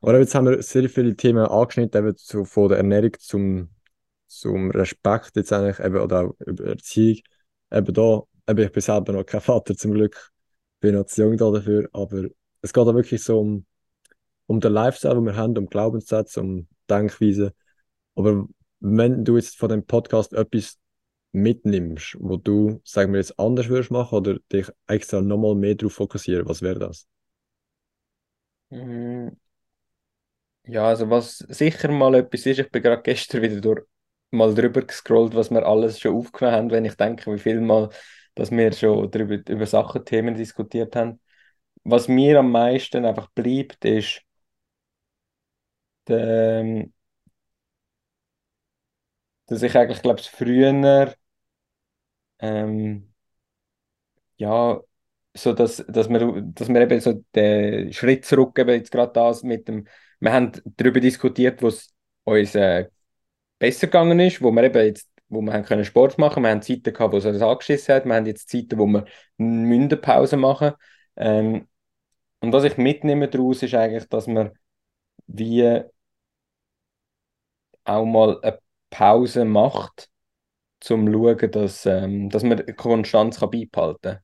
Aber 0.00 0.18
jetzt 0.18 0.34
haben 0.34 0.46
wir 0.46 0.62
sehr 0.62 0.88
viele 0.88 1.16
Themen 1.16 1.46
angeschnitten, 1.46 2.04
eben 2.06 2.16
zu, 2.16 2.44
von 2.44 2.68
der 2.68 2.78
Ernährung 2.78 3.12
zum, 3.18 3.70
zum 4.26 4.70
Respekt 4.70 5.36
jetzt 5.36 5.52
eigentlich, 5.52 5.84
eben, 5.84 5.96
oder 5.96 6.26
auch 6.26 6.34
über 6.46 6.64
Erziehung. 6.64 7.18
Eben 7.72 7.92
da, 7.92 8.22
eben, 8.48 8.64
ich 8.64 8.72
bin 8.72 8.82
selber 8.82 9.12
noch 9.12 9.24
kein 9.24 9.40
Vater 9.40 9.76
zum 9.76 9.92
Glück, 9.92 10.30
bin 10.80 10.94
noch 10.94 11.06
zu 11.06 11.22
jung 11.22 11.36
da 11.36 11.50
dafür, 11.50 11.88
aber 11.92 12.24
es 12.62 12.72
geht 12.72 12.86
da 12.86 12.94
wirklich 12.94 13.22
so 13.22 13.40
um, 13.40 13.66
um 14.46 14.60
den 14.60 14.72
Lifestyle, 14.72 15.14
den 15.14 15.24
wir 15.24 15.36
haben, 15.36 15.56
um 15.58 15.66
Glaubenssätze, 15.66 16.40
um 16.40 16.68
Denkweise. 16.88 17.52
Aber 18.14 18.46
wenn 18.80 19.24
du 19.24 19.36
jetzt 19.36 19.58
von 19.58 19.68
dem 19.68 19.84
Podcast 19.84 20.32
etwas 20.32 20.78
mitnimmst, 21.32 22.16
wo 22.20 22.36
du, 22.36 22.80
sagen 22.84 23.12
wir 23.12 23.20
jetzt, 23.20 23.38
anders 23.38 23.68
würdest 23.68 23.90
machen 23.90 24.16
oder 24.16 24.38
dich 24.52 24.68
extra 24.86 25.20
nochmal 25.20 25.54
mehr 25.54 25.74
darauf 25.74 25.94
fokussieren, 25.94 26.48
was 26.48 26.62
wäre 26.62 26.78
das? 26.80 27.06
Mm, 28.70 29.36
Ja, 30.68 30.88
also 30.88 31.08
was 31.10 31.38
sicher 31.38 31.90
mal 31.92 32.14
etwas 32.16 32.44
ist, 32.46 32.58
ich 32.58 32.70
bin 32.72 32.82
gerade 32.82 33.02
gestern 33.02 33.42
wieder 33.42 33.60
durch, 33.60 33.82
mal 34.32 34.52
drüber 34.54 34.82
gescrollt, 34.82 35.34
was 35.34 35.50
wir 35.50 35.64
alles 35.64 36.00
schon 36.00 36.16
aufgenommen 36.16 36.56
haben, 36.56 36.70
wenn 36.72 36.84
ich 36.84 36.96
denke, 36.96 37.32
wie 37.32 37.38
viel 37.38 37.60
Mal, 37.60 37.88
dass 38.34 38.50
wir 38.50 38.72
schon 38.72 39.08
drüber, 39.10 39.36
über 39.48 39.66
Sachen, 39.66 40.04
Themen 40.04 40.34
diskutiert 40.34 40.96
haben. 40.96 41.20
Was 41.84 42.08
mir 42.08 42.40
am 42.40 42.50
meisten 42.52 43.04
einfach 43.04 43.28
bleibt, 43.30 43.84
ist, 43.84 44.22
der, 46.08 46.60
ähm, 46.60 46.92
dass 49.46 49.62
ich 49.62 49.76
eigentlich 49.76 50.02
glaube, 50.02 50.22
früher 50.22 51.14
ähm, 52.38 53.12
ja, 54.36 54.80
so 55.34 55.52
dass, 55.52 55.84
dass 55.88 56.08
wir, 56.08 56.42
dass 56.42 56.68
wir 56.68 56.80
eben 56.80 57.00
so 57.00 57.24
den 57.34 57.92
Schritt 57.92 58.24
zurück, 58.24 58.58
eben 58.58 58.70
jetzt 58.70 58.90
gerade 58.90 59.12
das 59.12 59.42
mit 59.42 59.68
dem, 59.68 59.86
wir 60.20 60.32
haben 60.32 60.52
darüber 60.76 61.00
diskutiert, 61.00 61.62
wo 61.62 61.68
es 61.68 61.94
uns 62.24 62.54
äh, 62.54 62.88
besser 63.58 63.88
gegangen 63.88 64.20
ist, 64.20 64.42
wo 64.42 64.50
wir 64.52 64.64
eben 64.64 64.84
jetzt, 64.86 65.10
wo 65.28 65.42
wir 65.42 65.52
haben 65.52 65.84
Sport 65.84 66.18
machen, 66.18 66.42
wir 66.42 66.50
haben 66.50 66.62
Zeiten 66.62 66.92
gehabt, 66.92 67.12
wo 67.12 67.18
es 67.18 67.26
uns 67.26 67.42
angeschissen 67.42 67.94
hat, 67.94 68.06
wir 68.06 68.14
haben 68.14 68.26
jetzt 68.26 68.48
Zeiten, 68.50 68.78
wo 68.78 68.86
wir 68.86 69.06
Mündenpause 69.38 70.36
machen. 70.36 70.72
Ähm, 71.16 71.68
und 72.40 72.52
was 72.52 72.64
ich 72.64 72.78
mitnehme 72.78 73.28
daraus 73.28 73.62
ist 73.62 73.74
eigentlich, 73.74 74.08
dass 74.08 74.26
wir 74.28 74.54
wie 75.28 75.82
auch 77.84 78.04
mal 78.04 78.38
eine 78.42 78.58
Pause 78.96 79.44
macht, 79.44 80.08
zum 80.80 81.12
schauen, 81.12 81.50
dass, 81.50 81.84
ähm, 81.84 82.30
dass 82.30 82.42
man 82.42 82.64
Konstanz 82.76 83.40
kann 83.40 83.50
beibehalten 83.50 84.00
kann. 84.02 84.18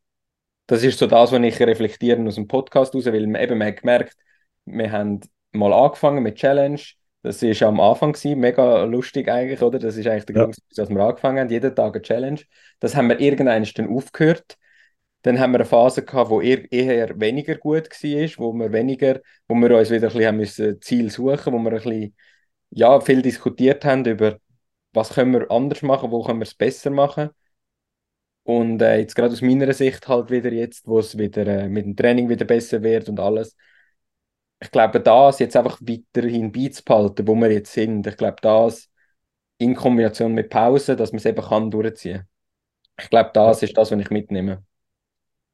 Das 0.66 0.82
ist 0.82 0.98
so 0.98 1.06
das, 1.06 1.30
was 1.30 1.42
ich 1.42 1.60
reflektieren 1.60 2.26
aus 2.26 2.36
dem 2.36 2.48
Podcast 2.48 2.94
raus, 2.94 3.04
weil 3.04 3.26
man 3.26 3.42
eben 3.42 3.58
man 3.58 3.68
hat 3.68 3.80
gemerkt, 3.80 4.16
wir 4.64 4.90
haben 4.90 5.20
mal 5.52 5.74
angefangen 5.74 6.22
mit 6.22 6.36
Challenge. 6.36 6.80
Das 7.22 7.42
war 7.42 7.68
am 7.68 7.80
Anfang 7.80 8.12
gewesen, 8.14 8.40
mega 8.40 8.84
lustig 8.84 9.28
eigentlich, 9.28 9.60
oder? 9.60 9.78
Das 9.78 9.96
ist 9.98 10.06
eigentlich 10.06 10.24
der 10.24 10.36
Ja. 10.36 10.44
Grund, 10.44 10.56
dass 10.74 10.88
wir 10.88 11.00
angefangen 11.00 11.40
haben, 11.40 11.50
jeden 11.50 11.74
Tag 11.74 11.94
eine 11.94 12.02
Challenge. 12.02 12.40
Das 12.80 12.96
haben 12.96 13.10
wir 13.10 13.20
irgendwann 13.20 13.68
dann 13.74 13.94
aufgehört. 13.94 14.56
Dann 15.22 15.38
haben 15.38 15.52
wir 15.52 15.58
eine 15.58 15.66
Phase 15.66 16.02
gehabt, 16.02 16.30
wo 16.30 16.40
eher, 16.40 16.72
eher 16.72 17.20
weniger 17.20 17.56
gut 17.56 17.90
war, 17.90 18.28
wo 18.38 18.52
wir 18.54 18.72
weniger, 18.72 19.20
wo 19.46 19.54
wir 19.54 19.76
uns 19.76 19.90
wieder 19.90 20.08
ein 20.08 20.12
bisschen 20.12 20.26
haben 20.26 20.36
müssen 20.38 20.80
Ziel 20.80 21.10
suchen, 21.10 21.52
wo 21.52 21.58
wir 21.58 21.72
ein 21.72 21.76
bisschen, 21.76 22.16
ja, 22.70 22.98
viel 23.00 23.20
diskutiert 23.20 23.84
haben 23.84 24.04
über, 24.06 24.38
was 24.92 25.10
können 25.14 25.32
wir 25.32 25.50
anders 25.50 25.82
machen, 25.82 26.10
wo 26.10 26.22
können 26.24 26.40
wir 26.40 26.44
es 26.46 26.54
besser 26.54 26.90
machen. 26.90 27.30
Und 28.44 28.82
äh, 28.82 28.98
jetzt 28.98 29.14
gerade 29.14 29.32
aus 29.32 29.42
meiner 29.42 29.72
Sicht 29.72 30.08
halt 30.08 30.30
wieder 30.30 30.52
jetzt, 30.52 30.86
wo 30.86 30.98
es 30.98 31.16
wieder 31.16 31.46
äh, 31.46 31.68
mit 31.68 31.84
dem 31.86 31.96
Training 31.96 32.28
wieder 32.28 32.44
besser 32.44 32.82
wird 32.82 33.08
und 33.08 33.20
alles. 33.20 33.56
Ich 34.60 34.70
glaube, 34.70 35.00
das 35.00 35.38
jetzt 35.40 35.56
einfach 35.56 35.80
weiterhin 35.80 36.52
beizubehalten, 36.52 37.26
wo 37.26 37.34
wir 37.34 37.50
jetzt 37.50 37.72
sind. 37.72 38.06
Ich 38.06 38.16
glaube, 38.16 38.36
das 38.42 38.88
in 39.58 39.74
Kombination 39.74 40.34
mit 40.34 40.50
Pause, 40.50 40.96
dass 40.96 41.12
man 41.12 41.18
es 41.18 41.26
eben 41.26 41.42
kann 41.42 41.70
durchziehen. 41.70 42.28
Ich 42.98 43.10
glaube, 43.10 43.30
das 43.34 43.62
ist 43.62 43.76
das, 43.76 43.90
was 43.90 44.00
ich 44.00 44.10
mitnehme. 44.10 44.64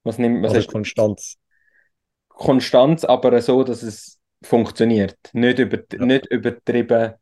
Was 0.05 0.19
nimmt, 0.19 0.43
was 0.43 0.55
Also? 0.55 0.71
Konstanz. 0.73 1.39
Konstanz, 2.29 3.05
aber 3.05 3.41
so, 3.43 3.65
dass 3.65 3.83
es 3.83 4.19
funktioniert. 4.43 5.17
Nicht, 5.33 5.59
über, 5.59 5.79
Ja. 5.99 6.07
nicht 6.07 6.27
übertrieben. 6.27 7.15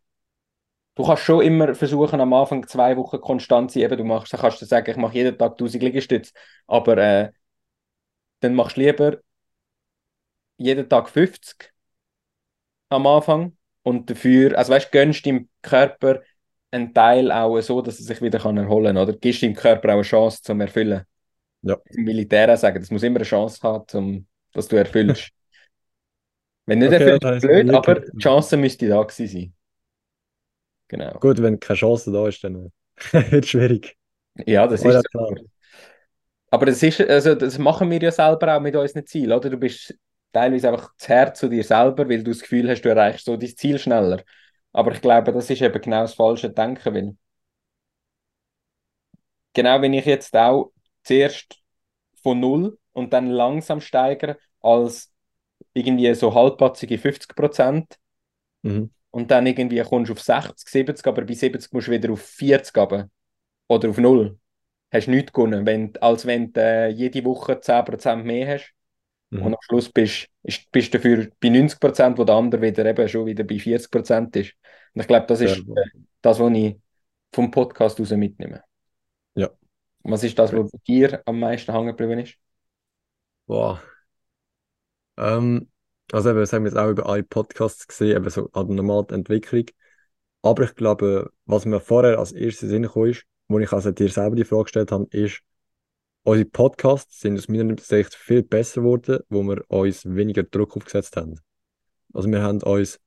Du 0.97 1.05
kannst 1.05 1.25
schon 1.25 1.43
immer 1.45 1.75
versuchen, 1.75 2.21
am 2.21 2.33
Anfang 2.33 2.67
zwei 2.67 2.97
Wochen 2.97 3.21
konstant 3.21 3.71
zu 3.71 3.79
sein. 3.79 3.85
Eben, 3.85 3.99
du 3.99 4.05
machst, 4.05 4.33
dann 4.33 4.41
kannst 4.41 4.63
du 4.63 4.65
sagen, 4.65 4.91
ich 4.91 4.97
mache 4.97 5.15
jeden 5.15 5.37
Tag 5.39 5.53
1000 5.53 5.83
Liegestütze. 5.83 6.33
Aber 6.67 6.97
äh, 6.97 7.31
dann 8.41 8.55
machst 8.55 8.77
du 8.77 8.81
lieber 8.81 9.19
jeden 10.57 10.89
Tag 10.89 11.11
50 11.11 11.73
am 12.89 13.07
Anfang 13.07 13.57
und 13.83 14.09
dafür, 14.09 14.57
also 14.57 14.73
weißt, 14.73 14.91
gönnst 14.91 15.27
deinem 15.27 15.49
Körper 15.61 16.23
einen 16.71 16.95
Teil 16.95 17.31
auch 17.31 17.61
so, 17.61 17.83
dass 17.83 17.99
er 17.99 18.07
sich 18.07 18.23
wieder 18.23 18.39
kann 18.39 18.57
erholen 18.57 18.95
kann. 18.95 19.03
Oder 19.03 19.13
gibst 19.19 19.43
deinem 19.43 19.55
Körper 19.55 19.89
auch 19.91 19.95
eine 19.95 20.03
Chance 20.03 20.43
zum 20.43 20.61
Erfüllen. 20.63 21.03
Ja. 21.61 21.77
Im 21.91 22.05
Militär 22.05 22.53
auch 22.53 22.57
sagen, 22.57 22.81
das 22.81 22.91
muss 22.91 23.03
immer 23.03 23.17
eine 23.17 23.25
Chance 23.25 23.61
haben, 23.63 23.85
zum, 23.87 24.27
dass 24.53 24.69
du 24.69 24.77
erfüllst. 24.77 25.31
Wenn 26.67 26.79
nicht 26.79 26.93
Okay, 26.93 27.15
ich 27.15 27.41
blöd, 27.43 27.71
aber 27.71 28.01
die 28.01 28.19
Chance 28.19 28.57
müsste 28.57 28.89
da 28.89 29.03
gewesen 29.03 29.29
sein. 29.29 29.56
Genau. 30.89 31.21
Gut, 31.21 31.43
wenn 31.43 31.61
keine 31.61 31.77
Chance 31.79 32.13
da 32.13 32.29
ist, 32.29 32.43
dann 32.45 32.73
äh, 33.13 33.31
wird 33.33 33.45
es 33.45 33.51
schwierig. 33.51 33.97
Ja, 34.47 34.67
das 34.67 34.85
ja, 34.85 35.03
ist 35.03 35.03
so. 35.03 35.11
klar. 35.11 35.35
Aber 36.51 36.67
das 36.67 36.83
ist, 36.83 37.01
also 37.01 37.35
das 37.35 37.59
machen 37.59 37.91
wir 37.91 38.01
ja 38.01 38.11
selber 38.13 38.57
auch 38.57 38.61
mit 38.61 38.75
unseren 38.77 39.07
Zielen, 39.07 39.33
oder? 39.33 39.51
Du 39.51 39.57
bist 39.57 39.95
teilweise 40.33 40.69
einfach 40.71 40.95
zu 40.97 41.09
hart 41.13 41.37
zu 41.37 41.49
dir 41.49 41.65
selber, 41.65 42.09
weil 42.09 42.23
du 42.23 42.31
das 42.31 42.41
Gefühl 42.41 42.69
hast, 42.71 42.83
du 42.83 42.89
erreichst 42.89 43.25
so 43.25 43.37
dein 43.37 43.57
Ziel 43.57 43.79
schneller. 43.79 44.23
Aber 44.73 44.93
ich 44.93 45.01
glaube, 45.01 45.33
das 45.33 45.51
ist 45.51 45.63
eben 45.63 45.81
genau 45.81 46.03
das 46.03 46.15
falsche 46.15 46.51
Denken, 46.51 46.95
weil 46.95 47.17
genau 49.55 49.81
wenn 49.83 49.93
ich 49.95 50.05
jetzt 50.07 50.35
auch 50.37 50.73
zuerst 51.03 51.63
von 52.23 52.41
null 52.41 52.79
und 52.93 53.13
dann 53.13 53.29
langsam 53.29 53.81
steigere, 53.81 54.39
als 54.61 55.13
irgendwie 55.75 56.15
so 56.15 56.35
halbpatzige 56.35 56.99
50% 56.99 57.99
Mhm. 58.63 58.89
Und 59.17 59.31
dann 59.31 59.47
irgendwie 59.47 59.81
kommst 59.83 60.11
du 60.11 60.13
auf 60.15 60.21
60, 60.23 60.69
70, 60.69 61.07
aber 61.07 61.23
bei 61.25 61.35
70 61.35 61.73
musst 61.73 61.89
du 61.89 61.93
wieder 61.93 62.13
auf 62.13 62.21
40 62.23 62.77
runter. 62.77 63.09
oder 63.69 63.89
auf 63.91 63.99
0. 63.99 64.39
Hast 64.93 65.09
nichts 65.09 65.33
gewonnen, 65.33 65.67
wenn, 65.67 65.97
als 65.99 66.27
wenn 66.27 66.53
du 66.53 66.61
äh, 66.61 66.89
jede 66.89 67.25
Woche 67.25 67.61
10% 67.61 68.25
mehr 68.25 68.55
hast. 68.55 68.73
Und 69.41 69.51
Mhm. 69.51 69.55
am 69.55 69.61
Schluss 69.63 69.91
bist 69.91 70.29
ist- 70.45 70.71
bist 70.73 70.95
du 70.95 70.99
dafür 70.99 71.29
bei 71.41 71.49
90%, 71.51 72.19
wo 72.19 72.25
der 72.25 72.37
andere 72.37 72.63
wieder 72.63 72.87
eben 72.87 73.09
schon 73.09 73.27
wieder 73.27 73.45
bei 73.45 73.59
40% 73.59 74.37
ist. 74.37 74.55
Und 74.95 75.01
ich 75.03 75.09
glaube, 75.09 75.27
das 75.27 75.41
ist 75.41 75.59
äh, 75.59 75.85
das, 76.23 76.39
was 76.41 76.53
ich 76.53 76.77
vom 77.35 77.51
Podcast 77.51 77.99
raus 78.01 78.11
mitnehme. 78.13 78.63
Ja. 79.35 79.51
Was 80.05 80.23
ist 80.25 80.39
das, 80.39 80.53
was 80.53 80.71
bei 80.71 80.79
dir 80.87 81.23
am 81.27 81.41
meisten 81.41 81.73
hängen 81.73 81.89
geblieben 81.89 82.21
ist? 82.21 82.37
Boah. 83.47 83.83
Ähm, 85.17 85.69
also 86.13 86.31
eben, 86.31 86.39
das 86.39 86.53
haben 86.53 86.65
wir 86.65 86.71
jetzt 86.71 86.79
auch 86.79 86.91
über 86.91 87.07
alle 87.07 87.23
Podcasts 87.23 87.87
gesehen, 87.87 88.17
eben 88.17 88.31
so 88.31 88.49
an 88.53 88.67
der 88.69 88.77
normalen 88.77 89.09
Entwicklung. 89.09 89.65
Aber 90.43 90.65
ich 90.65 90.75
glaube, 90.75 91.33
was 91.47 91.65
mir 91.65 91.81
vorher 91.81 92.19
als 92.19 92.33
erstes 92.33 92.69
Sinn 92.71 92.83
gekommen 92.83 93.11
ist, 93.11 93.25
wo 93.49 93.59
ich 93.59 93.73
also 93.73 93.91
dir 93.91 94.09
selber 94.09 94.37
die 94.37 94.45
Frage 94.45 94.65
gestellt 94.65 94.93
habe, 94.93 95.07
ist, 95.11 95.41
unsere 96.23 96.49
Podcasts 96.49 97.21
sind 97.21 97.39
aus 97.39 97.49
meiner 97.49 97.77
Sicht 97.79 98.15
viel 98.15 98.43
besser 98.43 98.83
geworden, 98.83 99.21
wo 99.29 99.43
wir 99.43 99.65
uns 99.69 100.05
weniger 100.05 100.43
Druck 100.43 100.77
aufgesetzt 100.77 101.17
haben. 101.17 101.41
Also 102.13 102.29
wir 102.31 102.43
haben 102.43 102.63
uns 102.63 103.01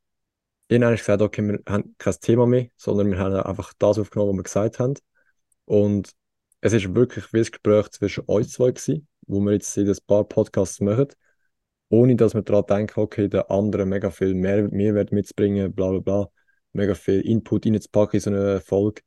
irgendwann 0.68 0.96
gesagt, 0.96 1.22
okay, 1.22 1.42
wir 1.42 1.60
haben 1.68 1.96
kein 1.98 2.16
Thema 2.22 2.46
mehr, 2.46 2.68
sondern 2.76 3.10
wir 3.10 3.18
haben 3.18 3.34
einfach 3.36 3.74
das 3.80 4.00
aufgenommen, 4.00 4.32
was 4.32 4.38
wir 4.38 4.44
gesagt 4.44 4.80
haben. 4.80 4.94
Und 5.66 6.12
es 6.62 6.74
ist 6.74 6.94
wirklich 6.94 7.32
wie 7.34 7.40
ein 7.40 7.46
Gespräch 7.46 7.90
zwischen 7.90 8.24
uns 8.26 8.52
zwei 8.52 8.72
gewesen, 8.72 9.08
wo 9.28 9.40
wir 9.40 9.54
jetzt 9.54 9.74
seit 9.74 9.88
ein 9.88 9.98
paar 10.08 10.24
Podcasts 10.24 10.80
machen, 10.82 11.08
ohne 11.90 12.16
dass 12.16 12.34
wir 12.34 12.42
daran 12.44 12.66
denken, 12.68 13.00
okay, 13.00 13.28
der 13.28 13.52
andere 13.52 13.86
mega 13.86 14.12
viel 14.12 14.34
mehr 14.34 14.70
Mehrwert 14.70 15.12
mitzubringen, 15.12 15.74
bla 15.74 15.90
bla 15.92 16.00
bla, 16.00 16.30
mega 16.74 16.96
viel 16.96 17.22
Input 17.22 17.66
reinzupacken 17.66 18.18
in 18.18 18.22
so 18.22 18.30
eine 18.30 18.62
Folge. 18.62 19.02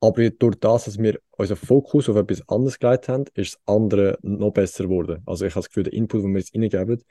Aber 0.00 0.30
durch 0.30 0.56
das, 0.60 0.86
dass 0.86 0.98
wir 0.98 1.20
unseren 1.32 1.58
Fokus 1.58 2.08
auf 2.08 2.16
etwas 2.16 2.48
anderes 2.48 2.78
gelegt 2.78 3.08
haben, 3.08 3.24
ist 3.34 3.54
das 3.54 3.60
andere 3.66 4.18
noch 4.22 4.50
besser 4.52 4.84
geworden. 4.84 5.22
Also 5.26 5.44
ich 5.44 5.52
habe 5.54 5.62
das 5.62 5.68
Gefühl, 5.68 5.84
der 5.84 5.92
Input, 5.92 6.22
den 6.22 6.32
wir 6.32 6.40
jetzt 6.40 6.54
reingeben, 6.54 7.02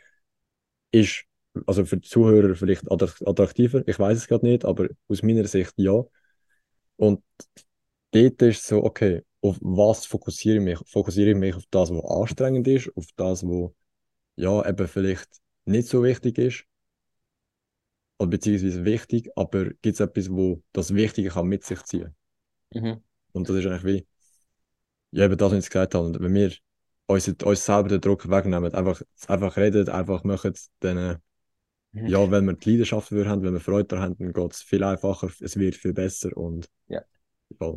ist 0.91 1.25
also 1.65 1.85
für 1.85 1.97
die 1.97 2.07
Zuhörer 2.07 2.55
vielleicht 2.55 2.89
attrakt- 2.91 3.27
attraktiver. 3.27 3.87
Ich 3.87 3.99
weiß 3.99 4.17
es 4.17 4.27
gerade 4.27 4.45
nicht, 4.45 4.65
aber 4.65 4.87
aus 5.07 5.23
meiner 5.23 5.47
Sicht 5.47 5.73
ja. 5.77 6.03
Und 6.97 7.23
dort 8.11 8.41
ist 8.41 8.65
so, 8.65 8.83
okay, 8.83 9.23
auf 9.41 9.57
was 9.61 10.05
fokussiere 10.05 10.57
ich 10.57 10.63
mich? 10.63 10.79
Fokussiere 10.87 11.31
ich 11.31 11.35
mich 11.37 11.55
auf 11.55 11.63
das, 11.71 11.91
was 11.91 12.05
anstrengend 12.05 12.67
ist, 12.67 12.91
auf 12.95 13.05
das, 13.15 13.43
was 13.43 13.71
ja 14.39 14.67
eben 14.67 14.87
vielleicht 14.87 15.29
nicht 15.65 15.87
so 15.87 16.03
wichtig 16.03 16.37
ist, 16.39 16.65
oder 18.19 18.29
beziehungsweise 18.29 18.85
wichtig, 18.85 19.29
aber 19.35 19.65
gibt 19.65 19.85
es 19.95 19.99
etwas, 19.99 20.29
wo 20.29 20.61
das 20.73 20.93
Wichtige 20.93 21.29
kann 21.29 21.47
mit 21.47 21.63
sich 21.65 21.81
ziehen? 21.83 22.15
Mhm. 22.75 22.99
Und 23.33 23.49
das 23.49 23.55
ist 23.57 23.65
eigentlich 23.65 23.83
wie, 23.85 24.07
ja, 25.11 25.25
eben 25.25 25.37
das, 25.37 25.51
was 25.51 25.63
ich 25.65 25.69
gesagt 25.69 25.95
habe. 25.95 26.05
Und 26.05 26.19
wenn 26.19 26.33
wir 26.33 26.51
uns, 27.07 27.27
uns 27.27 27.65
selber 27.65 27.89
den 27.89 28.01
Druck 28.01 28.29
wegnehmen, 28.29 28.73
einfach, 28.73 29.01
einfach 29.27 29.57
reden, 29.57 29.89
einfach 29.89 30.23
machen, 30.23 30.53
dann, 30.79 30.97
äh, 30.97 31.17
Mhm. 31.93 32.07
ja, 32.09 32.31
wenn 32.31 32.45
wir 32.45 32.53
die 32.53 32.71
Leidenschaft 32.71 33.11
dafür 33.11 33.29
haben, 33.29 33.43
wenn 33.43 33.53
wir 33.53 33.59
Freude 33.61 33.85
daran 33.85 34.05
haben, 34.11 34.17
dann 34.19 34.33
geht 34.33 34.53
es 34.53 34.61
viel 34.63 34.83
einfacher, 34.83 35.29
es 35.41 35.57
wird 35.57 35.75
viel 35.75 35.93
besser 35.93 36.35
und 36.37 36.69
Ja. 36.87 37.03
ja, 37.61 37.73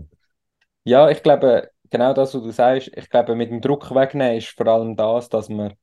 Ja, 0.85 1.11
ich 1.11 1.23
glaube, 1.23 1.71
genau 1.91 2.13
das, 2.15 2.35
was 2.35 2.43
du 2.43 2.51
sagst, 2.51 2.91
ich 2.97 3.09
glaube, 3.11 3.35
mit 3.37 3.51
dem 3.51 3.61
Druck 3.61 3.91
wegnehmen 3.95 4.39
ist 4.39 4.49
vor 4.49 4.67
allem 4.67 4.97
das, 4.97 5.29
dass 5.29 5.49
wir 5.49 5.77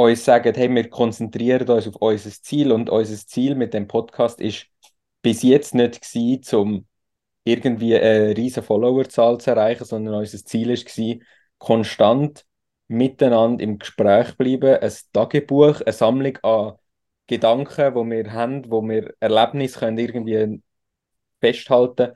uns 0.00 0.24
sagen, 0.24 0.54
hey, 0.54 0.72
wir 0.74 0.88
konzentrieren 0.88 1.68
uns 1.68 1.88
auf 1.88 1.96
unser 1.96 2.30
Ziel 2.30 2.72
und 2.72 2.90
unser 2.90 3.16
Ziel 3.26 3.54
mit 3.54 3.74
dem 3.74 3.88
Podcast 3.88 4.40
ist 4.40 4.66
bis 5.22 5.42
jetzt 5.42 5.74
nicht 5.74 6.00
gewesen, 6.00 6.56
um 6.56 6.86
irgendwie 7.44 7.96
eine 7.96 8.36
riesen 8.36 8.62
Followerzahl 8.62 9.38
zu 9.38 9.50
erreichen, 9.50 9.84
sondern 9.84 10.14
unser 10.14 10.44
Ziel 10.44 10.68
gewesen, 10.74 11.24
konstant 11.58 12.46
miteinander 12.88 13.62
im 13.62 13.78
Gespräch 13.78 14.36
bleiben, 14.36 14.76
ein 14.80 14.92
Tagebuch, 15.12 15.80
eine 15.82 15.92
Sammlung 15.92 16.36
an 16.42 16.74
Gedanken, 17.26 17.94
wo 17.94 18.04
wir 18.04 18.32
haben, 18.32 18.70
wo 18.70 18.82
wir 18.82 19.14
Erlebnisse 19.20 19.78
können 19.78 19.98
irgendwie 19.98 20.60
festhalten. 21.40 22.12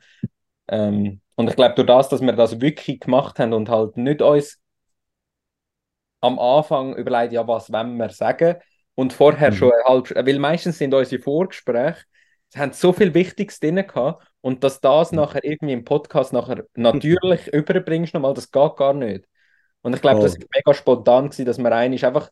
Ähm, 0.69 1.21
und 1.37 1.49
ich 1.49 1.57
glaube, 1.57 1.75
durch 1.75 1.87
das, 1.87 2.09
dass 2.09 2.21
wir 2.21 2.33
das 2.33 2.61
wirklich 2.61 3.01
gemacht 3.01 3.39
haben 3.39 3.53
und 3.53 3.69
halt 3.69 3.97
nicht 3.97 4.23
uns 4.23 4.61
am 6.25 6.39
Anfang 6.39 6.95
überlegt, 6.97 7.33
ja, 7.33 7.47
was 7.47 7.73
wollen 7.73 7.97
wir 7.97 8.11
sagen? 8.11 8.57
Und 8.95 9.13
vorher 9.13 9.51
Mhm. 9.51 9.53
schon 9.53 9.73
eine 9.73 9.85
halbe, 9.85 10.15
weil 10.27 10.39
meistens 10.39 10.79
sind 10.79 10.95
unsere 10.95 11.23
Vorgespräche, 11.23 12.05
sie 12.49 12.59
haben 12.61 12.73
so 12.73 12.93
viel 12.93 13.13
Wichtiges 13.15 13.59
drin 13.61 13.77
gehabt 13.77 14.25
und 14.41 14.63
dass 14.65 14.81
das 14.81 15.13
Mhm. 15.13 15.25
nachher 15.25 15.45
irgendwie 15.45 15.73
im 15.75 15.85
Podcast 15.85 16.33
nachher 16.33 16.65
natürlich 16.77 17.49
überbringst 17.49 18.15
nochmal, 18.15 18.35
das 18.35 18.51
geht 18.51 18.77
gar 18.77 18.95
nicht. 18.95 19.27
Und 19.83 19.95
ich 19.95 20.03
glaube, 20.03 20.21
das 20.21 20.33
Voll. 20.33 20.37
ist 20.37 20.49
mega 20.55 20.75
spontan 20.75 21.27
gewesen, 21.27 21.47
dass 21.47 21.59
wir 21.59 21.73
eigentlich 21.73 22.07
einfach, 22.07 22.31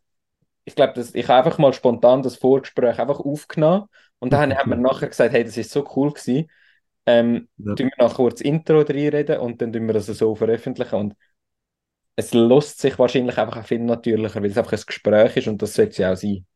ich 0.65 0.75
glaube, 0.75 0.93
dass 0.95 1.15
ich 1.15 1.29
habe 1.29 1.47
einfach 1.47 1.59
mal 1.59 1.73
spontan 1.73 2.23
das 2.23 2.37
Vorgespräch 2.37 2.99
einfach 3.01 3.21
aufgenommen 3.21 3.87
und 4.21 4.33
dann 4.33 4.55
haben 4.57 4.71
wir 4.71 4.77
nachher 4.77 5.09
gesagt, 5.09 5.33
hey, 5.33 5.45
das 5.45 5.57
ist 5.57 5.71
so 5.73 5.89
cool 5.97 6.13
gewesen. 6.13 6.51
Ähm, 7.07 7.49
Ja. 7.59 7.77
tun 7.77 7.91
wir 7.97 8.05
noch 8.07 8.15
kurz 8.17 8.41
Intro 8.41 8.81
reinreden 8.83 9.39
und 9.41 9.63
dann 9.63 9.73
tun 9.73 9.87
wir 9.87 9.95
das 9.95 10.07
so 10.07 10.35
veröffentlichen 10.35 10.95
und 10.97 11.15
es 12.17 12.35
lässt 12.35 12.81
sich 12.81 12.99
wahrscheinlich 12.99 13.39
einfach 13.39 13.59
auch 13.59 13.67
viel 13.67 13.81
natürlicher, 13.81 14.43
weil 14.43 14.51
es 14.51 14.59
einfach 14.59 14.73
ein 14.73 14.83
Gespräch 14.87 15.37
ist 15.37 15.49
und 15.49 15.63
das 15.63 15.75
sollte 15.75 15.91
es 15.93 15.99
ja 15.99 16.13
auch 16.13 16.17
sein. 16.17 16.47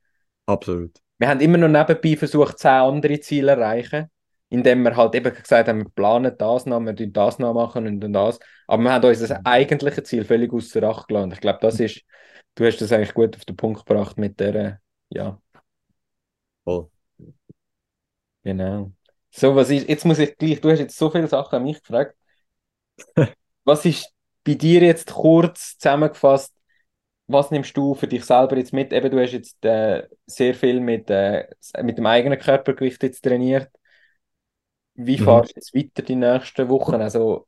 Absolut. 0.46 1.00
Wir 1.18 1.28
haben 1.28 1.40
immer 1.40 1.59
noch 1.59 1.68
nebenbei 1.68 2.16
versucht, 2.16 2.59
zehn 2.59 2.70
andere 2.70 3.20
Ziele 3.20 3.54
zu 3.54 3.61
erreichen, 3.61 4.11
indem 4.50 4.82
wir 4.82 4.96
halt 4.96 5.14
eben 5.14 5.34
gesagt 5.34 5.68
haben, 5.68 5.78
wir 5.78 5.90
planen 5.90 6.34
das 6.36 6.66
noch, 6.66 6.80
wir 6.80 6.94
tun 6.94 7.12
das 7.12 7.38
noch 7.38 7.54
machen 7.54 7.86
und 7.86 8.00
dann 8.00 8.12
das. 8.12 8.38
Aber 8.66 8.82
wir 8.82 8.92
haben 8.92 9.09
uns 9.09 9.20
das 9.20 9.32
eigentliche 9.44 10.02
Ziel 10.02 10.24
völlig 10.24 10.52
außer 10.52 10.82
Acht 10.82 11.09
gelassen. 11.09 11.32
Ich 11.32 11.40
glaube, 11.40 11.59
das 11.62 11.80
ist, 11.80 12.02
du 12.54 12.66
hast 12.66 12.80
das 12.80 12.92
eigentlich 12.92 13.14
gut 13.14 13.34
auf 13.36 13.44
den 13.44 13.57
Punkt 13.57 13.86
gebracht 13.86 14.18
mit 14.18 14.38
der, 14.38 14.80
ja, 15.09 15.40
Voll. 16.64 16.90
genau. 18.42 18.92
So, 19.30 19.54
was 19.54 19.70
ist, 19.70 19.88
jetzt 19.88 20.04
muss 20.04 20.18
ich 20.18 20.36
gleich, 20.38 20.61
du 20.61 20.70
hast 20.70 20.78
jetzt 20.78 20.96
so 20.96 21.11
viele 21.11 21.28
Sachen 21.28 21.57
an 21.57 21.62
mich 21.64 21.80
gefragt. 21.82 22.16
Was 23.64 23.84
ist 23.84 24.12
bei 24.47 24.55
dir 24.55 24.82
jetzt 24.82 25.12
kurz 25.14 25.78
zusammengefasst, 25.78 26.55
was 27.28 27.51
nimmst 27.53 27.76
du 27.76 27.94
für 27.94 28.09
dich 28.09 28.24
selber 28.24 28.57
jetzt 28.59 28.72
mit? 28.74 28.92
Eben, 28.92 29.11
du 29.11 29.20
hast 29.22 29.32
jetzt 29.32 29.64
äh, 29.64 30.09
sehr 30.26 30.55
viel 30.55 30.80
mit, 30.80 31.11
äh, 31.11 31.49
mit 31.82 31.99
dem 31.99 32.07
eigenen 32.07 32.38
Körpergewicht 32.38 33.03
jetzt 33.05 33.22
trainiert. 33.24 33.70
Wie 34.94 35.18
Mhm. 35.18 35.18
fahrst 35.18 35.53
du 35.53 35.61
jetzt 35.61 35.74
weiter 35.74 36.03
die 36.03 36.16
nächsten 36.16 36.68
Wochen? 36.68 36.97
Also, 36.97 37.47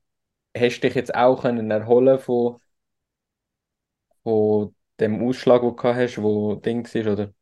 hast 0.57 0.79
du 0.79 0.89
dich 0.89 0.95
jetzt 0.97 1.15
auch 1.15 1.43
können 1.43 1.71
erholen 1.71 2.19
von, 2.21 2.61
von 4.23 4.75
dem 5.01 5.21
Ausschlag, 5.27 5.61
den 5.63 5.71
du 5.71 5.77
gehabt 5.77 5.99
hast, 5.99 6.23
wo 6.23 6.55
Ding 6.57 6.85
war, 6.87 7.13
oder? 7.13 7.35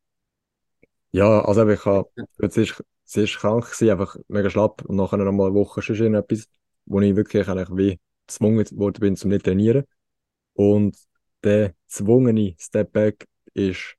Ja, 1.13 1.41
also 1.45 1.69
ich 1.69 1.85
habe 1.85 2.09
zuerst, 2.51 2.85
zuerst 3.05 3.37
krank 3.39 3.65
gewesen, 3.67 3.91
einfach 3.91 4.17
mega 4.29 4.51
schlapp 4.51 4.85
und 4.85 4.97
nachher 4.97 5.17
noch 5.19 5.33
mal 5.33 5.47
eine 5.47 5.55
Woche 5.55 5.81
schon 5.83 5.97
irgendetwas, 5.97 6.49
wo 6.85 7.01
ich 7.01 7.17
wirklich 7.17 7.49
eigentlich 7.49 7.69
wie 7.77 8.01
gezwungen 8.27 8.67
worden 8.73 9.01
bin 9.01 9.17
zum 9.17 9.31
nicht 9.31 9.45
trainieren. 9.45 9.85
Und 10.55 10.97
der 11.43 11.75
zwungene 11.87 12.55
Step 12.59 12.93
Back 12.93 13.27
ist 13.55 13.97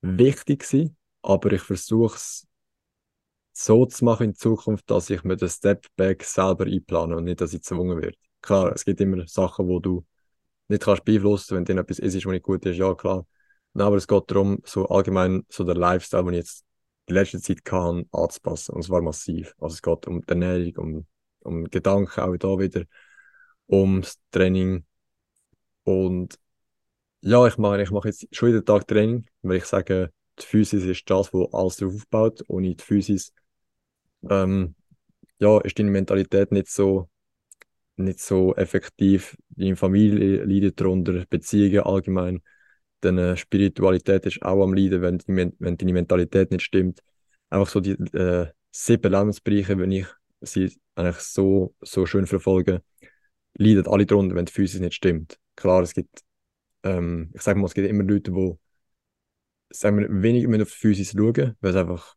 wichtig 0.00 0.60
gewesen, 0.60 0.96
aber 1.22 1.52
ich 1.52 1.62
versuche 1.62 2.16
es 2.16 2.46
so 3.52 3.86
zu 3.86 4.04
machen 4.04 4.24
in 4.30 4.34
Zukunft, 4.34 4.90
dass 4.90 5.10
ich 5.10 5.24
mir 5.24 5.36
den 5.36 5.48
Step 5.48 5.86
Back 5.96 6.24
selber 6.24 6.64
einplane 6.64 7.16
und 7.16 7.24
nicht, 7.24 7.40
dass 7.40 7.52
ich 7.52 7.60
gezwungen 7.60 8.00
werde. 8.00 8.16
Klar, 8.40 8.72
es 8.74 8.84
gibt 8.84 9.00
immer 9.00 9.26
Sachen, 9.28 9.68
wo 9.68 9.78
du 9.78 10.04
nicht 10.68 10.82
kannst 10.82 11.04
beeinflussen, 11.04 11.56
wenn 11.56 11.64
dir 11.64 11.78
etwas 11.78 11.98
ist, 11.98 12.14
was 12.16 12.32
nicht 12.32 12.44
gut 12.44 12.64
ist, 12.66 12.78
ja 12.78 12.94
klar. 12.94 13.26
Aber 13.74 13.96
es 13.96 14.06
geht 14.06 14.30
darum, 14.30 14.60
so 14.64 14.88
allgemein 14.88 15.44
so 15.48 15.64
der 15.64 15.76
Lifestyle, 15.76 16.24
den 16.24 16.34
ich 16.34 16.38
jetzt 16.40 16.64
die 17.08 17.14
letzte 17.14 17.40
Zeit 17.40 17.64
kann, 17.64 18.06
anzupassen. 18.12 18.74
Und 18.74 18.82
zwar 18.82 19.02
massiv. 19.02 19.54
Also 19.58 19.74
es 19.74 19.82
geht 19.82 20.06
um 20.06 20.20
die 20.20 20.28
Ernährung, 20.28 20.76
um, 20.76 21.06
um 21.40 21.64
Gedanken, 21.64 22.20
auch 22.20 22.36
da 22.36 22.58
wieder, 22.58 22.84
ums 23.68 24.18
Training. 24.30 24.84
Und 25.84 26.38
ja, 27.22 27.46
ich 27.46 27.58
mache, 27.58 27.82
ich 27.82 27.90
mache 27.90 28.08
jetzt 28.08 28.26
schon 28.32 28.50
jeden 28.50 28.64
Tag 28.64 28.86
Training, 28.88 29.26
weil 29.42 29.58
ich 29.58 29.64
sage, 29.64 30.12
die 30.38 30.46
Physis 30.46 30.84
ist 30.84 31.08
das, 31.08 31.32
wo 31.32 31.44
alles 31.46 31.76
darauf 31.76 31.94
aufbaut. 31.94 32.42
Ohne 32.48 32.74
die 32.74 32.82
Physis 32.82 33.32
ähm, 34.28 34.74
ja, 35.38 35.60
ist 35.60 35.78
deine 35.78 35.90
Mentalität 35.90 36.52
nicht 36.52 36.68
so, 36.68 37.08
nicht 37.96 38.20
so 38.20 38.54
effektiv. 38.56 39.36
Deine 39.50 39.76
Familie 39.76 40.44
leidet 40.44 40.80
darunter, 40.80 41.24
Beziehungen 41.28 41.80
allgemein. 41.80 42.42
Deine 43.00 43.36
Spiritualität 43.36 44.26
ist 44.26 44.42
auch 44.42 44.62
am 44.62 44.74
Leiden, 44.74 45.02
wenn, 45.02 45.18
die, 45.18 45.52
wenn 45.58 45.76
deine 45.76 45.92
Mentalität 45.92 46.50
nicht 46.50 46.62
stimmt. 46.62 47.00
Einfach 47.50 47.68
so 47.68 47.80
die 47.80 47.92
äh, 48.16 48.48
sieben 48.70 49.12
Lebensbereiche, 49.12 49.78
wenn 49.78 49.92
ich 49.92 50.06
sie 50.40 50.72
eigentlich 50.94 51.18
so, 51.18 51.74
so 51.82 52.06
schön 52.06 52.26
verfolge, 52.26 52.82
leiden 53.54 53.86
alle 53.86 54.06
darunter, 54.06 54.34
wenn 54.34 54.46
die 54.46 54.52
Physis 54.52 54.80
nicht 54.80 54.94
stimmt. 54.94 55.38
Klar, 55.56 55.82
es 55.82 55.94
gibt, 55.94 56.22
ähm, 56.82 57.30
ich 57.34 57.42
sage 57.42 57.58
mal, 57.58 57.66
es 57.66 57.74
gibt 57.74 57.88
immer 57.88 58.04
Leute, 58.04 58.32
die 58.32 58.54
sagen 59.70 59.98
wir, 59.98 60.22
weniger 60.22 60.62
auf 60.62 60.70
die 60.70 60.76
Physis 60.76 61.12
schauen, 61.12 61.56
weil 61.60 61.72
sie 61.72 61.80
einfach, 61.80 62.14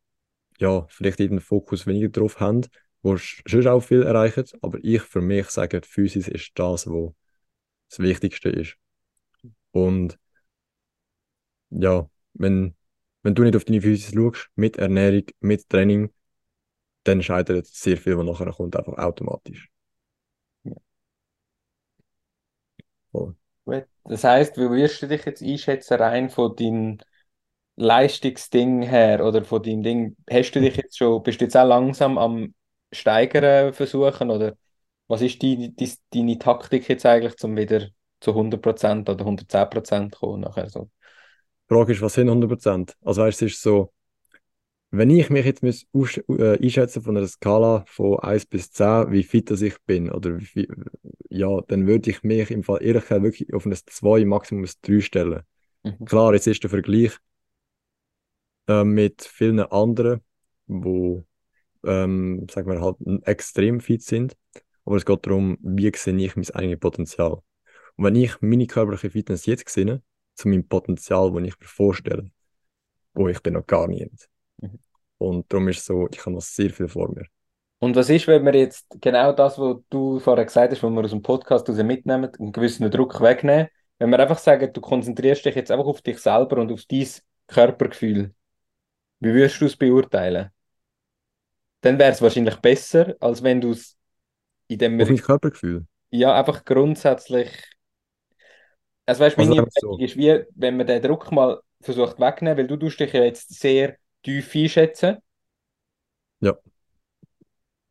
ja, 0.60 0.86
vielleicht 0.90 1.20
den 1.20 1.40
Fokus 1.40 1.88
weniger 1.88 2.10
drauf 2.10 2.40
haben, 2.40 2.62
wo 3.02 3.18
schon 3.18 3.68
auch 3.68 3.82
viel 3.82 4.04
erreichen, 4.04 4.46
aber 4.62 4.80
ich 4.82 5.02
für 5.02 5.22
mich 5.22 5.50
sage, 5.50 5.82
die 5.82 5.88
Physis 5.88 6.28
ist 6.28 6.52
das, 6.56 6.88
was 6.88 7.14
das 7.90 8.00
Wichtigste 8.00 8.50
ist. 8.50 8.78
Und 9.72 10.18
ja, 11.70 12.10
wenn, 12.34 12.76
wenn 13.24 13.36
du 13.36 13.44
nicht 13.44 13.56
auf 13.56 13.66
deine 13.66 13.82
Physis 13.82 14.14
schaust, 14.14 14.50
mit 14.56 14.78
Ernährung, 14.78 15.26
mit 15.40 15.68
Training, 15.70 16.12
dann 17.04 17.22
scheitert 17.22 17.68
sehr 17.68 17.98
viel, 17.98 18.18
was 18.18 18.26
nachher 18.26 18.52
kommt, 18.52 18.76
einfach 18.76 18.98
automatisch. 18.98 19.70
Voll. 23.16 23.36
Das 24.04 24.24
heißt, 24.24 24.58
wie 24.58 24.70
wirst 24.70 25.02
du 25.02 25.08
dich 25.08 25.26
jetzt 25.26 25.42
einschätzen, 25.42 25.96
rein 25.96 26.30
von 26.30 26.56
deinem 26.56 27.00
Leistungsding 27.76 28.84
her 28.84 29.26
oder 29.26 29.44
von 29.44 29.64
deinem 29.64 29.84
Ding? 29.84 30.16
Hast 30.30 30.52
du 30.52 30.62
dich 30.62 30.76
jetzt 30.76 30.98
schon, 30.98 31.24
bist 31.24 31.42
du 31.42 31.46
jetzt 31.46 31.58
auch 31.58 31.68
langsam 31.68 32.18
am 32.18 32.54
Steigern 32.92 33.74
versuchen 33.74 34.30
oder 34.30 34.56
was 35.08 35.22
ist 35.22 35.42
die, 35.42 35.76
die, 35.76 35.92
deine 36.14 36.38
Taktik 36.38 36.88
jetzt 36.88 37.06
eigentlich, 37.06 37.44
um 37.44 37.58
wieder 37.58 37.88
zu 38.20 38.34
100% 38.34 39.10
oder 39.10 39.26
110% 39.26 40.14
zu 40.14 40.20
kommen 40.20 40.42
nachher 40.42 40.70
so? 40.70 40.90
Die 41.70 41.74
Frage 41.74 41.94
ist, 41.94 42.02
was 42.02 42.14
sind 42.14 42.30
100%? 42.30 42.96
Also 43.04 43.24
weißt, 43.24 43.42
es 43.42 43.54
ist 43.54 43.62
so, 43.62 43.92
wenn 44.98 45.10
ich 45.10 45.30
mich 45.30 45.46
jetzt 45.46 45.64
muss 45.64 45.86
äh, 46.30 46.58
einschätzen 46.62 47.02
von 47.02 47.18
einer 47.18 47.28
Skala 47.28 47.86
von 47.88 48.20
1 48.20 48.46
bis 48.48 48.72
10, 48.72 49.12
wie 49.12 49.24
fit 49.24 49.50
das 49.50 49.62
ich 49.62 49.82
bin, 49.86 50.12
oder 50.12 50.40
wie, 50.40 50.68
ja, 51.30 51.62
dann 51.68 51.88
würde 51.88 52.10
ich 52.10 52.24
mich 52.24 52.52
im 52.52 52.64
Fall 52.64 52.84
ehrlich 52.84 53.04
gesagt 53.04 53.24
wirklich 53.24 53.54
auf 53.54 53.66
ein 53.66 53.74
2, 53.74 54.26
Maximum 54.26 54.64
ein 54.64 54.70
3 54.82 55.02
stellen. 55.02 55.44
Mhm. 55.84 56.06
Klar, 56.06 56.34
jetzt 56.34 56.48
ist 56.48 56.64
der 56.64 56.70
Vergleich 56.70 57.18
äh, 58.68 58.84
mit 58.84 59.24
vielen 59.24 59.60
anderen, 59.60 60.22
wo 60.68 61.26
ähm, 61.86 62.48
sagen 62.50 62.70
wir 62.70 62.82
halt 62.82 62.98
extrem 63.28 63.80
fit 63.80 64.02
sind, 64.02 64.36
aber 64.86 64.98
es 64.98 65.06
geht 65.06 65.26
darum, 65.26 65.58
wie 65.62 65.92
sehe 65.96 66.18
ich 66.18 66.36
mein 66.36 66.50
eigenes 66.52 66.80
Potenzial. 66.80 67.42
Und 67.98 68.04
wenn 68.04 68.16
ich 68.16 68.42
meine 68.42 68.68
körperliche 68.68 69.10
Fitness 69.10 69.46
jetzt 69.46 69.70
sehe, 69.70 70.02
zu 70.34 70.48
meinem 70.48 70.68
Potenzial, 70.68 71.32
das 71.32 71.44
ich 71.44 71.60
mir 71.60 71.68
vorstelle, 71.68 72.30
wo 73.14 73.28
ich 73.30 73.42
bin 73.42 73.54
noch 73.54 73.66
gar 73.66 73.88
nicht. 73.88 74.30
Mhm. 74.62 74.80
Und 75.18 75.52
darum 75.52 75.68
ist 75.70 75.80
es 75.80 75.86
so, 75.86 76.08
ich 76.12 76.20
habe 76.20 76.32
noch 76.32 76.42
sehr 76.42 76.70
viel 76.70 76.88
vor 76.88 77.10
mir. 77.10 77.26
Und 77.80 77.96
was 77.96 78.10
ist, 78.10 78.28
wenn 78.28 78.46
wir 78.46 78.56
jetzt 78.56 78.86
genau 79.02 79.32
das, 79.32 79.60
was 79.60 79.78
du 79.90 80.20
vorher 80.20 80.46
gesagt 80.46 80.72
hast, 80.72 80.82
was 80.82 80.92
wir 80.92 81.04
aus 81.04 81.12
dem 81.12 81.22
Podcast 81.22 81.70
raus 81.70 81.78
mitnehmen, 81.78 82.32
einen 82.40 82.52
gewissen 82.52 82.90
Druck 82.90 83.22
wegnehmen, 83.22 83.68
wenn 84.00 84.10
wir 84.10 84.20
einfach 84.20 84.38
sagen, 84.38 84.72
du 84.74 84.82
konzentrierst 84.82 85.46
dich 85.46 85.56
jetzt 85.56 85.72
einfach 85.72 85.86
auf 85.86 86.02
dich 86.02 86.20
selber 86.20 86.58
und 86.58 86.72
auf 86.72 86.84
dein 86.86 87.08
Körpergefühl, 87.48 88.34
wie 89.20 89.34
würdest 89.34 89.62
du 89.62 89.66
es 89.66 89.76
beurteilen? 89.76 90.50
Dann 91.82 92.00
wäre 92.00 92.12
es 92.12 92.22
wahrscheinlich 92.22 92.56
besser, 92.58 93.16
als 93.20 93.44
wenn 93.44 93.62
du 93.62 93.72
es 93.72 93.98
in 94.68 94.80
dem... 94.80 95.00
Auf 95.00 95.10
mein 95.10 95.18
Körpergefühl? 95.18 95.86
Ja, 96.10 96.34
einfach 96.34 96.66
grundsätzlich... 96.66 97.52
Also 99.06 99.24
weißt 99.24 99.38
du, 99.38 99.46
meine 99.46 99.62
also 99.62 99.70
so. 99.94 99.98
ist 100.00 100.18
wie, 100.18 100.44
wenn 100.56 100.78
man 100.78 100.88
den 100.88 101.02
Druck 101.02 101.32
mal 101.32 101.62
versucht 101.82 102.20
wegnehmen, 102.20 102.58
weil 102.58 102.68
du 102.68 102.78
tust 102.78 103.00
dich 103.00 103.14
ja 103.14 103.24
jetzt 103.24 103.54
sehr 103.60 103.98
tief 104.26 104.56
einschätzen. 104.56 105.18
Ja. 106.42 106.58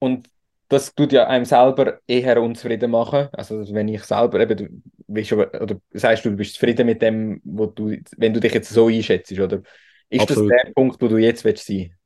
Und 0.01 0.29
das 0.69 0.95
tut 0.95 1.13
ja 1.13 1.27
einem 1.29 1.45
selber 1.45 2.01
eher 2.07 2.43
unzufrieden 2.43 2.91
machen. 2.91 3.29
Also 3.33 3.73
wenn 3.73 3.89
ich 3.89 4.03
selber 4.03 4.41
eben, 4.41 4.83
schon, 5.25 5.39
oder 5.39 5.81
sagst 5.93 6.25
du, 6.25 6.31
du 6.31 6.37
bist 6.37 6.55
zufrieden 6.55 6.87
mit 6.87 7.01
dem, 7.01 7.41
wo 7.45 7.67
du, 7.67 7.97
wenn 8.17 8.35
du 8.35 8.41
dich 8.41 8.53
jetzt 8.53 8.71
so 8.71 8.89
einschätzt, 8.89 9.33
oder 9.33 9.63
ist 10.09 10.23
Absolut. 10.23 10.51
das 10.51 10.63
der 10.63 10.73
Punkt, 10.73 11.01
wo 11.01 11.09
du 11.09 11.17
jetzt 11.17 11.45
willst 11.45 11.67
sein? 11.67 11.97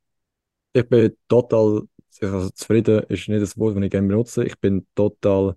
Ich 0.75 0.87
bin 0.87 1.17
total 1.29 1.83
also 2.21 2.51
zufrieden, 2.51 3.05
ist 3.09 3.29
nicht 3.29 3.43
das 3.43 3.57
Wort, 3.59 3.77
das 3.77 3.83
ich 3.83 3.91
gerne 3.91 4.09
benutze. 4.09 4.45
Ich 4.45 4.59
bin 4.59 4.87
total 4.95 5.57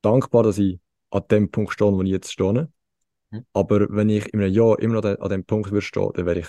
dankbar, 0.00 0.44
dass 0.44 0.58
ich 0.58 0.78
an 1.10 1.24
dem 1.30 1.50
Punkt 1.50 1.72
stehe, 1.72 1.92
wo 1.92 2.02
ich 2.02 2.10
jetzt 2.10 2.32
stehe. 2.32 2.68
Mhm. 3.30 3.44
Aber 3.52 3.86
wenn 3.90 4.08
ich 4.08 4.32
in 4.32 4.40
einem 4.40 4.52
Jahr 4.52 4.78
immer 4.78 5.00
noch 5.00 5.04
an 5.04 5.30
dem 5.30 5.44
Punkt 5.44 5.70
würde 5.70 5.82
stehen, 5.82 6.10
dann 6.14 6.26
wäre 6.26 6.40
ich 6.40 6.48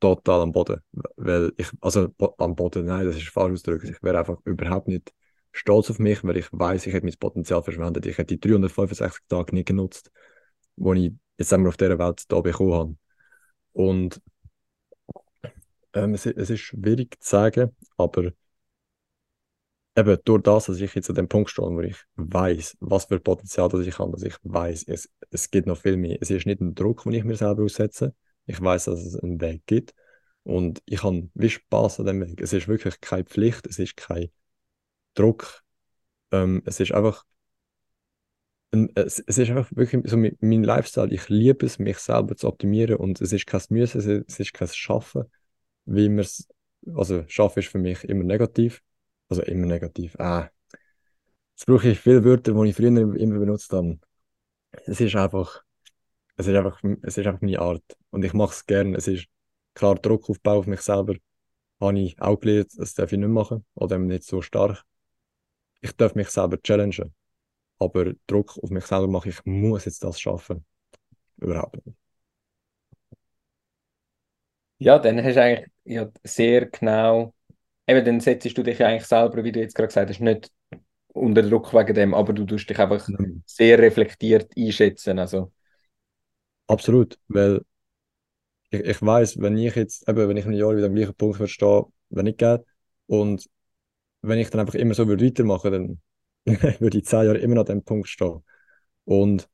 total 0.00 0.42
am 0.42 0.52
Boden. 0.52 0.80
Weil 1.16 1.52
ich, 1.56 1.68
also 1.80 2.08
am 2.38 2.54
Boden, 2.54 2.86
nein, 2.86 3.06
das 3.06 3.16
ist 3.16 3.28
falsch 3.28 3.54
ausgedrückt. 3.54 3.84
Ich 3.84 4.02
wäre 4.02 4.18
einfach 4.18 4.38
überhaupt 4.44 4.88
nicht 4.88 5.12
stolz 5.52 5.90
auf 5.90 5.98
mich, 5.98 6.22
weil 6.24 6.36
ich 6.36 6.48
weiß, 6.52 6.86
ich 6.86 6.94
hätte 6.94 7.06
mein 7.06 7.16
Potenzial 7.18 7.62
verschwendet. 7.62 8.06
Ich 8.06 8.18
hätte 8.18 8.36
die 8.36 8.40
365 8.40 9.22
Tage 9.28 9.54
nicht 9.54 9.68
genutzt, 9.68 10.10
wo 10.76 10.92
ich 10.94 11.12
jetzt 11.36 11.52
einmal 11.52 11.70
auf 11.70 11.76
dieser 11.76 11.98
Welt 11.98 12.24
da 12.28 12.40
bekommen 12.40 12.74
habe. 12.74 12.96
Und 13.72 14.20
ähm, 15.94 16.14
es, 16.14 16.26
es 16.26 16.50
ist 16.50 16.60
schwierig 16.60 17.16
zu 17.20 17.28
sagen, 17.30 17.76
aber 17.96 18.32
eben 19.96 20.18
durch 20.24 20.42
das, 20.42 20.66
dass 20.66 20.80
ich 20.80 20.94
jetzt 20.94 21.08
an 21.10 21.16
dem 21.16 21.28
Punkt 21.28 21.50
stehe, 21.50 21.68
wo 21.68 21.80
ich 21.80 21.96
weiß, 22.16 22.76
was 22.80 23.06
für 23.06 23.20
Potenzial 23.20 23.68
das 23.68 23.86
ich 23.86 23.98
habe, 23.98 24.12
dass 24.12 24.22
ich 24.22 24.34
weiß, 24.42 24.84
es, 24.88 25.10
es 25.30 25.50
gibt 25.50 25.66
noch 25.66 25.78
viel 25.78 25.96
mehr. 25.96 26.18
Es 26.20 26.30
ist 26.30 26.46
nicht 26.46 26.60
ein 26.60 26.74
Druck, 26.74 27.02
den 27.04 27.14
ich 27.14 27.24
mir 27.24 27.36
selber 27.36 27.64
aussetze, 27.64 28.14
ich 28.48 28.60
weiß, 28.60 28.86
dass 28.86 29.04
es 29.04 29.16
einen 29.16 29.40
Weg 29.40 29.66
gibt. 29.66 29.94
Und 30.42 30.82
ich 30.86 31.02
habe 31.02 31.28
wie 31.34 31.50
Spaß 31.50 32.00
an 32.00 32.06
dem 32.06 32.20
Weg. 32.22 32.40
Es 32.40 32.52
ist 32.52 32.68
wirklich 32.68 33.00
keine 33.00 33.24
Pflicht, 33.24 33.66
es 33.66 33.78
ist 33.78 33.96
kein 33.96 34.30
Druck. 35.14 35.62
Ähm, 36.32 36.62
es 36.64 36.80
ist 36.80 36.92
einfach, 36.92 37.24
ein, 38.70 38.90
es, 38.94 39.18
es, 39.20 39.38
ist 39.38 39.50
einfach 39.50 39.70
wirklich 39.76 40.02
so 40.10 40.16
mein, 40.16 40.36
mein 40.40 40.64
Lifestyle. 40.64 41.12
Ich 41.12 41.28
liebe 41.28 41.66
es, 41.66 41.78
mich 41.78 41.98
selber 41.98 42.36
zu 42.36 42.48
optimieren 42.48 42.96
und 42.96 43.20
es 43.20 43.32
ist 43.32 43.46
kein 43.46 43.60
Müssen, 43.70 43.98
es, 43.98 44.06
es 44.06 44.40
ist 44.40 44.54
kein 44.54 44.68
Schaffen, 44.68 45.24
wie 45.84 46.08
man 46.08 46.20
es, 46.20 46.48
also 46.94 47.24
Schaffen 47.28 47.60
ist 47.60 47.68
für 47.68 47.78
mich 47.78 48.04
immer 48.04 48.24
negativ. 48.24 48.82
Also 49.28 49.42
immer 49.42 49.66
negativ. 49.66 50.18
Ah, 50.18 50.48
jetzt 51.54 51.66
brauche 51.66 51.90
ich 51.90 52.00
viele 52.00 52.24
Wörter, 52.24 52.52
die 52.52 52.70
ich 52.70 52.76
früher 52.76 52.88
immer 52.88 53.38
benutzt 53.38 53.72
habe. 53.72 53.98
Es 54.86 55.00
ist 55.00 55.16
einfach, 55.16 55.62
es 56.38 56.46
ist 56.46 56.54
einfach, 56.54 56.80
es 57.02 57.18
ist 57.18 57.26
einfach 57.26 57.40
meine 57.42 57.58
Art. 57.58 57.82
Und 58.10 58.24
ich 58.24 58.32
mache 58.32 58.52
es 58.52 58.64
gerne. 58.64 58.96
Es 58.96 59.08
ist 59.08 59.26
klar, 59.74 59.96
Druckaufbau 59.96 60.58
auf 60.58 60.66
mich 60.66 60.80
selber 60.80 61.16
habe 61.80 61.98
ich 61.98 62.20
auch 62.20 62.38
gelernt, 62.40 62.70
das 62.76 62.94
darf 62.94 63.12
ich 63.12 63.18
nicht 63.18 63.28
machen. 63.28 63.64
Oder 63.74 63.98
nicht 63.98 64.22
so 64.24 64.40
stark. 64.40 64.84
Ich 65.80 65.92
darf 65.96 66.14
mich 66.14 66.28
selber 66.28 66.60
challengen. 66.62 67.12
Aber 67.80 68.12
Druck 68.28 68.56
auf 68.62 68.70
mich 68.70 68.86
selber 68.86 69.08
mache 69.08 69.28
ich, 69.28 69.44
muss 69.44 69.84
jetzt 69.84 70.02
das 70.04 70.20
schaffen. 70.20 70.64
Überhaupt 71.38 71.84
nicht. 71.84 71.96
Ja, 74.78 74.98
dann 75.00 75.22
hast 75.22 75.34
du 75.34 75.42
eigentlich 75.42 75.70
ja, 75.84 76.08
sehr 76.22 76.66
genau, 76.66 77.34
eben 77.88 78.04
dann 78.04 78.20
setzt 78.20 78.56
du 78.56 78.62
dich 78.62 78.82
eigentlich 78.84 79.06
selber, 79.06 79.42
wie 79.42 79.50
du 79.50 79.58
jetzt 79.58 79.74
gerade 79.74 79.88
gesagt 79.88 80.10
hast, 80.10 80.20
nicht 80.20 80.52
unter 81.08 81.42
Druck 81.42 81.74
wegen 81.74 81.94
dem, 81.94 82.14
aber 82.14 82.32
du 82.32 82.44
tust 82.44 82.70
dich 82.70 82.78
einfach 82.78 83.08
mhm. 83.08 83.42
sehr 83.44 83.78
reflektiert 83.78 84.52
einschätzen. 84.56 85.18
Also 85.18 85.52
Absolut, 86.68 87.18
weil 87.28 87.62
ich, 88.70 88.80
ich 88.80 89.02
weiß, 89.02 89.40
wenn 89.40 89.56
ich 89.58 89.74
jetzt, 89.74 90.08
eben, 90.08 90.28
wenn 90.28 90.36
ich 90.36 90.46
ein 90.46 90.52
Jahr 90.52 90.76
wieder 90.76 90.86
am 90.86 90.94
gleichen 90.94 91.14
Punkt 91.14 91.38
würde 91.38 91.48
stehen, 91.52 91.84
wenn 92.10 92.26
ich 92.26 92.36
geht, 92.36 92.62
und 93.06 93.48
wenn 94.22 94.38
ich 94.38 94.50
dann 94.50 94.60
einfach 94.62 94.74
immer 94.74 94.94
so 94.94 95.08
würde 95.08 95.26
weitermachen, 95.26 95.72
dann 95.72 96.02
würde 96.80 96.98
ich 96.98 97.06
zehn 97.06 97.24
Jahre 97.24 97.38
immer 97.38 97.56
noch 97.56 97.62
an 97.62 97.78
dem 97.80 97.84
Punkt 97.84 98.08
stehen. 98.08 98.44
Und 99.04 99.48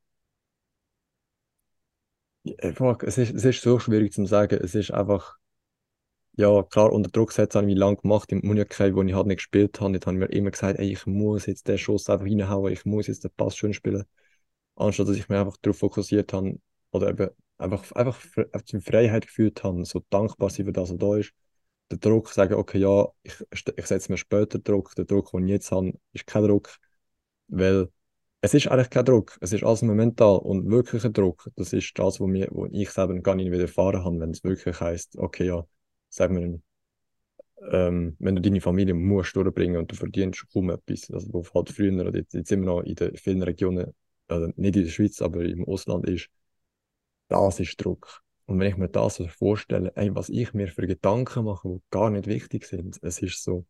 es 2.45 3.19
ist, 3.19 3.35
es 3.35 3.45
ist 3.45 3.63
so 3.63 3.79
schwierig 3.79 4.13
zu 4.13 4.25
sagen. 4.27 4.59
Es 4.63 4.75
ist 4.75 4.91
einfach, 4.91 5.37
ja, 6.37 6.63
klar, 6.65 6.93
unter 6.93 7.11
Druck 7.11 7.33
setzen 7.33 7.59
habe 7.63 7.71
ich 7.71 7.77
lange 7.79 7.97
gemacht 7.99 8.33
im 8.33 8.41
Munich, 8.45 8.69
wo 8.79 9.03
ich 9.03 9.15
halt 9.15 9.27
nicht 9.27 9.39
gespielt 9.39 9.81
habe. 9.81 9.95
Jetzt 9.95 10.07
habe 10.07 10.17
ich 10.17 10.21
mir 10.21 10.27
immer 10.37 10.51
gesagt, 10.51 10.79
ey, 10.79 10.93
ich 10.93 11.07
muss 11.07 11.47
jetzt 11.47 11.69
den 11.69 11.79
Schuss 11.79 12.09
einfach 12.11 12.27
reinhauen, 12.27 12.73
ich 12.73 12.85
muss 12.85 13.07
jetzt 13.09 13.25
den 13.25 13.31
Pass 13.37 13.57
schön 13.57 13.75
spielen. 13.75 14.05
Anstatt 14.77 15.09
dass 15.09 15.17
ich 15.17 15.29
mich 15.29 15.39
einfach 15.39 15.57
darauf 15.63 15.79
fokussiert 15.79 16.33
habe, 16.33 16.59
oder 16.95 17.11
eben 17.11 17.31
einfach, 17.59 17.93
einfach 17.93 18.21
die 18.63 18.81
Freiheit 18.81 19.27
gefühlt 19.27 19.63
habe, 19.65 19.85
so 19.85 20.05
dankbar 20.11 20.51
sein 20.51 20.67
für 20.67 20.73
das, 20.73 20.91
was 20.91 20.99
da 20.99 21.17
ist. 21.17 21.33
Der 21.91 21.99
Druck, 21.99 22.29
sagen, 22.29 22.55
okay, 22.55 22.79
ja, 22.79 23.09
ich, 23.23 23.35
ich 23.77 23.87
setze 23.87 24.11
mir 24.13 24.17
später 24.17 24.59
Druck, 24.59 24.95
der 24.95 25.05
Druck, 25.05 25.33
den 25.33 25.47
ich 25.47 25.53
jetzt 25.53 25.71
habe, 25.73 25.93
ist 26.13 26.27
kein 26.27 26.45
Druck, 26.45 26.71
weil 27.49 27.89
es 28.41 28.55
ist 28.55 28.69
eigentlich 28.69 28.91
kein 28.91 29.05
Druck, 29.05 29.37
es 29.41 29.53
ist 29.53 29.65
alles 29.65 29.83
momentan 29.83 30.39
und 30.39 30.71
wirklicher 30.71 31.11
Druck, 31.11 31.51
das 31.57 31.73
ist 31.73 31.99
das, 31.99 32.21
wo, 32.21 32.27
mir, 32.27 32.49
wo 32.53 32.67
ich 32.67 32.91
selber 32.91 33.19
gar 33.21 33.35
nicht 33.35 33.51
wieder 33.51 33.63
erfahren 33.63 34.05
habe, 34.05 34.21
wenn 34.21 34.31
es 34.31 34.45
wirklich 34.45 34.81
heißt, 34.81 35.19
okay, 35.19 35.47
ja, 35.47 35.67
sagen 36.11 36.37
wir, 36.37 36.61
ähm, 37.73 38.17
wenn 38.21 38.37
du 38.37 38.43
deine 38.43 38.61
Familie 38.61 38.95
musst 38.95 39.35
durchbringen 39.35 39.79
und 39.79 39.91
du 39.91 39.97
verdienst 39.97 40.47
kaum 40.53 40.71
etwas, 40.71 41.11
also 41.11 41.33
wo 41.33 41.45
halt 41.55 41.71
früher 41.71 42.01
oder 42.01 42.17
jetzt, 42.17 42.35
jetzt 42.35 42.53
immer 42.53 42.67
noch 42.67 42.83
in 42.83 42.95
den 42.95 43.17
vielen 43.17 43.43
Regionen, 43.43 43.95
also 44.29 44.47
nicht 44.57 44.77
in 44.77 44.85
der 44.85 44.91
Schweiz, 44.91 45.21
aber 45.23 45.43
im 45.45 45.65
Ausland 45.67 46.09
ist, 46.09 46.31
das 47.29 47.61
ist 47.61 47.83
Druck. 47.85 48.23
Und 48.47 48.61
wenn 48.61 48.69
ich 48.69 48.77
mir 48.77 48.89
das 48.89 49.23
vorstelle, 49.29 49.93
ey, 49.97 50.15
was 50.15 50.29
ich 50.29 50.53
mir 50.53 50.69
für 50.69 50.87
Gedanken 50.87 51.45
mache, 51.45 51.69
die 51.69 51.83
gar 51.91 52.11
nicht 52.11 52.27
wichtig 52.27 52.67
sind, 52.67 52.99
es 53.03 53.19
ist 53.21 53.43
so, 53.43 53.65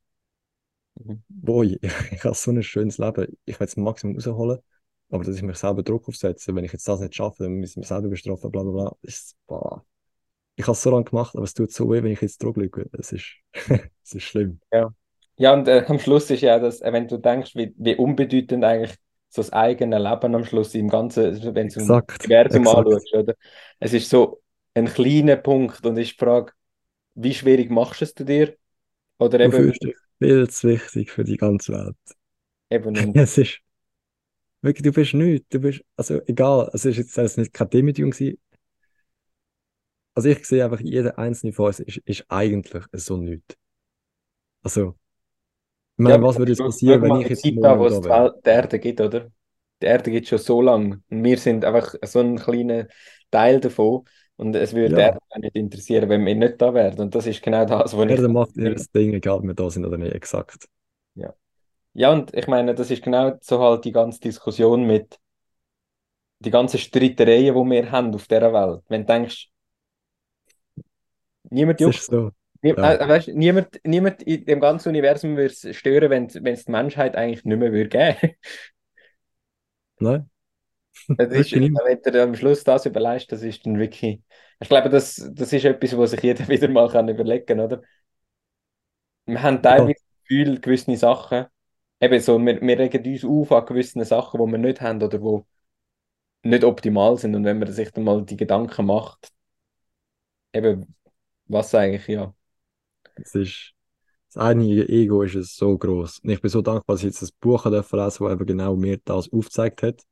mhm. 0.97 1.23
boy, 1.29 1.79
ich, 2.13 2.25
habe 2.25 2.35
so 2.35 2.51
ein 2.51 2.63
schönes 2.63 2.99
Leben, 2.99 3.37
ich 3.45 3.61
will 3.61 3.67
das 3.67 3.77
Maximum 3.77 4.17
rausholen, 4.17 4.59
aber 5.11 5.25
dass 5.25 5.37
ich 5.37 5.43
mir 5.43 5.55
selber 5.55 5.83
Druck 5.83 6.09
aufsetze, 6.09 6.55
wenn 6.55 6.65
ich 6.65 6.73
jetzt 6.73 6.89
das 6.89 7.01
nicht 7.01 7.15
schaffe, 7.15 7.45
dann 7.45 7.61
muss 7.61 7.71
ich 7.71 7.77
mich 7.77 7.87
selber 7.87 8.09
bestrafen, 8.09 8.51
bla 8.51 8.63
bla 8.63 8.73
bla, 8.73 8.97
ist, 9.03 9.37
boah. 9.47 9.85
ich 10.57 10.65
habe 10.65 10.73
es 10.73 10.83
so 10.83 10.91
lange 10.91 11.05
gemacht, 11.05 11.37
aber 11.37 11.45
es 11.45 11.55
tut 11.55 11.71
so 11.73 11.89
weh, 11.91 12.03
wenn 12.03 12.13
ich 12.13 12.21
jetzt 12.21 12.41
zurückschaue. 12.41 12.87
Es 12.99 13.13
ist, 13.13 13.37
es 14.03 14.15
ist 14.15 14.25
schlimm. 14.25 14.61
Ja. 14.73 14.93
Ja, 15.37 15.53
und 15.53 15.67
äh, 15.67 15.85
am 15.89 15.99
Schluss 15.99 16.31
ist 16.31 16.43
ja, 16.43 16.61
dass, 16.61 16.81
äh, 16.81 16.93
wenn 16.93 17.09
du 17.09 17.19
denkst, 17.19 17.57
wie, 17.57 17.75
wie 17.77 17.97
unbedeutend 17.97 18.63
eigentlich 18.65 18.97
so 19.35 19.43
das 19.43 19.53
eigene 19.53 19.99
Leben 19.99 20.35
am 20.37 20.45
Schluss 20.45 20.77
im 20.77 20.89
Ganzen, 20.89 21.25
wenn 21.57 21.69
du 21.69 21.81
Exakt, 21.81 22.21
das 22.21 22.27
Universum 22.27 22.69
anschaust, 22.69 23.15
oder? 23.15 23.35
Es 23.81 23.93
ist 23.93 24.09
so 24.09 24.41
ein 24.75 24.87
kleiner 24.87 25.35
Punkt 25.35 25.85
und 25.85 25.97
ist 25.97 26.13
die 26.13 26.25
Frage, 26.25 26.53
wie 27.17 27.35
schwierig 27.35 27.69
machst 27.69 28.01
du 28.01 28.05
es 28.05 28.15
dir? 28.15 28.57
Oder 29.19 29.41
eben, 29.41 29.53
fühlst 29.53 29.83
dich 29.83 29.97
viel 30.23 30.49
zu 30.49 30.69
wichtig 30.69 31.11
für 31.11 31.25
die 31.25 31.37
ganze 31.37 31.73
Welt. 31.73 31.97
eben. 32.71 32.95
Es 33.17 33.37
ist 33.37 33.59
wirklich, 34.63 34.85
du 34.85 34.93
bist 34.93 35.15
nichts. 35.15 35.49
Du 35.49 35.59
bist, 35.59 35.85
also 35.97 36.21
egal, 36.27 36.71
es 36.73 36.85
ist 36.85 37.17
jetzt 37.17 37.37
nicht 37.37 37.53
keine 37.53 37.71
Demütigung 37.71 38.13
gewesen. 38.13 38.39
Also 40.15 40.29
ich 40.29 40.45
sehe 40.47 40.65
einfach, 40.65 40.81
jeder 40.81 41.19
einzelne 41.19 41.53
von 41.53 41.67
uns 41.67 41.81
ist, 41.81 41.97
ist 42.05 42.25
eigentlich 42.29 42.85
so 42.93 43.17
nichts. 43.17 43.57
Also, 44.63 44.95
ich 45.97 46.03
Ja, 46.03 46.21
meine, 46.21 46.23
was 46.23 46.39
würde 46.39 46.53
jetzt 46.53 46.63
passieren, 46.63 47.03
wenn 47.03 47.15
ich 47.17 47.29
die 47.29 47.31
jetzt 47.31 47.45
Zeit 47.55 47.55
morgen 47.55 47.79
wo 47.79 47.87
es 47.87 48.01
da 48.01 48.31
die, 48.31 48.41
die 48.45 48.49
Erde 48.51 48.79
gibt, 48.79 49.01
oder? 49.01 49.31
Die 49.83 49.87
Erde 49.87 50.11
gibt 50.11 50.29
schon 50.29 50.39
so 50.39 50.61
lange. 50.63 51.03
Und 51.11 51.25
wir 51.25 51.39
sind 51.39 51.65
einfach 51.65 51.95
so 52.05 52.21
ein 52.21 52.37
kleiner 52.39 52.87
Teil 53.31 53.61
davon. 53.61 54.05
Und 54.37 54.57
es 54.57 54.75
würde 54.75 54.95
die 54.95 55.01
Ja, 55.01 55.01
Erde 55.01 55.19
auch 55.31 55.37
nicht 55.39 55.57
interessieren, 55.57 56.09
wenn 56.09 56.25
wir 56.27 56.35
nicht 56.35 56.61
da 56.61 56.75
wären. 56.75 56.99
Und 57.01 57.15
das 57.15 57.27
ist 57.27 57.43
genau 57.43 57.65
das, 57.65 57.97
was 57.97 58.07
die 58.07 58.13
ich 58.13 58.23
Erde 58.23 58.29
macht 58.29 58.57
ihr 58.57 58.75
Ding, 58.95 59.13
egal 59.15 59.39
ob 59.39 59.45
wir 59.45 59.55
da 59.55 59.69
sind 59.71 59.85
oder 59.85 59.99
nicht, 59.99 60.15
exakt. 60.15 60.69
Ja. 61.15 61.35
Ja, 61.95 62.13
und 62.13 62.35
ich 62.35 62.47
meine, 62.49 62.75
das 62.77 62.91
ist 62.93 63.03
genau 63.05 63.35
so 63.43 63.61
halt 63.61 63.85
die 63.87 63.93
ganze 63.93 64.21
Diskussion 64.21 64.87
mit 64.87 65.19
die 66.39 66.51
ganzen 66.53 66.79
Streitereien, 66.79 67.55
die 67.57 67.71
wir 67.71 67.91
haben 67.91 68.15
auf 68.15 68.29
dieser 68.29 68.53
Welt. 68.53 68.85
Wenn 68.89 69.01
du 69.05 69.07
denkst, 69.13 69.51
niemand 71.51 71.81
juckt, 71.81 72.01
ist 72.01 72.07
so, 72.07 72.33
nie, 72.65 72.73
ja, 72.77 72.99
äh, 72.99 73.09
weißt, 73.09 73.29
niemand, 73.31 73.81
niemand 73.85 74.23
in 74.23 74.45
dem 74.47 74.61
ganzen 74.61 74.91
Universum 74.91 75.37
würde 75.37 75.55
es 75.55 75.77
stören, 75.77 76.11
wenn 76.11 76.27
es 76.55 76.65
die 76.67 76.73
Menschheit 76.73 77.17
eigentlich 77.17 77.45
nicht 77.45 77.59
mehr 77.59 77.73
würde 77.73 77.89
geben. 77.91 78.37
nein, 80.01 80.31
Das 81.17 81.33
ist, 81.33 81.53
wenn 81.53 82.03
du 82.03 82.11
dir 82.11 82.23
am 82.25 82.35
Schluss 82.35 82.65
das 82.65 82.87
überlegst, 82.87 83.31
das 83.31 83.43
ist 83.43 83.65
dann 83.67 83.79
wirklich. 83.79 84.21
Ich 84.61 84.69
glaube, 84.69 84.89
das, 84.89 85.31
das 85.33 85.53
ist 85.53 85.65
etwas, 85.65 85.97
was 85.97 86.11
sich 86.11 86.23
jeder 86.23 86.49
wieder 86.49 86.69
mal 86.69 86.89
kann 86.91 87.09
überlegen 87.09 87.47
kann, 87.47 87.61
oder? 87.61 87.83
Wir 89.27 89.43
haben 89.43 89.63
Ja, 89.63 89.63
teilweise 89.63 89.95
das 90.01 90.21
Gefühl, 90.29 90.61
gewisse 90.61 90.97
Sachen, 90.97 91.47
eben 92.01 92.21
so, 92.21 92.39
wir, 92.39 92.61
wir 92.61 92.79
regen 92.79 93.05
uns 93.07 93.25
auf 93.25 93.53
an 93.53 93.67
gewissen 93.67 94.05
Sachen, 94.05 94.41
die 94.45 94.53
wir 94.53 94.59
nicht 94.59 94.81
haben 94.81 95.03
oder 95.03 95.21
wo 95.23 95.47
nicht 96.45 96.65
optimal 96.65 97.19
sind. 97.19 97.35
Und 97.35 97.45
wenn 97.45 97.59
man 97.59 97.73
sich 97.73 97.91
dann 97.93 98.05
mal 98.05 98.25
die 98.25 98.37
Gedanken 98.37 98.87
macht, 98.87 99.33
eben, 100.53 100.95
was 101.47 101.75
eigentlich, 101.75 102.09
ja. 102.09 102.35
Es 103.17 103.35
ist, 103.35 103.73
das 104.33 104.43
eigene 104.43 104.89
Ego 104.89 105.23
ist 105.23 105.35
es 105.35 105.57
so 105.57 105.77
groß. 105.79 106.21
Und 106.21 106.31
ich 106.31 106.41
bin 106.41 106.51
so 106.51 106.63
dankbar, 106.63 106.95
dass 106.97 107.01
ich 107.03 107.07
jetzt 107.07 107.23
das 107.23 107.33
Buch 107.33 107.65
lesen 107.65 107.73
durfte, 107.75 107.97
das 107.97 108.21
eben 108.21 108.47
genau 108.47 108.77
mir 108.77 108.99
das 109.05 109.33
aufgezeigt 109.33 109.83
hat. 109.83 110.03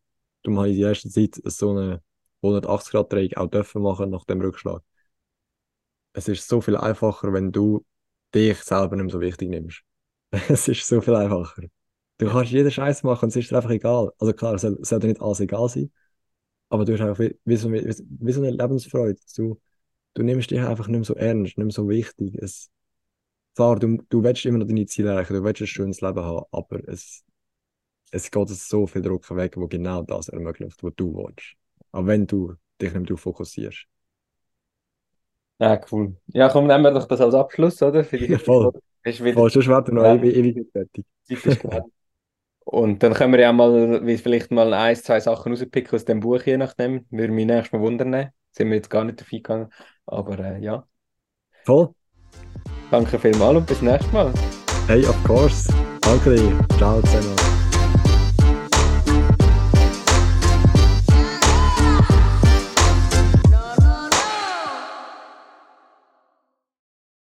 Darum 0.43 0.59
habe 0.59 0.71
ich 0.71 0.77
die 0.77 0.83
erste 0.83 1.09
Zeit 1.09 1.41
so 1.45 1.71
eine 1.71 2.03
180-Grad-Drehung 2.43 3.35
auch 3.35 3.49
dürfen 3.49 3.83
machen 3.83 4.11
nach 4.11 4.25
dem 4.25 4.41
Rückschlag. 4.41 4.83
Es 6.13 6.29
ist 6.29 6.49
so 6.49 6.61
viel 6.61 6.77
einfacher, 6.77 7.33
wenn 7.33 7.53
du 7.53 7.85
dich 8.35 8.59
selber 8.63 8.97
nicht 8.97 9.05
mehr 9.05 9.13
so 9.13 9.21
wichtig 9.21 9.49
nimmst. 9.51 9.83
Es 10.49 10.69
ist 10.69 10.87
so 10.87 11.01
viel 11.01 11.15
einfacher. 11.15 11.63
Du 12.19 12.29
kannst 12.29 12.53
jeden 12.53 12.71
Scheiß 12.71 13.03
machen 13.03 13.27
und 13.27 13.29
es 13.31 13.37
ist 13.37 13.51
dir 13.51 13.57
einfach 13.57 13.71
egal. 13.71 14.13
Also 14.19 14.33
klar, 14.33 14.55
es 14.55 14.63
soll 14.63 15.01
dir 15.01 15.09
nicht 15.09 15.21
alles 15.21 15.41
egal 15.41 15.69
sein, 15.69 15.91
aber 16.69 16.85
du 16.85 16.95
hast 16.95 17.01
einfach 17.01 17.19
wie, 17.19 17.39
wie, 17.45 17.57
so, 17.57 17.73
wie, 17.73 17.85
wie 17.85 18.33
so 18.33 18.41
eine 18.43 18.51
Lebensfreude. 18.51 19.21
Du, 19.37 19.61
du 20.15 20.23
nimmst 20.23 20.51
dich 20.51 20.61
einfach 20.61 20.89
nicht 20.89 20.99
mehr 20.99 21.05
so 21.05 21.15
ernst, 21.15 21.59
nicht 21.59 21.67
mehr 21.67 21.71
so 21.71 21.89
wichtig. 21.89 22.35
Es, 22.37 22.71
klar, 23.55 23.79
du, 23.79 23.99
du 24.09 24.23
willst 24.23 24.45
immer 24.47 24.59
noch 24.59 24.67
deine 24.67 24.87
Ziele 24.87 25.11
erreichen, 25.11 25.35
du 25.35 25.45
willst 25.45 25.61
ein 25.63 25.67
schönes 25.67 26.01
Leben 26.01 26.21
haben, 26.25 26.47
aber 26.53 26.89
es, 26.89 27.25
es 28.13 28.31
geht 28.31 28.49
so 28.51 28.87
viel 28.87 29.03
Druck 29.03 29.31
weg, 29.37 29.57
wo 29.59 29.69
genau 29.69 30.03
das 30.03 30.29
ermöglicht, 30.31 30.83
was 30.83 30.95
du 30.97 31.15
willst. 31.17 31.57
Auch 31.93 32.07
wenn 32.07 32.27
du 32.27 32.55
dich 32.81 32.93
nicht 32.95 33.11
darauf 33.11 33.21
fokussierst. 33.23 33.87
Ah, 35.59 35.79
cool. 35.93 36.17
Ja, 36.27 36.49
komm, 36.49 36.67
nehmen 36.67 36.83
wir 36.83 36.91
doch 36.93 37.07
das 37.07 37.21
als 37.21 37.35
Abschluss, 37.35 37.81
oder? 37.83 38.05
Für 38.05 38.19
die 38.19 38.37
Voll. 38.45 38.73
Ist 39.05 39.23
wieder 39.25 39.41
voll, 39.41 39.51
sonst 39.51 39.69
werden 39.69 39.87
wir 39.89 39.95
noch 39.95 40.07
Ja. 40.07 40.15
ewig, 40.23 40.37
ewig 40.37 40.71
fertig. 40.73 41.05
Und 42.65 43.03
dann 43.03 43.15
können 43.15 43.33
wir 43.33 43.41
ja 43.41 43.53
mal 43.53 44.07
wie 44.07 44.19
vielleicht 44.19 44.51
mal 44.51 44.73
ein, 44.75 44.97
zwei 44.97 45.21
Sachen 45.21 45.53
rauspicken 45.53 45.95
aus 45.95 46.05
dem 46.05 46.21
Buch, 46.21 46.43
je 46.45 46.57
nachdem. 46.57 47.07
Würde 47.11 47.33
mich 47.33 47.47
nächstes 47.47 47.73
Mal 47.73 47.81
wundern. 47.83 48.31
Sind 48.53 48.69
wir 48.69 48.77
jetzt 48.77 48.91
gar 48.91 49.05
nicht 49.05 49.21
dafür 49.21 49.39
gegangen. 49.39 49.73
Aber 50.07 50.39
äh, 50.39 50.61
ja, 50.63 50.87
Voll. 51.65 51.95
Danke 52.91 53.19
vielmals 53.19 53.57
und 53.59 53.67
bis 53.67 53.83
nächstes 53.83 54.13
Mal. 54.13 54.33
Hey, 54.87 55.05
of 55.07 55.17
course. 55.25 55.73
Danke 56.01 56.35
dir. 56.35 56.53
Ciao 56.79 57.01
zusammen. 57.03 57.52